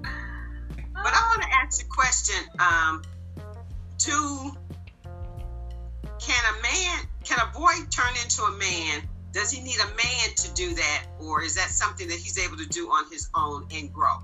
But 0.00 1.12
I 1.14 1.28
want 1.28 1.42
to 1.42 1.48
ask 1.54 1.84
a 1.84 1.88
question. 1.88 2.36
Um, 2.58 3.02
to 3.98 4.56
can 6.18 6.44
a 6.54 6.62
man, 6.62 7.08
can 7.24 7.38
a 7.40 7.52
boy 7.52 7.72
turn 7.90 8.14
into 8.22 8.42
a 8.42 8.52
man? 8.52 9.08
Does 9.32 9.50
he 9.50 9.60
need 9.60 9.78
a 9.78 9.88
man 9.88 10.34
to 10.36 10.54
do 10.54 10.74
that, 10.74 11.06
or 11.20 11.42
is 11.42 11.56
that 11.56 11.68
something 11.68 12.08
that 12.08 12.18
he's 12.18 12.38
able 12.38 12.56
to 12.56 12.66
do 12.66 12.88
on 12.88 13.10
his 13.10 13.28
own 13.34 13.68
and 13.72 13.92
grow? 13.92 14.16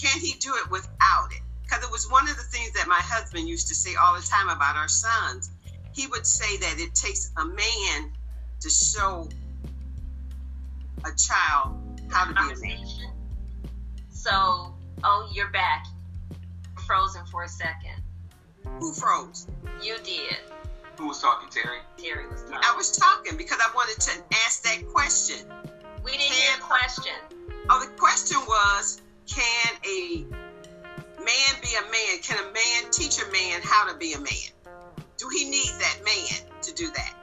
Can 0.00 0.20
he 0.20 0.34
do 0.38 0.54
it 0.56 0.70
without 0.70 1.32
it? 1.32 1.42
Because 1.62 1.84
it 1.84 1.90
was 1.90 2.10
one 2.10 2.28
of 2.28 2.36
the 2.36 2.42
things 2.42 2.72
that 2.72 2.86
my 2.88 3.00
husband 3.00 3.48
used 3.48 3.68
to 3.68 3.74
say 3.74 3.94
all 3.96 4.14
the 4.14 4.26
time 4.26 4.48
about 4.48 4.76
our 4.76 4.88
sons. 4.88 5.50
He 5.94 6.06
would 6.06 6.26
say 6.26 6.56
that 6.58 6.76
it 6.78 6.94
takes 6.94 7.32
a 7.36 7.44
man 7.44 8.12
to 8.62 8.70
show 8.70 9.28
a 11.04 11.10
child 11.16 12.00
how 12.12 12.26
to 12.26 12.32
be 12.32 12.40
a 12.40 12.76
man. 12.76 12.86
So, 14.08 14.30
oh, 15.02 15.30
you're 15.34 15.50
back. 15.50 15.86
Frozen 16.86 17.26
for 17.26 17.42
a 17.42 17.48
second. 17.48 18.00
Who 18.78 18.92
froze? 18.92 19.48
You 19.82 19.96
did. 20.04 20.36
Who 20.96 21.08
was 21.08 21.20
talking, 21.20 21.48
Terry? 21.48 21.78
Terry 21.96 22.28
was 22.28 22.42
talking. 22.42 22.58
I 22.62 22.76
was 22.76 22.96
talking 22.96 23.36
because 23.36 23.58
I 23.60 23.74
wanted 23.74 24.00
to 24.00 24.12
ask 24.46 24.62
that 24.62 24.86
question. 24.92 25.44
We 26.04 26.12
didn't 26.12 26.32
hear 26.32 26.56
the 26.56 26.62
question. 26.62 27.14
Oh, 27.68 27.84
the 27.84 27.90
question 27.98 28.38
was, 28.46 29.00
can 29.26 29.74
a 29.84 30.24
man 31.18 31.52
be 31.62 31.74
a 31.78 31.90
man? 31.90 32.22
Can 32.22 32.38
a 32.38 32.52
man 32.52 32.90
teach 32.92 33.20
a 33.20 33.32
man 33.32 33.60
how 33.64 33.90
to 33.90 33.98
be 33.98 34.12
a 34.12 34.20
man? 34.20 34.76
Do 35.16 35.28
he 35.28 35.50
need 35.50 35.72
that 35.80 35.98
man 36.04 36.62
to 36.62 36.74
do 36.74 36.88
that? 36.90 37.14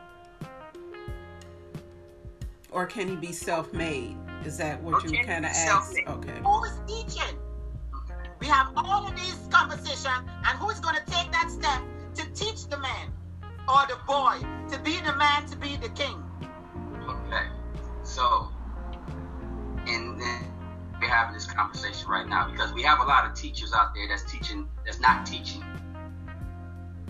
Or 2.71 2.85
can 2.85 3.07
he 3.07 3.15
be 3.15 3.31
self-made? 3.31 4.17
Is 4.45 4.57
that 4.57 4.81
what 4.81 5.03
Or 5.03 5.07
you 5.07 5.23
kind 5.23 5.45
of 5.45 5.51
be 5.51 5.57
asked? 5.57 5.97
Okay. 6.07 6.39
Who 6.43 6.63
is 6.63 6.79
teaching? 6.87 7.37
We 8.39 8.47
have 8.47 8.71
all 8.75 9.07
of 9.07 9.15
these 9.15 9.47
conversations, 9.51 10.07
and 10.07 10.59
who 10.59 10.69
is 10.69 10.79
going 10.79 10.95
to 10.95 11.05
take 11.11 11.31
that 11.31 11.49
step 11.49 11.81
to 12.15 12.33
teach 12.33 12.67
the 12.67 12.77
man 12.77 13.11
or 13.67 13.85
the 13.87 13.97
boy 14.07 14.37
to 14.71 14.79
be 14.79 14.97
the 15.01 15.15
man, 15.15 15.45
to 15.47 15.57
be 15.57 15.75
the 15.75 15.89
king? 15.89 16.23
Okay. 17.07 17.47
So, 18.03 18.49
and 19.87 20.19
then 20.19 20.53
we're 21.01 21.09
having 21.09 21.33
this 21.33 21.45
conversation 21.45 22.07
right 22.09 22.27
now 22.27 22.49
because 22.49 22.73
we 22.73 22.83
have 22.83 22.99
a 22.99 23.03
lot 23.03 23.29
of 23.29 23.35
teachers 23.35 23.73
out 23.73 23.93
there 23.93 24.07
that's 24.07 24.29
teaching, 24.31 24.67
that's 24.85 24.99
not 24.99 25.25
teaching 25.25 25.63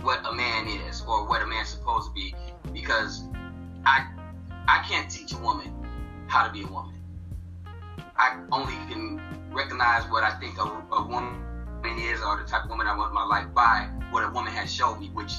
what 0.02 0.26
a 0.26 0.34
man 0.34 0.68
is 0.68 1.02
or 1.08 1.28
what 1.28 1.42
a 1.42 1.48
man's 1.48 1.70
supposed 1.70 2.08
to 2.08 2.14
be. 2.14 2.34
Because 2.74 3.24
I, 3.86 4.08
I 4.70 4.86
can't 4.88 5.10
teach 5.10 5.34
a 5.34 5.38
woman 5.40 5.74
how 6.28 6.46
to 6.46 6.54
be 6.54 6.62
a 6.62 6.68
woman. 6.68 6.94
I 8.16 8.40
only 8.52 8.76
can 8.88 9.20
recognize 9.52 10.04
what 10.12 10.24
I 10.24 10.40
think 10.40 10.60
a, 10.60 10.62
a 10.62 11.08
woman 11.08 11.44
is 11.98 12.22
or 12.22 12.38
the 12.38 12.48
type 12.48 12.66
of 12.66 12.70
woman 12.70 12.86
I 12.86 12.96
want 12.96 13.12
my 13.12 13.26
life 13.26 13.52
by 13.56 13.90
what 14.12 14.24
a 14.24 14.30
woman 14.30 14.54
has 14.54 14.72
showed 14.72 15.00
me, 15.00 15.10
which 15.10 15.34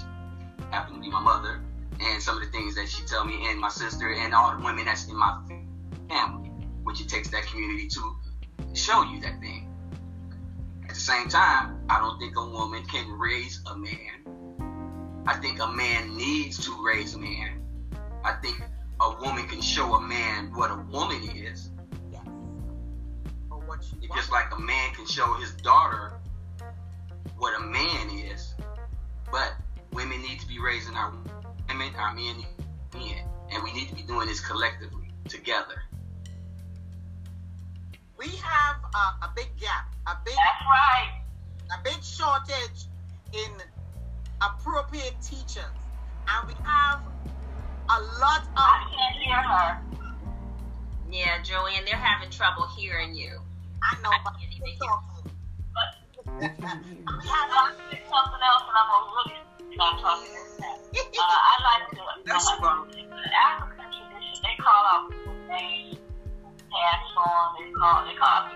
happened 0.72 0.96
to 0.96 1.00
be 1.00 1.08
my 1.08 1.20
mother 1.20 1.60
and 2.00 2.20
some 2.20 2.38
of 2.38 2.42
the 2.42 2.50
things 2.50 2.74
that 2.74 2.88
she 2.88 3.04
tell 3.04 3.24
me 3.24 3.46
and 3.48 3.60
my 3.60 3.68
sister 3.68 4.12
and 4.12 4.34
all 4.34 4.56
the 4.56 4.64
women 4.64 4.86
that's 4.86 5.06
in 5.06 5.14
my 5.14 5.38
family, 6.08 6.50
which 6.82 7.00
it 7.00 7.08
takes 7.08 7.28
that 7.28 7.46
community 7.46 7.86
to 7.86 8.16
show 8.74 9.04
you 9.04 9.20
that 9.20 9.38
thing. 9.38 9.72
At 10.82 10.94
the 10.94 11.00
same 11.00 11.28
time, 11.28 11.78
I 11.88 12.00
don't 12.00 12.18
think 12.18 12.36
a 12.36 12.44
woman 12.44 12.82
can 12.84 13.08
raise 13.12 13.62
a 13.70 13.76
man. 13.76 15.22
I 15.24 15.34
think 15.34 15.60
a 15.60 15.68
man 15.68 16.16
needs 16.16 16.64
to 16.66 16.84
raise 16.84 17.14
a 17.14 17.18
man. 17.18 17.62
I 18.24 18.32
think 18.42 18.60
a 19.00 19.16
woman 19.20 19.46
can 19.48 19.62
show 19.62 19.94
a 19.94 20.00
man 20.00 20.52
what 20.54 20.70
a 20.70 20.76
woman 20.90 21.22
is. 21.34 21.70
Yes. 22.12 22.26
Or 23.50 23.58
what 23.60 23.82
you 23.90 23.98
It's 24.02 24.14
just 24.14 24.30
like 24.30 24.54
a 24.54 24.60
man 24.60 24.92
can 24.94 25.06
show 25.06 25.34
his 25.34 25.52
daughter 25.52 26.12
what 27.38 27.58
a 27.58 27.64
man 27.64 28.10
is. 28.10 28.54
But 29.32 29.54
women 29.92 30.20
need 30.20 30.40
to 30.40 30.46
be 30.46 30.60
raising 30.60 30.94
our 30.94 31.12
women, 31.68 31.94
our 31.96 32.14
men, 32.14 32.44
men. 32.94 33.24
And 33.52 33.64
we 33.64 33.72
need 33.72 33.88
to 33.88 33.94
be 33.94 34.02
doing 34.02 34.28
this 34.28 34.40
collectively, 34.40 35.10
together. 35.28 35.82
We 38.18 38.28
have 38.42 38.76
a, 38.94 39.24
a 39.24 39.32
big 39.34 39.48
gap, 39.58 39.94
a 40.06 40.16
big, 40.24 40.34
That's 40.34 40.66
right. 40.66 41.22
a 41.72 41.82
big 41.82 42.04
shortage 42.04 42.84
in 43.32 43.50
appropriate 44.42 45.14
teachers, 45.22 45.64
and 46.28 46.46
we 46.46 46.54
have 46.64 47.00
a 47.88 48.00
lot 48.20 48.42
I 48.56 48.84
of. 48.84 48.90
can't 48.92 49.16
hear 49.16 49.42
her. 49.42 49.80
Yeah, 51.10 51.42
Joanne, 51.42 51.84
they're 51.86 51.96
having 51.96 52.30
trouble 52.30 52.66
hearing 52.76 53.14
you. 53.14 53.40
I 53.82 53.96
know, 54.02 54.10
I 54.10 54.18
but 54.24 54.34
can't 54.38 54.52
even 54.52 54.62
hear. 54.62 54.64
We 54.64 54.76
can't 54.78 55.00
hear 56.84 56.94
you. 56.94 57.00
We 57.18 57.24
have 57.26 57.50
I'm 57.50 57.50
gonna 57.50 57.74
something 57.90 58.42
else, 58.44 58.64
and 58.68 58.76
I'm 58.76 58.88
gonna 58.88 59.12
really 59.16 59.38
stop 59.74 60.00
talking 60.00 60.32
this. 60.32 60.60
Uh, 60.60 61.22
I 61.22 61.24
like 61.64 61.90
to. 61.90 61.96
That's 62.26 62.50
wrong. 62.62 62.86
In 62.96 63.10
the 63.10 63.16
African 63.34 63.90
tradition, 63.90 64.42
they 64.42 64.56
call 64.62 64.84
out 64.86 65.10
people's 65.10 65.48
names, 65.48 65.98
pass 66.70 67.02
on. 67.16 67.54
They 67.58 67.70
call 67.72 68.04
they 68.06 68.14
call 68.14 68.48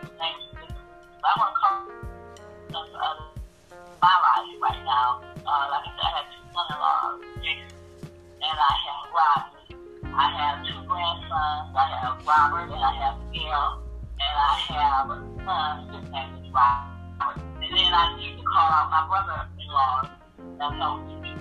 Robert 12.27 12.73
and 12.73 12.81
I 12.81 12.93
have 13.05 13.21
Gail, 13.33 13.85
and 14.17 14.35
I 14.35 14.53
have 14.73 15.11
a 15.13 15.21
son. 15.45 15.93
His 15.93 16.11
name 16.11 16.41
is 16.41 16.53
Robert. 16.53 17.37
And 17.61 17.69
then 17.69 17.93
I 17.93 18.17
need 18.17 18.41
to 18.41 18.45
call 18.49 18.65
out 18.65 18.89
my 18.89 19.05
brother-in-law. 19.09 20.09
That's 20.57 20.75
how 20.81 21.05
we 21.21 21.37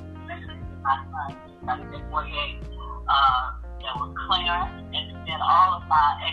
my 0.83 0.97
son. 1.07 1.87
Said, 1.87 2.03
48. 2.11 2.59
Uh, 3.07 3.51
there 3.79 3.95
was 3.95 4.11
Clarence, 4.27 4.75
and 4.91 5.15
then 5.23 5.39
all 5.39 5.79
of 5.79 5.87
my 5.87 6.32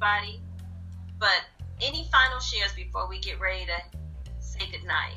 censor 0.00 0.16
anybody. 0.16 0.40
But 1.18 1.44
any 1.80 2.08
final 2.10 2.40
shares 2.40 2.72
before 2.72 3.08
we 3.08 3.18
get 3.20 3.40
ready 3.40 3.66
to 3.66 3.80
say 4.40 4.60
goodnight? 4.70 5.16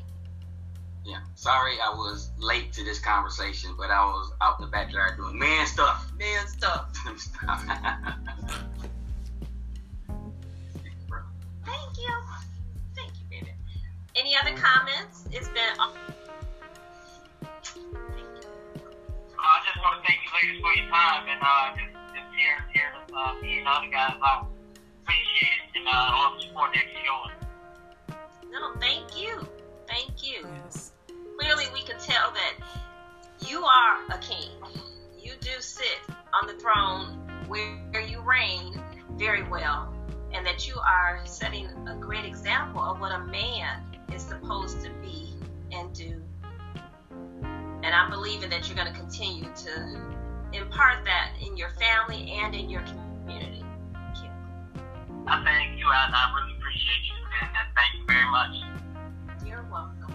Yeah, 1.06 1.20
sorry 1.36 1.74
I 1.84 1.90
was 1.90 2.32
late 2.38 2.72
to 2.74 2.84
this 2.84 3.00
conversation, 3.00 3.76
but 3.78 3.90
I 3.90 4.06
was 4.06 4.32
out 4.42 4.60
in 4.60 4.66
the 4.66 4.72
backyard 4.72 5.18
doing 5.18 5.38
man 5.38 5.68
stuff. 5.68 6.10
Man 6.18 6.48
stuff. 6.48 6.96
Thank 11.66 11.98
you. 11.98 12.14
Thank 12.96 13.12
you, 13.20 13.26
baby. 13.30 13.52
Any 14.16 14.36
other 14.38 14.56
comments? 14.56 15.26
It's 15.32 15.50
been. 15.50 15.78
Uh, 15.78 15.92
I 19.40 19.60
just 19.66 19.78
want 19.84 20.02
to 20.02 20.08
thank 20.08 20.20
you 20.24 20.30
ladies 20.34 20.62
for 20.62 20.74
your 20.74 20.90
time 20.90 21.28
and 21.28 21.42
uh, 21.42 21.76
just, 21.76 21.92
just 22.16 22.34
hearing, 22.38 22.64
hearing 22.72 22.96
uh, 23.14 23.34
me 23.42 23.60
and 23.60 23.68
other 23.68 23.90
guys 23.92 24.16
out. 24.24 24.48
Appreciate 25.94 26.02
it 26.02 26.04
and 26.04 26.12
uh, 26.14 26.16
all 26.16 26.36
the 26.36 26.41
support 26.41 26.72
that 26.74 26.84
you're 26.91 27.04
showing. 27.06 28.52
No, 28.52 28.80
thank 28.80 29.20
you. 29.20 29.48
Thank 29.88 30.24
you. 30.24 30.48
Yes. 30.66 30.91
Clearly, 31.39 31.66
we 31.74 31.82
can 31.84 32.00
tell 32.00 32.32
that 32.32 32.54
you 33.48 33.64
are 33.64 34.00
a 34.10 34.18
king. 34.20 34.50
You 35.20 35.34
do 35.39 35.52
sit 35.60 36.00
on 36.34 36.48
the 36.48 36.54
throne 36.54 37.20
where 37.48 38.02
you 38.02 38.22
reign 38.22 38.82
very 39.12 39.44
well, 39.44 39.94
and 40.34 40.46
that 40.46 40.68
you 40.68 40.76
are 40.80 41.22
setting 41.26 41.68
a 41.88 41.96
great 42.00 42.26
example 42.26 42.82
of 42.82 43.00
what 43.00 43.12
a 43.12 43.20
man 43.26 43.84
is 44.14 44.22
supposed 44.22 44.82
to 44.84 44.89
be 45.02 45.34
and 45.72 45.94
do. 45.94 46.22
And 47.84 47.94
I'm 47.94 48.10
believing 48.10 48.50
that 48.50 48.68
you're 48.68 48.78
going 48.78 48.91
to 48.91 49.00
continue 49.00 49.44
to 49.44 50.02
impart 50.54 51.04
that 51.06 51.34
in 51.46 51.58
your 51.58 51.70
family 51.72 52.32
and 52.32 52.56
in 52.56 52.70
your 52.70 52.82
community. 52.82 53.03
I 55.26 55.44
thank 55.44 55.80
you, 55.80 55.86
and 55.86 56.16
I 56.16 56.34
really 56.36 56.58
appreciate 56.58 57.04
you, 57.06 57.14
and 57.42 57.68
thank 57.76 57.94
you 58.00 58.06
very 58.06 58.30
much. 58.30 58.56
You're 59.46 59.66
welcome. 59.72 60.14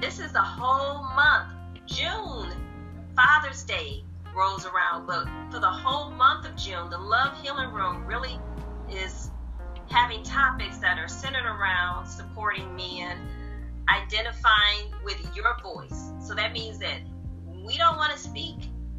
This 0.00 0.18
is 0.18 0.32
the 0.32 0.42
whole 0.42 1.04
month, 1.14 1.52
June. 1.86 2.52
Father's 3.16 3.62
Day 3.62 4.04
rolls 4.34 4.66
around, 4.66 5.06
but 5.06 5.26
for 5.50 5.60
the 5.60 5.70
whole 5.70 6.10
month 6.10 6.46
of 6.46 6.56
June, 6.56 6.90
the 6.90 6.98
Love 6.98 7.40
Healing 7.42 7.70
Room 7.72 8.06
really 8.06 8.38
is 8.90 9.30
having 9.90 10.22
topics 10.22 10.78
that 10.78 10.98
are 10.98 11.08
centered 11.08 11.46
around 11.46 12.06
supporting 12.06 12.74
men, 12.74 13.18
identifying 13.88 14.92
with 15.04 15.36
your 15.36 15.56
voice. 15.62 16.12
So 16.20 16.34
that 16.34 16.52
means 16.52 16.78
that 16.78 17.00
we 17.64 17.76
don't 17.76 17.96
want 17.96 18.12
to 18.12 18.18
speak 18.18 18.56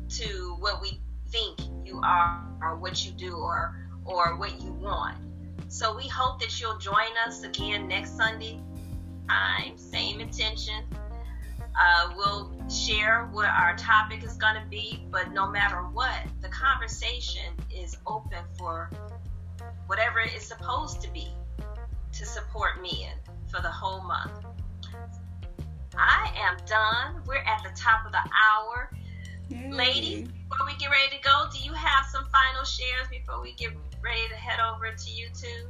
to 0.10 0.56
what 0.60 0.82
we 0.82 1.00
think 1.34 1.58
you 1.84 2.00
are 2.04 2.46
or 2.62 2.76
what 2.76 3.04
you 3.04 3.12
do 3.12 3.36
or 3.36 3.76
or 4.06 4.38
what 4.38 4.62
you 4.62 4.72
want. 4.74 5.18
So 5.68 5.96
we 5.96 6.08
hope 6.08 6.40
that 6.40 6.62
you'll 6.62 6.78
join 6.78 7.12
us 7.26 7.44
again 7.44 7.88
next 7.88 8.16
Sunday. 8.16 8.62
Time, 9.28 9.78
same 9.78 10.20
intention. 10.20 10.84
Uh, 11.60 12.14
we'll 12.16 12.54
share 12.70 13.28
what 13.32 13.50
our 13.50 13.76
topic 13.76 14.24
is 14.24 14.34
going 14.34 14.54
to 14.54 14.68
be, 14.70 15.08
but 15.10 15.34
no 15.34 15.50
matter 15.50 15.78
what, 15.78 16.20
the 16.42 16.50
conversation 16.50 17.52
is 17.76 17.98
open 18.06 18.44
for 18.60 18.92
whatever 19.88 20.20
it's 20.20 20.46
supposed 20.46 21.02
to 21.02 21.12
be 21.12 21.30
to 22.12 22.26
support 22.28 22.80
men 22.84 23.14
for 23.48 23.60
the 23.62 23.72
whole 23.72 24.04
month. 24.04 24.46
I 25.98 26.32
am 26.38 26.58
done. 26.68 27.24
We're 27.26 27.38
at 27.38 27.64
the 27.64 27.72
top 27.76 28.06
of 28.06 28.12
the 28.12 28.20
hour. 28.20 28.92
Yay. 29.50 29.72
Ladies, 29.72 30.30
before 30.50 30.66
we 30.66 30.76
get 30.78 30.90
ready 30.90 31.16
to 31.16 31.22
go, 31.24 31.46
do 31.52 31.60
you 31.60 31.74
have 31.74 32.06
some 32.06 32.26
final 32.26 32.64
shares 32.64 33.08
before 33.10 33.42
we 33.42 33.54
get 33.54 33.72
ready 34.02 34.28
to 34.30 34.36
head 34.36 34.60
over 34.60 34.86
to 34.86 35.10
YouTube? 35.10 35.70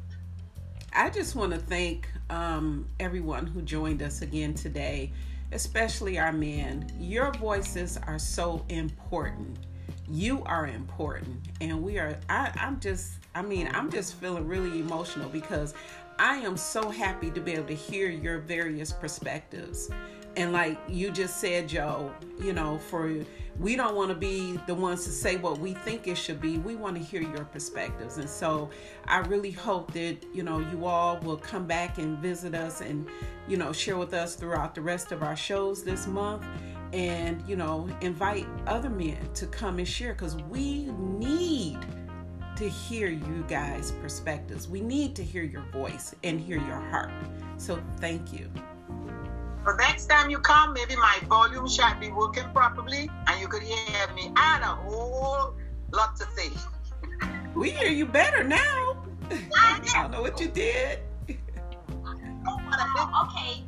I 0.93 1.09
just 1.09 1.35
want 1.35 1.51
to 1.53 1.57
thank 1.57 2.07
um, 2.29 2.87
everyone 2.99 3.47
who 3.47 3.61
joined 3.61 4.03
us 4.03 4.21
again 4.21 4.53
today, 4.53 5.11
especially 5.51 6.19
our 6.19 6.31
men. 6.31 6.91
Your 6.99 7.31
voices 7.33 7.97
are 8.05 8.19
so 8.19 8.63
important. 8.69 9.57
You 10.07 10.43
are 10.43 10.67
important, 10.67 11.39
and 11.61 11.81
we 11.81 11.97
are. 11.97 12.19
I, 12.29 12.51
I'm 12.55 12.79
just. 12.79 13.13
I 13.33 13.41
mean, 13.41 13.69
I'm 13.73 13.89
just 13.89 14.15
feeling 14.15 14.47
really 14.47 14.79
emotional 14.79 15.29
because 15.29 15.73
I 16.19 16.35
am 16.35 16.57
so 16.57 16.89
happy 16.89 17.31
to 17.31 17.41
be 17.41 17.53
able 17.53 17.67
to 17.67 17.73
hear 17.73 18.09
your 18.09 18.37
various 18.39 18.91
perspectives. 18.91 19.89
And 20.35 20.51
like 20.51 20.79
you 20.87 21.11
just 21.11 21.37
said, 21.37 21.67
Joe, 21.69 22.11
you 22.41 22.53
know, 22.53 22.79
for 22.79 23.13
we 23.59 23.75
don't 23.75 23.95
want 23.95 24.09
to 24.09 24.15
be 24.15 24.59
the 24.65 24.73
ones 24.73 25.03
to 25.03 25.11
say 25.11 25.35
what 25.35 25.59
we 25.59 25.73
think 25.73 26.07
it 26.07 26.17
should 26.17 26.41
be. 26.41 26.57
We 26.57 26.75
want 26.75 26.97
to 26.97 27.03
hear 27.03 27.21
your 27.21 27.45
perspectives. 27.45 28.17
And 28.17 28.27
so 28.27 28.69
I 29.05 29.19
really 29.19 29.51
hope 29.51 29.93
that, 29.93 30.17
you 30.33 30.41
know, 30.41 30.59
you 30.59 30.85
all 30.85 31.19
will 31.19 31.37
come 31.37 31.67
back 31.67 31.99
and 31.99 32.17
visit 32.17 32.55
us 32.55 32.81
and, 32.81 33.07
you 33.47 33.57
know, 33.57 33.71
share 33.71 33.97
with 33.97 34.13
us 34.15 34.35
throughout 34.35 34.73
the 34.73 34.81
rest 34.81 35.11
of 35.11 35.21
our 35.21 35.35
shows 35.35 35.83
this 35.83 36.07
month 36.07 36.43
and, 36.93 37.43
you 37.47 37.55
know, 37.55 37.87
invite 38.01 38.47
other 38.65 38.89
men 38.89 39.17
to 39.35 39.45
come 39.47 39.77
and 39.77 39.87
share 39.87 40.13
because 40.13 40.35
we 40.35 40.85
need 40.85 41.77
to 42.55 42.67
hear 42.69 43.09
you 43.09 43.45
guys' 43.47 43.91
perspectives. 44.01 44.67
We 44.67 44.81
need 44.81 45.15
to 45.15 45.23
hear 45.23 45.43
your 45.43 45.63
voice 45.71 46.15
and 46.23 46.39
hear 46.39 46.57
your 46.57 46.79
heart. 46.79 47.11
So 47.57 47.83
thank 47.99 48.33
you. 48.33 48.49
But 49.65 49.77
next 49.77 50.07
time 50.07 50.29
you 50.29 50.39
come, 50.39 50.73
maybe 50.73 50.95
my 50.95 51.17
volume 51.27 51.67
should 51.67 51.99
be 51.99 52.11
working 52.11 52.49
properly 52.53 53.09
and 53.27 53.39
you 53.39 53.47
could 53.47 53.63
hear 53.63 54.07
me. 54.13 54.31
I 54.35 54.41
had 54.41 54.61
a 54.61 54.75
whole 54.75 55.53
lot 55.91 56.15
to 56.17 56.25
say. 56.35 56.49
We 57.55 57.69
hear 57.69 57.89
you 57.89 58.05
better 58.05 58.43
now. 58.43 59.05
I 59.31 59.79
don't 59.93 60.11
know 60.11 60.21
what 60.21 60.39
you 60.39 60.49
did. 60.49 60.99
Okay. 63.25 63.63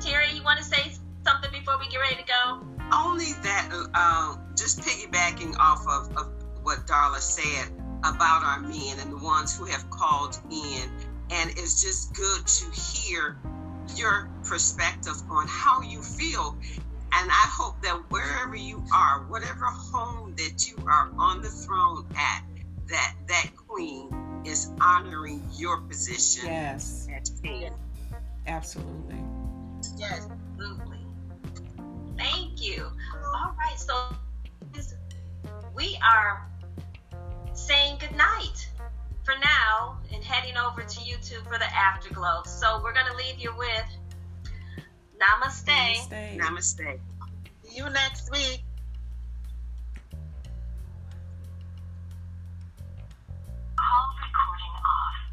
Terry, 0.00 0.32
you 0.34 0.42
want 0.42 0.58
to 0.58 0.64
say 0.64 0.92
something 1.24 1.50
before 1.50 1.78
we 1.78 1.88
get 1.88 1.98
ready 1.98 2.16
to 2.16 2.24
go? 2.24 2.66
Only 2.92 3.32
that, 3.42 3.70
uh, 3.94 4.36
just 4.56 4.80
piggybacking 4.80 5.56
off 5.58 5.86
of, 5.88 6.16
of 6.16 6.28
what 6.62 6.86
Darla 6.86 7.18
said 7.18 7.72
about 8.00 8.42
our 8.42 8.60
men 8.60 8.98
and 8.98 9.12
the 9.12 9.24
ones 9.24 9.56
who 9.56 9.64
have 9.64 9.88
called 9.90 10.38
in. 10.50 10.90
And 11.30 11.50
it's 11.50 11.80
just 11.80 12.14
good 12.14 12.46
to 12.46 12.80
hear 12.80 13.38
your 13.96 14.28
perspective 14.44 15.14
on 15.30 15.46
how 15.48 15.82
you 15.82 16.02
feel. 16.02 16.56
And 17.14 17.30
I 17.30 17.46
hope 17.50 17.82
that 17.82 18.10
wherever 18.10 18.56
you 18.56 18.82
are, 18.94 19.20
whatever 19.28 19.66
home 19.66 20.34
that 20.36 20.68
you 20.68 20.76
are 20.86 21.10
on 21.18 21.42
the 21.42 21.48
throne 21.48 22.06
at, 22.16 22.42
that 22.88 23.14
that 23.28 23.50
queen 23.68 24.08
is 24.44 24.70
honoring 24.80 25.42
your 25.52 25.78
position. 25.82 26.46
Yes. 26.46 27.06
Absolutely. 28.46 29.18
Yes, 29.96 30.28
absolutely. 30.30 30.98
Thank 32.18 32.62
you. 32.62 32.90
All 33.34 33.54
right, 33.58 33.78
so 33.78 34.14
we 35.74 35.98
are 36.02 36.48
saying 37.54 37.98
goodnight 37.98 38.68
for 39.24 39.34
now 39.42 39.98
and 40.12 40.22
heading 40.22 40.56
over 40.56 40.82
to 40.82 41.00
YouTube 41.00 41.44
for 41.44 41.58
the 41.58 41.74
afterglow. 41.74 42.42
So 42.44 42.80
we're 42.82 42.92
going 42.92 43.06
to 43.06 43.16
leave 43.16 43.38
you 43.38 43.54
with 43.56 43.86
namaste. 45.20 45.64
Namaste. 45.66 46.38
namaste. 46.38 47.00
See 47.62 47.76
you 47.76 47.88
next 47.90 48.30
week. 48.30 48.62
Call 53.76 54.08
recording 54.18 54.74
off. 54.84 55.31